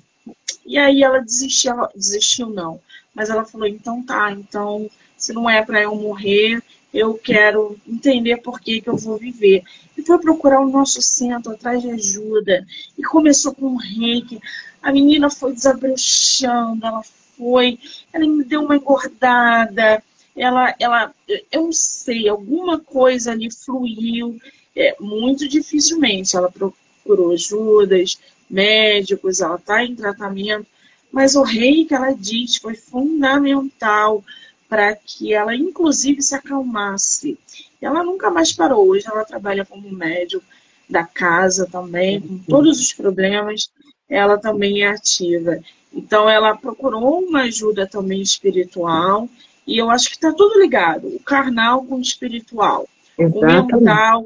E 0.65 0.77
aí 0.77 1.03
ela 1.03 1.19
desistiu, 1.19 1.71
ela 1.71 1.89
desistiu 1.95 2.49
não. 2.49 2.81
Mas 3.13 3.29
ela 3.29 3.45
falou, 3.45 3.67
então 3.67 4.03
tá, 4.03 4.31
então 4.31 4.89
se 5.17 5.31
não 5.31 5.49
é 5.49 5.63
para 5.63 5.81
eu 5.81 5.95
morrer, 5.95 6.61
eu 6.93 7.13
quero 7.15 7.77
entender 7.87 8.37
por 8.37 8.59
que, 8.59 8.81
que 8.81 8.89
eu 8.89 8.97
vou 8.97 9.17
viver. 9.17 9.63
E 9.97 10.01
foi 10.01 10.19
procurar 10.19 10.59
o 10.61 10.69
nosso 10.69 11.01
centro 11.01 11.53
atrás 11.53 11.81
de 11.81 11.91
ajuda. 11.91 12.65
E 12.97 13.03
começou 13.03 13.53
com 13.53 13.67
um 13.67 13.75
reiki. 13.75 14.39
A 14.81 14.91
menina 14.91 15.29
foi 15.29 15.53
desabrochando, 15.53 16.85
ela 16.85 17.01
foi, 17.37 17.79
ela 18.13 18.25
me 18.25 18.43
deu 18.43 18.61
uma 18.61 18.75
engordada, 18.75 20.03
ela, 20.35 20.75
ela, 20.79 21.13
eu 21.51 21.63
não 21.63 21.71
sei, 21.71 22.27
alguma 22.27 22.79
coisa 22.79 23.31
ali 23.31 23.51
fluiu, 23.51 24.37
é, 24.75 24.95
muito 24.99 25.47
dificilmente. 25.47 26.35
Ela 26.35 26.51
procurou 26.51 27.31
ajudas, 27.31 28.17
médicos, 28.49 29.41
ela 29.41 29.55
está 29.55 29.83
em 29.83 29.95
tratamento, 29.95 30.67
mas 31.11 31.35
o 31.35 31.43
rei 31.43 31.85
que 31.85 31.93
ela 31.93 32.11
diz 32.11 32.57
foi 32.57 32.75
fundamental 32.75 34.23
para 34.67 34.95
que 34.95 35.33
ela, 35.33 35.55
inclusive, 35.55 36.21
se 36.21 36.35
acalmasse. 36.35 37.37
Ela 37.81 38.03
nunca 38.03 38.29
mais 38.29 38.51
parou. 38.51 38.89
Hoje 38.89 39.05
ela 39.07 39.23
trabalha 39.23 39.63
como 39.63 39.89
médico 39.91 40.43
da 40.89 41.03
casa 41.03 41.67
também, 41.71 42.19
com 42.19 42.37
todos 42.39 42.79
os 42.79 42.93
problemas, 42.93 43.71
ela 44.09 44.37
também 44.37 44.83
é 44.83 44.87
ativa. 44.89 45.59
Então, 45.93 46.29
ela 46.29 46.55
procurou 46.55 47.19
uma 47.19 47.43
ajuda 47.43 47.87
também 47.87 48.21
espiritual, 48.21 49.29
e 49.65 49.77
eu 49.77 49.89
acho 49.89 50.09
que 50.09 50.15
está 50.15 50.31
tudo 50.31 50.59
ligado, 50.59 51.07
o 51.07 51.19
carnal 51.19 51.83
com 51.85 51.95
o 51.95 52.01
espiritual, 52.01 52.87
Exatamente. 53.17 53.73
o 53.73 53.77
mental, 53.77 54.23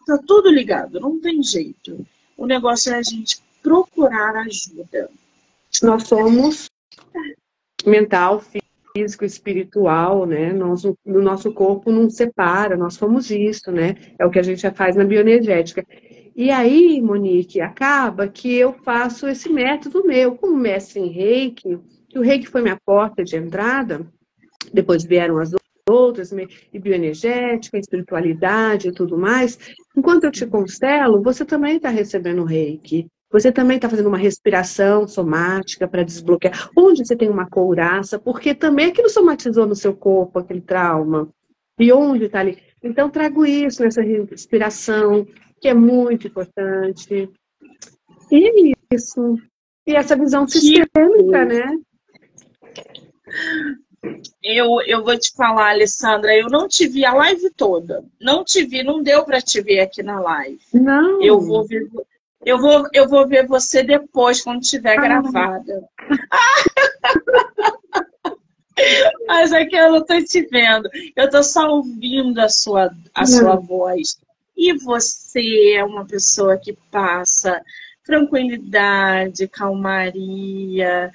está 0.00 0.18
tudo 0.26 0.50
ligado, 0.50 1.00
não 1.00 1.20
tem 1.20 1.42
jeito. 1.42 2.06
O 2.36 2.46
negócio 2.46 2.92
é 2.92 2.98
a 2.98 3.02
gente 3.02 3.38
procurar 3.62 4.36
ajuda? 4.36 5.10
Nós 5.82 6.06
somos 6.08 6.70
mental, 7.86 8.42
físico, 8.94 9.24
espiritual, 9.24 10.26
né? 10.26 10.52
Nós, 10.52 10.84
o 10.84 10.96
nosso 11.04 11.52
corpo 11.52 11.90
não 11.92 12.10
separa, 12.10 12.76
nós 12.76 12.94
somos 12.94 13.30
isso, 13.30 13.70
né? 13.70 13.94
É 14.18 14.26
o 14.26 14.30
que 14.30 14.38
a 14.38 14.42
gente 14.42 14.60
já 14.60 14.72
faz 14.72 14.96
na 14.96 15.04
bioenergética. 15.04 15.84
E 16.34 16.50
aí, 16.50 17.00
Monique, 17.00 17.60
acaba 17.60 18.28
que 18.28 18.54
eu 18.54 18.72
faço 18.72 19.28
esse 19.28 19.48
método 19.48 20.04
meu, 20.06 20.34
como 20.36 20.56
mestre 20.56 21.00
em 21.00 21.08
reiki, 21.08 21.78
que 22.08 22.18
o 22.18 22.22
reiki 22.22 22.46
foi 22.46 22.62
minha 22.62 22.78
porta 22.84 23.22
de 23.22 23.36
entrada, 23.36 24.06
depois 24.72 25.04
vieram 25.04 25.38
as 25.38 25.52
outras, 25.90 26.32
e 26.32 26.78
bioenergética, 26.78 27.78
espiritualidade 27.78 28.88
e 28.88 28.92
tudo 28.92 29.18
mais. 29.18 29.58
Enquanto 29.96 30.24
eu 30.24 30.30
te 30.30 30.46
constelo, 30.46 31.22
você 31.22 31.44
também 31.44 31.76
está 31.76 31.88
recebendo 31.88 32.44
reiki. 32.44 33.06
Você 33.32 33.52
também 33.52 33.76
está 33.76 33.88
fazendo 33.88 34.08
uma 34.08 34.18
respiração 34.18 35.06
somática 35.06 35.86
para 35.86 36.02
desbloquear. 36.02 36.70
Onde 36.76 37.06
você 37.06 37.14
tem 37.14 37.28
uma 37.28 37.48
couraça, 37.48 38.18
porque 38.18 38.54
também 38.54 38.86
aquilo 38.86 39.08
somatizou 39.08 39.66
no 39.66 39.76
seu 39.76 39.94
corpo, 39.94 40.38
aquele 40.38 40.60
trauma. 40.60 41.28
E 41.78 41.92
onde 41.92 42.24
está 42.24 42.40
ali? 42.40 42.58
Então, 42.82 43.08
trago 43.08 43.46
isso 43.46 43.82
nessa 43.82 44.02
respiração, 44.02 45.26
que 45.60 45.68
é 45.68 45.74
muito 45.74 46.26
importante. 46.26 47.30
E 48.30 48.72
é 48.72 48.94
isso. 48.94 49.36
E 49.86 49.94
essa 49.94 50.16
visão 50.16 50.46
sistêmica, 50.46 51.44
né? 51.44 51.64
Eu, 54.42 54.80
eu 54.86 55.04
vou 55.04 55.18
te 55.18 55.32
falar, 55.34 55.70
Alessandra, 55.70 56.34
eu 56.34 56.48
não 56.48 56.66
te 56.66 56.86
vi 56.86 57.04
a 57.04 57.12
live 57.12 57.50
toda. 57.50 58.02
Não 58.20 58.42
te 58.42 58.64
vi, 58.64 58.82
não 58.82 59.02
deu 59.02 59.24
para 59.24 59.40
te 59.40 59.60
ver 59.60 59.80
aqui 59.80 60.02
na 60.02 60.18
live. 60.18 60.60
Não. 60.72 61.22
Eu 61.22 61.40
vou 61.40 61.66
ver, 61.66 61.86
eu 62.44 62.58
vou, 62.58 62.86
eu 62.92 63.08
vou 63.08 63.28
ver 63.28 63.46
você 63.46 63.82
depois, 63.82 64.40
quando 64.40 64.62
estiver 64.62 64.98
ah. 64.98 65.02
gravada. 65.02 65.88
Mas 69.26 69.52
aqui 69.52 69.76
eu 69.76 69.90
não 69.90 69.98
estou 69.98 70.24
te 70.24 70.40
vendo. 70.46 70.88
Eu 71.14 71.26
estou 71.26 71.42
só 71.42 71.68
ouvindo 71.68 72.38
a 72.38 72.48
sua, 72.48 72.90
a 73.14 73.26
sua 73.26 73.56
voz. 73.56 74.18
E 74.56 74.72
você 74.72 75.74
é 75.74 75.84
uma 75.84 76.06
pessoa 76.06 76.56
que 76.56 76.72
passa 76.90 77.62
tranquilidade, 78.04 79.46
calmaria, 79.48 81.12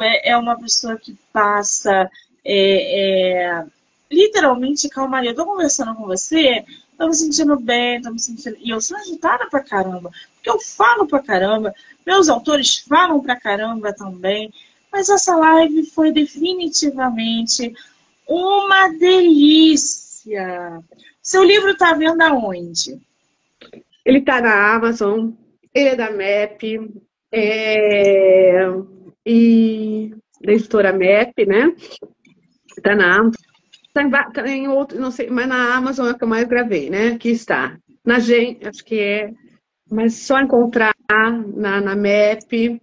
é, 0.00 0.30
é 0.30 0.36
uma 0.36 0.58
pessoa 0.58 0.96
que 0.96 1.16
passa 1.32 2.08
é, 2.44 3.40
é, 3.54 3.64
literalmente 4.10 4.88
calmaria. 4.88 5.30
Eu 5.30 5.34
tô 5.34 5.44
conversando 5.44 5.94
com 5.94 6.06
você, 6.06 6.64
tô 6.98 7.08
me 7.08 7.14
sentindo 7.14 7.58
bem, 7.58 8.00
tô 8.02 8.10
me 8.10 8.20
sentindo. 8.20 8.56
E 8.60 8.70
eu 8.70 8.80
sou 8.80 8.96
agitada 8.96 9.48
pra 9.48 9.60
caramba, 9.60 10.10
porque 10.34 10.50
eu 10.50 10.60
falo 10.60 11.06
pra 11.06 11.22
caramba, 11.22 11.74
meus 12.06 12.28
autores 12.28 12.78
falam 12.78 13.20
pra 13.20 13.38
caramba 13.38 13.92
também. 13.92 14.52
Mas 14.92 15.08
essa 15.08 15.34
live 15.36 15.86
foi 15.86 16.12
definitivamente 16.12 17.72
uma 18.28 18.88
delícia. 18.88 20.82
Seu 21.22 21.42
livro 21.42 21.74
tá 21.76 21.94
vendo 21.94 22.20
aonde? 22.20 23.00
Ele 24.04 24.20
tá 24.20 24.40
na 24.40 24.74
Amazon, 24.74 25.30
ele 25.72 25.90
é 25.90 25.96
da 25.96 26.10
MEP, 26.10 26.90
é... 27.30 28.66
e 29.24 30.14
da 30.42 30.52
editora 30.52 30.92
MEP, 30.92 31.46
né? 31.46 31.74
Tá 32.82 32.94
na 32.94 33.16
Amazon. 33.16 33.40
Tá 33.94 34.02
em, 34.02 34.10
tá 34.10 34.48
em 34.48 34.68
outro, 34.68 34.98
não 34.98 35.10
sei, 35.10 35.28
mas 35.28 35.46
na 35.46 35.76
Amazon 35.76 36.08
é 36.08 36.14
que 36.14 36.24
eu 36.24 36.28
mais 36.28 36.48
gravei, 36.48 36.88
né? 36.88 37.18
Que 37.18 37.30
está. 37.30 37.76
Na 38.04 38.18
gente, 38.18 38.66
acho 38.66 38.84
que 38.84 38.98
é. 38.98 39.32
Mas 39.90 40.14
só 40.14 40.40
encontrar 40.40 40.94
na, 41.08 41.80
na 41.80 41.94
MEP. 41.94 42.80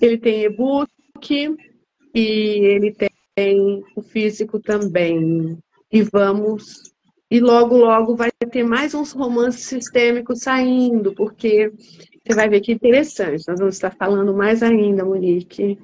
Ele 0.00 0.18
tem 0.18 0.44
e-book 0.44 1.56
e 2.14 2.20
ele 2.20 2.94
tem 3.34 3.82
o 3.96 4.02
físico 4.02 4.60
também. 4.60 5.58
E 5.90 6.02
vamos. 6.02 6.92
E 7.30 7.40
logo, 7.40 7.76
logo 7.76 8.14
vai 8.14 8.30
ter 8.30 8.62
mais 8.62 8.94
uns 8.94 9.12
romances 9.12 9.64
sistêmicos 9.64 10.40
saindo, 10.40 11.14
porque 11.14 11.72
você 12.24 12.34
vai 12.34 12.48
ver 12.48 12.60
que 12.60 12.72
interessante. 12.72 13.44
Nós 13.48 13.58
vamos 13.58 13.74
estar 13.74 13.94
falando 13.96 14.34
mais 14.34 14.62
ainda, 14.62 15.04
Monique. 15.04 15.78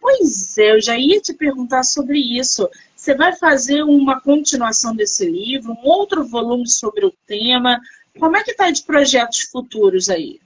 Pois 0.00 0.56
é, 0.56 0.72
eu 0.72 0.80
já 0.80 0.96
ia 0.96 1.20
te 1.20 1.34
perguntar 1.34 1.82
sobre 1.82 2.18
isso. 2.18 2.68
Você 2.96 3.14
vai 3.14 3.36
fazer 3.36 3.82
uma 3.82 4.20
continuação 4.20 4.94
desse 4.94 5.30
livro, 5.30 5.72
um 5.72 5.86
outro 5.86 6.24
volume 6.24 6.68
sobre 6.68 7.04
o 7.04 7.12
tema? 7.26 7.78
Como 8.18 8.36
é 8.36 8.42
que 8.42 8.52
está 8.52 8.70
de 8.70 8.82
projetos 8.82 9.42
futuros 9.42 10.08
aí? 10.08 10.40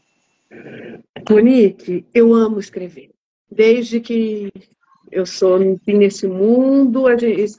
Monique, 1.31 2.05
eu 2.13 2.35
amo 2.35 2.59
escrever. 2.59 3.11
Desde 3.51 4.01
que 4.01 4.53
eu 5.11 5.25
sou 5.25 5.59
nesse 5.87 6.27
mundo, 6.27 7.05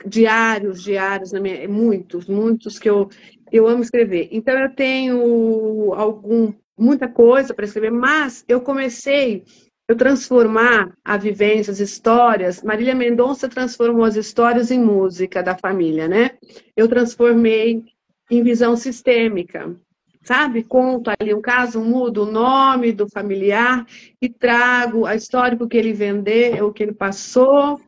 diários, 0.06 0.84
diários, 0.84 1.32
minha, 1.34 1.68
muitos, 1.68 2.28
muitos 2.28 2.78
que 2.78 2.90
eu, 2.90 3.10
eu 3.52 3.68
amo 3.68 3.82
escrever. 3.82 4.28
Então 4.32 4.58
eu 4.60 4.74
tenho 4.76 5.94
algum, 5.94 6.54
muita 6.78 7.08
coisa 7.08 7.54
para 7.54 7.66
escrever, 7.66 7.92
mas 7.92 8.44
eu 8.48 8.60
comecei 8.60 9.44
eu 9.88 9.96
transformar 9.96 10.96
a 11.04 11.18
vivência, 11.18 11.72
as 11.72 11.80
histórias. 11.80 12.64
Marília 12.64 12.96
Mendonça 12.96 13.48
transformou 13.48 14.04
as 14.04 14.16
histórias 14.16 14.72
em 14.72 14.80
música 14.80 15.44
da 15.44 15.56
família, 15.56 16.08
né? 16.08 16.32
Eu 16.76 16.88
transformei 16.88 17.84
em 18.30 18.44
visão 18.44 18.76
sistêmica, 18.76 19.76
sabe? 20.24 20.64
Conto 20.64 21.12
ali 21.20 21.34
um 21.34 21.42
caso, 21.42 21.80
mudo 21.80 22.24
o 22.24 22.32
nome 22.32 22.92
do 22.92 23.08
familiar 23.08 23.86
e 24.20 24.28
trago 24.28 25.06
a 25.06 25.16
história 25.16 25.58
que 25.68 25.78
ele 25.78 25.94
vendeu, 25.94 26.68
o 26.68 26.74
que 26.74 26.82
ele 26.82 26.94
passou, 26.94 27.80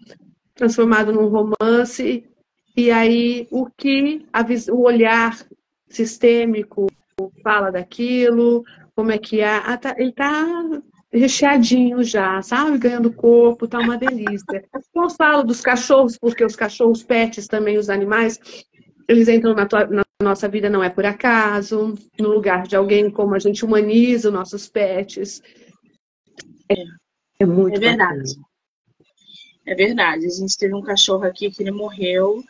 transformado 0.53 1.11
num 1.11 1.27
romance. 1.27 2.23
E 2.75 2.91
aí 2.91 3.47
o 3.49 3.65
que 3.65 4.23
a, 4.31 4.45
o 4.71 4.81
olhar 4.81 5.35
sistêmico 5.89 6.85
fala 7.41 7.71
daquilo, 7.71 8.63
como 8.95 9.11
é 9.11 9.17
que 9.17 9.41
é. 9.41 9.47
Ah, 9.47 9.77
tá, 9.77 9.95
ele 9.97 10.11
está 10.11 10.45
recheadinho 11.11 12.03
já, 12.03 12.41
sabe? 12.41 12.77
Ganhando 12.77 13.13
corpo, 13.13 13.67
tá 13.67 13.79
uma 13.79 13.97
delícia. 13.97 14.63
Não 14.93 15.09
falo 15.09 15.43
dos 15.43 15.61
cachorros, 15.61 16.17
porque 16.17 16.43
os 16.43 16.55
cachorros, 16.55 17.03
pets 17.03 17.47
também, 17.47 17.77
os 17.77 17.89
animais, 17.89 18.39
eles 19.07 19.27
entram 19.27 19.53
na, 19.53 19.65
tua, 19.65 19.85
na, 19.87 20.03
nossa 20.21 20.47
vida 20.47 20.69
não 20.69 20.83
é 20.83 20.89
por 20.89 21.05
acaso, 21.05 21.95
no 22.19 22.29
lugar 22.29 22.67
de 22.67 22.75
alguém, 22.75 23.09
como 23.09 23.35
a 23.35 23.39
gente 23.39 23.63
humaniza 23.63 24.29
os 24.29 24.33
nossos 24.33 24.67
pets. 24.67 25.41
É, 26.69 26.83
é 27.39 27.45
muito 27.45 27.77
É 27.77 27.79
verdade. 27.79 28.17
Bacana. 28.17 28.47
É 29.65 29.75
verdade. 29.75 30.25
A 30.25 30.29
gente 30.29 30.57
teve 30.57 30.73
um 30.73 30.81
cachorro 30.81 31.23
aqui 31.23 31.51
que 31.51 31.61
ele 31.61 31.71
morreu, 31.71 32.43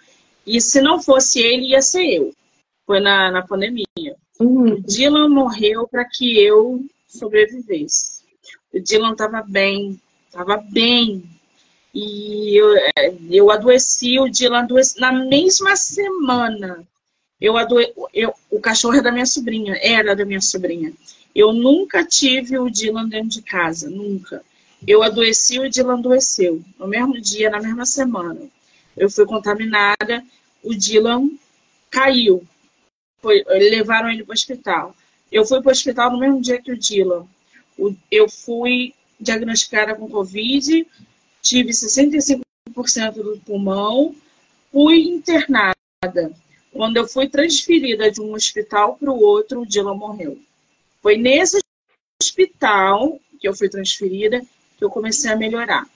e 0.46 0.62
se 0.62 0.82
não 0.82 1.02
fosse 1.02 1.40
ele, 1.40 1.72
ia 1.72 1.82
ser 1.82 2.06
eu. 2.06 2.34
Foi 2.86 3.00
na, 3.00 3.32
na 3.32 3.46
pandemia. 3.46 4.16
O 4.40 4.80
Dylan 4.82 5.30
morreu 5.30 5.88
para 5.88 6.06
que 6.06 6.40
eu 6.40 6.86
sobrevivesse. 7.08 8.17
O 8.74 8.80
Dylan 8.80 9.14
estava 9.14 9.42
bem, 9.42 10.00
estava 10.28 10.58
bem. 10.58 11.24
E 11.94 12.56
eu, 12.56 12.78
é, 12.78 13.14
eu 13.30 13.50
adoeci, 13.50 14.20
o 14.20 14.30
Dylan 14.30 14.60
adoeci 14.60 15.00
na 15.00 15.12
mesma 15.12 15.76
semana. 15.76 16.88
Eu 17.40 17.58
adoe, 17.58 17.94
eu, 18.14 18.34
o 18.50 18.60
cachorro 18.60 18.96
é 18.96 19.02
da 19.02 19.12
minha 19.12 19.26
sobrinha, 19.26 19.78
era 19.82 20.16
da 20.16 20.26
minha 20.26 20.42
sobrinha. 20.42 20.92
Eu 21.34 21.54
nunca 21.54 22.04
tive 22.04 22.58
o 22.58 22.70
Dylan 22.70 23.08
dentro 23.08 23.30
de 23.30 23.42
casa, 23.42 23.90
nunca. 23.90 24.44
Eu 24.86 25.04
adoeci, 25.04 25.60
o 25.60 25.70
Dylan 25.70 26.00
adoeceu. 26.00 26.64
No 26.78 26.88
mesmo 26.88 27.20
dia, 27.22 27.50
na 27.50 27.60
mesma 27.60 27.86
semana. 27.86 28.42
Eu 28.96 29.10
fui 29.10 29.26
contaminada, 29.26 30.24
o 30.64 30.74
Dylan 30.74 31.30
caiu. 31.90 32.44
Foi, 33.22 33.44
levaram 33.48 34.10
ele 34.10 34.24
para 34.24 34.32
o 34.32 34.34
hospital. 34.34 34.96
Eu 35.32 35.46
fui 35.46 35.62
para 35.62 35.70
o 35.70 35.72
hospital 35.72 36.12
no 36.12 36.20
mesmo 36.20 36.42
dia 36.42 36.62
que 36.62 36.72
o 36.72 36.78
Dylan 36.78 37.28
eu 38.12 38.30
fui 38.30 38.94
diagnosticada 39.20 39.96
com 39.96 40.10
Covid, 40.10 40.88
tive 41.42 41.72
65% 41.72 42.42
do 43.14 43.42
pulmão, 43.46 44.16
fui 44.72 45.02
internada. 45.04 45.76
Quando 46.72 46.98
eu 46.98 47.08
fui 47.08 47.28
transferida 47.28 48.12
de 48.12 48.22
um 48.22 48.34
hospital 48.34 48.96
para 48.96 49.12
o 49.12 49.20
outro, 49.20 49.62
o 49.62 49.66
Dylan 49.66 49.96
morreu. 49.96 50.38
Foi 51.02 51.18
nesse 51.18 51.60
hospital 52.22 53.20
que 53.40 53.48
eu 53.48 53.56
fui 53.56 53.70
transferida 53.70 54.42
que 54.78 54.84
eu 54.84 54.90
comecei 54.90 55.32
a 55.32 55.36
melhorar. 55.36 55.88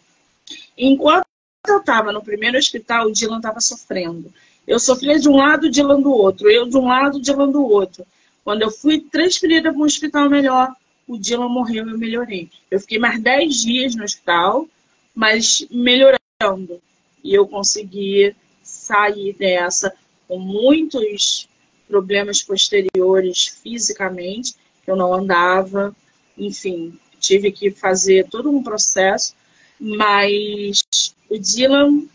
Enquanto 0.78 1.26
eu 1.68 1.80
estava 1.80 2.12
no 2.12 2.24
primeiro 2.24 2.58
hospital, 2.58 3.08
o 3.08 3.12
Dylan 3.12 3.38
estava 3.38 3.62
sofrendo. 3.62 4.34
Eu 4.66 4.80
sofria 4.80 5.20
de 5.20 5.30
um 5.30 5.36
lado, 5.36 5.68
o 5.68 5.70
Dylan 5.70 6.02
do 6.02 6.12
outro. 6.12 6.50
Eu 6.50 6.68
de 6.68 6.78
um 6.78 6.88
lado, 6.88 7.18
o 7.18 7.22
Dylan 7.22 7.50
do 7.50 7.64
outro. 7.64 8.06
Quando 8.44 8.64
eu 8.64 8.72
fui 8.72 9.00
transferida 9.00 9.72
para 9.72 9.80
um 9.80 9.86
hospital 9.86 10.30
melhor, 10.30 10.74
o 11.08 11.18
Dylan 11.18 11.49
morreu 11.49 11.88
e 11.88 11.91
eu 11.91 11.97
melhorei. 11.97 12.49
Eu 12.70 12.80
fiquei 12.80 12.99
mais 12.99 13.20
10 13.22 13.62
dias 13.62 13.95
no 13.95 14.04
hospital, 14.04 14.68
mas 15.14 15.66
melhorando. 15.70 16.82
E 17.24 17.34
eu 17.34 17.47
consegui 17.47 18.36
sair 18.64 19.34
dessa 19.34 19.93
com 20.28 20.39
muitos 20.39 21.47
problemas 21.88 22.41
posteriores 22.41 23.47
fisicamente, 23.62 24.56
eu 24.88 24.95
não 24.95 25.14
andava, 25.14 25.93
enfim, 26.38 26.97
tive 27.20 27.52
que 27.52 27.70
fazer 27.70 28.28
todo 28.30 28.49
um 28.49 28.64
processo, 28.64 29.36
mas 29.78 30.82
o 31.30 31.38
Dylan 31.38 32.06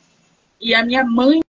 e 0.61 0.75
a 0.75 0.85
minha 0.85 1.05
mãe 1.05 1.43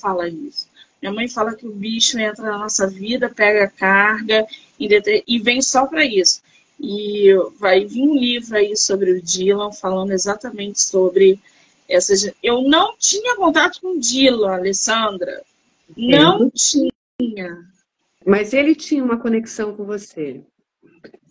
fala 0.00 0.28
isso. 0.28 0.68
Minha 1.00 1.12
mãe 1.12 1.28
fala 1.28 1.54
que 1.54 1.66
o 1.66 1.72
bicho 1.72 2.18
entra 2.18 2.50
na 2.50 2.58
nossa 2.58 2.88
vida, 2.88 3.30
pega 3.30 3.68
carga 3.68 4.44
e 4.78 5.38
vem 5.38 5.62
só 5.62 5.86
para 5.86 6.04
isso. 6.04 6.42
E 6.80 7.34
vai 7.58 7.84
vir 7.84 8.02
um 8.02 8.16
livro 8.16 8.56
aí 8.56 8.76
sobre 8.76 9.12
o 9.12 9.22
Dylan, 9.22 9.72
falando 9.72 10.12
exatamente 10.12 10.80
sobre 10.80 11.40
essas. 11.88 12.30
Eu 12.42 12.62
não 12.62 12.96
tinha 12.96 13.34
contato 13.36 13.80
com 13.80 13.96
o 13.96 14.00
Dylan, 14.00 14.54
Alessandra. 14.54 15.42
Não 15.96 16.50
tinha. 16.50 17.64
Mas 18.24 18.52
ele 18.52 18.74
tinha 18.74 19.02
uma 19.02 19.18
conexão 19.18 19.74
com 19.74 19.84
você. 19.84 20.40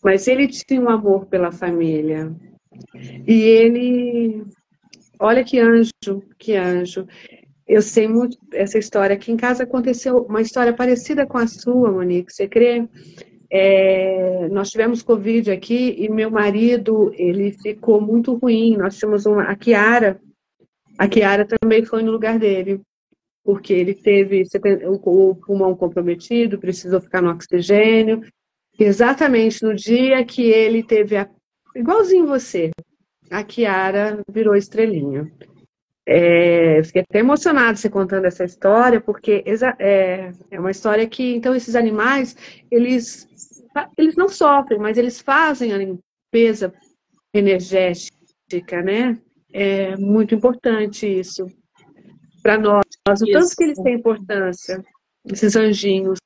Mas 0.04 0.28
ele 0.28 0.48
tinha 0.48 0.82
um 0.82 0.90
amor 0.90 1.28
pela 1.28 1.52
família. 1.52 2.36
E 3.28 3.34
ele. 3.34 4.46
Olha 5.20 5.44
que 5.44 5.60
anjo, 5.60 5.92
que 6.38 6.56
anjo. 6.56 7.08
Eu 7.68 7.82
sei 7.82 8.08
muito 8.08 8.38
essa 8.54 8.78
história. 8.78 9.16
Aqui 9.16 9.32
em 9.32 9.38
casa 9.38 9.64
aconteceu 9.64 10.18
uma 10.18 10.42
história 10.42 10.74
parecida 10.74 11.26
com 11.26 11.38
a 11.38 11.48
sua, 11.48 11.92
Monique. 11.92 12.34
Você 12.34 12.48
crê? 12.48 12.88
É, 13.50 14.48
nós 14.50 14.70
tivemos 14.70 15.02
Covid 15.02 15.52
aqui 15.52 15.96
e 15.98 16.10
meu 16.10 16.30
marido, 16.30 17.12
ele 17.16 17.52
ficou 17.52 18.02
muito 18.02 18.36
ruim. 18.36 18.76
Nós 18.78 18.98
tínhamos 18.98 19.26
uma, 19.26 19.44
a 19.44 19.56
Kiara, 19.56 20.20
a 20.98 21.08
Kiara 21.08 21.46
também 21.46 21.86
foi 21.86 22.02
no 22.02 22.12
lugar 22.12 22.40
dele, 22.40 22.82
porque 23.44 23.74
ele 23.74 23.94
teve 23.94 24.44
o 24.84 25.36
pulmão 25.36 25.76
comprometido, 25.76 26.58
precisou 26.58 27.00
ficar 27.00 27.22
no 27.22 27.30
oxigênio. 27.30 28.22
Exatamente 28.80 29.64
no 29.64 29.74
dia 29.76 30.24
que 30.26 30.50
ele 30.50 30.84
teve 30.84 31.16
a. 31.18 31.30
Igualzinho 31.76 32.26
você, 32.26 32.72
a 33.30 33.44
Kiara 33.44 34.22
virou 34.32 34.56
estrelinha. 34.56 35.32
É, 36.10 36.82
fiquei 36.84 37.02
até 37.02 37.20
emocionada 37.20 37.76
você 37.76 37.90
contando 37.90 38.26
essa 38.26 38.46
história, 38.46 39.02
porque 39.02 39.44
é, 39.78 40.32
é 40.50 40.60
uma 40.60 40.72
história 40.72 41.06
que, 41.06 41.36
então, 41.36 41.54
esses 41.54 41.76
animais, 41.76 42.34
eles, 42.72 43.28
eles 43.98 44.16
não 44.16 44.30
sofrem, 44.30 44.80
mas 44.80 44.98
eles 44.98 45.20
fazem 45.20 45.74
a 45.74 45.78
limpeza 45.78 46.74
energética, 47.34 48.82
né? 48.84 49.20
É 49.52 49.96
muito 49.98 50.36
importante 50.36 51.06
isso 51.08 51.46
para 52.42 52.58
nós. 52.58 52.86
O 53.08 53.14
isso. 53.14 53.26
tanto 53.32 53.56
que 53.56 53.64
eles 53.64 53.82
têm 53.82 53.96
importância, 53.96 54.84
esses 55.26 55.56
anjinhos. 55.56 56.20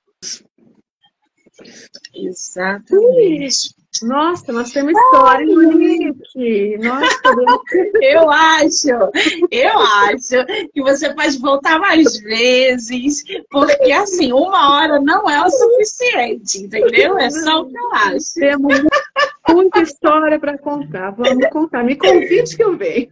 Exatamente. 2.13 3.80
Nossa, 4.01 4.51
nós 4.51 4.71
temos 4.71 4.93
história, 4.97 5.45
Monique. 5.45 6.77
Nossa, 6.77 7.21
eu 8.01 8.29
acho, 8.29 8.87
eu 9.51 9.79
acho 9.79 10.45
que 10.73 10.81
você 10.81 11.13
pode 11.13 11.37
voltar 11.39 11.77
mais 11.77 12.17
vezes, 12.21 13.23
porque 13.49 13.91
assim, 13.91 14.31
uma 14.31 14.73
hora 14.75 14.99
não 14.99 15.29
é 15.29 15.45
o 15.45 15.49
suficiente, 15.49 16.63
entendeu? 16.63 17.17
É 17.19 17.29
só 17.29 17.61
o 17.61 17.67
que 17.67 17.77
eu 17.77 17.91
acho. 17.93 18.33
Temos 18.35 18.81
muita 19.49 19.81
história 19.81 20.39
para 20.39 20.57
contar. 20.57 21.11
Vamos 21.11 21.47
contar. 21.49 21.83
Me 21.83 21.95
convide 21.95 22.55
que 22.55 22.63
eu 22.63 22.77
venho. 22.77 23.09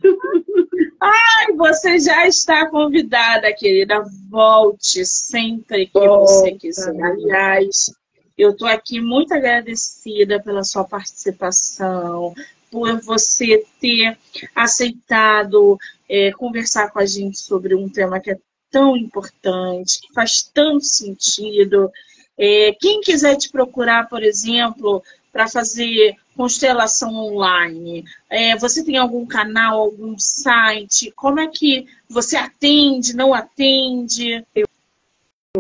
Ai, 1.01 1.53
você 1.55 1.99
já 1.99 2.25
está 2.27 2.69
convidada, 2.69 3.53
querida. 3.53 4.03
Volte 4.30 5.05
sempre 5.05 5.88
que 5.88 5.99
Volta. 5.99 6.32
você 6.34 6.51
quiser. 6.53 7.01
Aliás, 7.01 7.91
eu 8.39 8.51
estou 8.51 8.69
aqui 8.69 9.01
muito 9.01 9.33
agradecida 9.33 10.41
pela 10.41 10.63
sua 10.63 10.85
participação, 10.85 12.33
por 12.71 13.01
você 13.01 13.65
ter 13.81 14.17
aceitado 14.55 15.77
é, 16.07 16.31
conversar 16.31 16.89
com 16.89 16.99
a 16.99 17.05
gente 17.05 17.37
sobre 17.37 17.75
um 17.75 17.89
tema 17.89 18.17
que 18.21 18.31
é 18.31 18.37
tão 18.71 18.95
importante, 18.95 19.99
que 19.99 20.13
faz 20.13 20.41
tanto 20.41 20.85
sentido. 20.85 21.91
É, 22.37 22.71
quem 22.79 23.01
quiser 23.01 23.35
te 23.35 23.49
procurar, 23.49 24.07
por 24.07 24.23
exemplo, 24.23 25.03
para 25.33 25.49
fazer 25.49 26.15
constelação 26.37 27.13
online, 27.13 28.05
é, 28.29 28.55
você 28.55 28.85
tem 28.85 28.95
algum 28.95 29.25
canal, 29.25 29.81
algum 29.81 30.17
site? 30.17 31.11
Como 31.11 31.41
é 31.41 31.47
que 31.47 31.85
você 32.09 32.37
atende, 32.37 33.13
não 33.13 33.33
atende? 33.33 34.45
Eu 34.55 34.65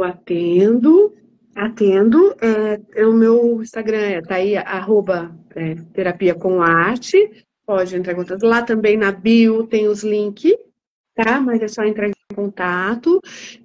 atendo, 0.01 1.13
Atendo. 1.55 2.35
É, 2.41 3.01
é, 3.01 3.05
o 3.05 3.13
meu 3.13 3.61
Instagram 3.61 4.21
tá 4.21 4.35
aí, 4.35 4.55
arroba 4.55 5.35
é, 5.55 5.75
terapia 5.93 6.35
com 6.35 6.61
arte. 6.61 7.45
Pode 7.65 7.95
entrar 7.95 8.13
em 8.13 8.15
contato. 8.15 8.45
Lá 8.45 8.61
também 8.61 8.97
na 8.97 9.11
bio 9.11 9.67
tem 9.67 9.87
os 9.87 10.03
links, 10.03 10.53
tá? 11.15 11.39
Mas 11.39 11.61
é 11.61 11.67
só 11.67 11.83
entrar 11.83 12.07
em 12.07 12.13
contato. 12.33 13.21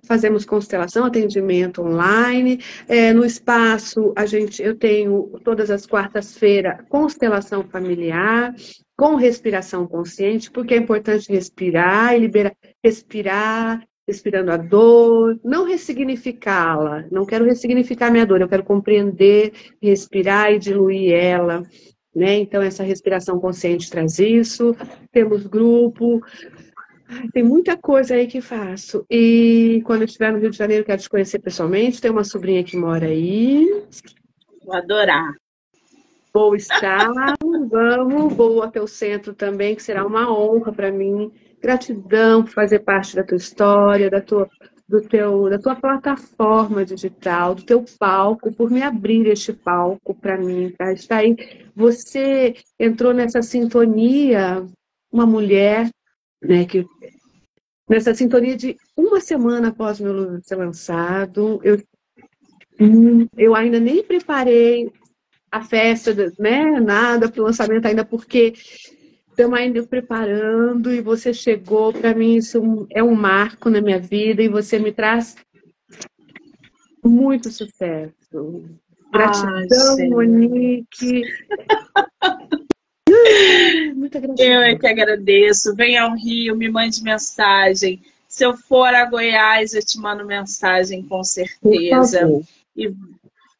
Fazemos 0.06 0.44
constelação, 0.44 1.04
atendimento 1.04 1.82
online. 1.82 2.60
É, 2.88 3.12
no 3.12 3.24
espaço, 3.24 4.12
a 4.16 4.26
gente, 4.26 4.62
eu 4.62 4.76
tenho 4.76 5.40
todas 5.44 5.70
as 5.70 5.86
quartas-feiras 5.86 6.78
constelação 6.88 7.62
familiar 7.64 8.54
com 8.96 9.16
respiração 9.16 9.86
consciente, 9.86 10.50
porque 10.50 10.74
é 10.74 10.78
importante 10.78 11.32
respirar 11.32 12.14
e 12.14 12.18
liberar, 12.18 12.54
respirar, 12.82 13.82
respirando 14.06 14.52
a 14.52 14.56
dor, 14.56 15.38
não 15.42 15.64
ressignificá-la, 15.64 17.04
não 17.10 17.24
quero 17.24 17.44
ressignificar 17.44 18.10
minha 18.10 18.26
dor, 18.26 18.40
eu 18.40 18.48
quero 18.48 18.62
compreender, 18.62 19.52
respirar 19.82 20.52
e 20.52 20.58
diluir 20.58 21.12
ela, 21.12 21.62
né? 22.14 22.36
Então 22.36 22.62
essa 22.62 22.82
respiração 22.82 23.40
consciente 23.40 23.90
traz 23.90 24.18
isso. 24.18 24.76
Temos 25.10 25.46
grupo, 25.46 26.20
tem 27.32 27.42
muita 27.42 27.76
coisa 27.76 28.14
aí 28.14 28.26
que 28.26 28.40
faço. 28.40 29.04
E 29.10 29.82
quando 29.84 30.02
eu 30.02 30.06
estiver 30.06 30.32
no 30.32 30.38
Rio 30.38 30.50
de 30.50 30.56
Janeiro, 30.56 30.84
quero 30.84 31.00
te 31.00 31.08
conhecer 31.08 31.38
pessoalmente. 31.38 32.00
Tem 32.00 32.10
uma 32.10 32.24
sobrinha 32.24 32.62
que 32.62 32.76
mora 32.76 33.06
aí. 33.06 33.84
Vou 34.64 34.74
adorar. 34.74 35.34
Vou 36.32 36.56
estar, 36.56 37.12
vamos, 37.70 38.34
vou 38.34 38.62
até 38.62 38.80
o 38.80 38.88
centro 38.88 39.32
também, 39.34 39.76
que 39.76 39.82
será 39.82 40.04
uma 40.04 40.28
honra 40.36 40.72
para 40.72 40.90
mim 40.90 41.30
Gratidão 41.64 42.42
por 42.42 42.52
fazer 42.52 42.80
parte 42.80 43.16
da 43.16 43.24
tua 43.24 43.38
história, 43.38 44.10
da 44.10 44.20
tua, 44.20 44.46
do 44.86 45.00
teu, 45.00 45.48
da 45.48 45.58
tua 45.58 45.74
plataforma 45.74 46.84
digital, 46.84 47.54
do 47.54 47.62
teu 47.62 47.82
palco, 47.98 48.52
por 48.52 48.70
me 48.70 48.82
abrir 48.82 49.26
este 49.28 49.50
palco 49.50 50.14
para 50.14 50.36
mim, 50.36 50.74
para 50.76 50.92
estar 50.92 51.16
aí. 51.16 51.34
Você 51.74 52.54
entrou 52.78 53.14
nessa 53.14 53.40
sintonia, 53.40 54.62
uma 55.10 55.24
mulher, 55.24 55.88
né, 56.42 56.66
que 56.66 56.84
nessa 57.88 58.14
sintonia 58.14 58.58
de 58.58 58.76
uma 58.94 59.18
semana 59.18 59.68
após 59.68 59.98
meu 59.98 60.12
livro 60.12 60.40
ser 60.42 60.56
lançado, 60.56 61.62
eu, 61.64 61.82
eu 63.38 63.54
ainda 63.54 63.80
nem 63.80 64.04
preparei 64.04 64.92
a 65.50 65.62
festa, 65.62 66.14
né, 66.38 66.78
nada 66.78 67.30
para 67.30 67.40
o 67.40 67.44
lançamento 67.46 67.86
ainda, 67.86 68.04
porque 68.04 68.52
estamos 69.34 69.58
ainda 69.58 69.82
preparando 69.82 70.92
e 70.92 71.00
você 71.00 71.34
chegou. 71.34 71.92
Para 71.92 72.14
mim, 72.14 72.36
isso 72.36 72.86
é 72.90 73.02
um 73.02 73.16
marco 73.16 73.68
na 73.68 73.80
minha 73.80 73.98
vida 73.98 74.40
e 74.42 74.48
você 74.48 74.78
me 74.78 74.92
traz 74.92 75.36
muito 77.04 77.50
sucesso. 77.50 78.64
Gratidão, 79.12 79.96
Ai, 79.98 80.08
Monique. 80.08 81.24
Muita 83.94 84.20
gratidão. 84.20 84.46
Eu 84.46 84.62
é 84.62 84.76
que 84.76 84.86
agradeço. 84.86 85.74
Venha 85.74 86.04
ao 86.04 86.14
Rio, 86.14 86.56
me 86.56 86.68
mande 86.68 87.02
mensagem. 87.02 88.00
Se 88.28 88.44
eu 88.44 88.56
for 88.56 88.94
a 88.94 89.04
Goiás, 89.04 89.74
eu 89.74 89.84
te 89.84 89.98
mando 89.98 90.24
mensagem 90.24 91.02
com 91.02 91.22
certeza. 91.22 92.40
E 92.76 92.92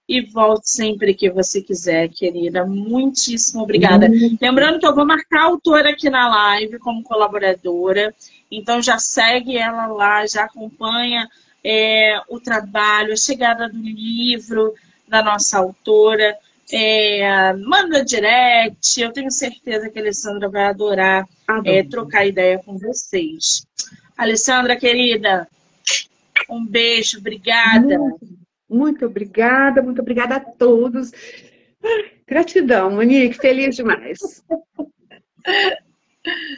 e 0.09 0.20
volte 0.20 0.68
sempre 0.68 1.14
que 1.14 1.30
você 1.30 1.62
quiser, 1.62 2.09
querida. 2.09 2.64
Muitíssimo 2.64 3.62
obrigada. 3.62 4.07
Uhum. 4.07 4.36
Lembrando 4.40 4.78
que 4.78 4.86
eu 4.86 4.94
vou 4.94 5.07
marcar 5.07 5.40
a 5.40 5.44
autora 5.44 5.90
aqui 5.90 6.11
na 6.11 6.28
live 6.28 6.78
como 6.78 7.02
colaboradora, 7.02 8.14
então 8.50 8.82
já 8.82 8.98
segue 8.98 9.57
ela 9.57 9.86
lá, 9.86 10.26
já 10.26 10.44
acompanha 10.44 11.28
é, 11.64 12.20
o 12.28 12.38
trabalho, 12.38 13.14
a 13.14 13.16
chegada 13.16 13.68
do 13.68 13.78
livro 13.78 14.74
da 15.09 15.22
nossa 15.22 15.59
autora. 15.59 16.36
É, 16.70 17.52
manda 17.55 18.05
direct, 18.05 19.00
eu 19.00 19.12
tenho 19.12 19.30
certeza 19.30 19.90
que 19.90 19.98
a 19.98 20.02
Alessandra 20.02 20.48
vai 20.48 20.64
adorar 20.64 21.26
é, 21.64 21.82
trocar 21.82 22.26
ideia 22.26 22.59
com 22.59 22.78
vocês. 22.78 23.66
Alessandra, 24.16 24.76
querida, 24.76 25.46
um 26.48 26.64
beijo, 26.64 27.18
obrigada. 27.18 27.96
Muito 28.69 29.07
obrigada, 29.07 29.83
muito 29.83 30.01
obrigada 30.01 30.37
a 30.37 30.41
todos. 30.41 31.12
Gratidão, 32.27 32.91
Monique, 32.91 33.37
feliz 33.37 33.77
demais. 33.77 34.19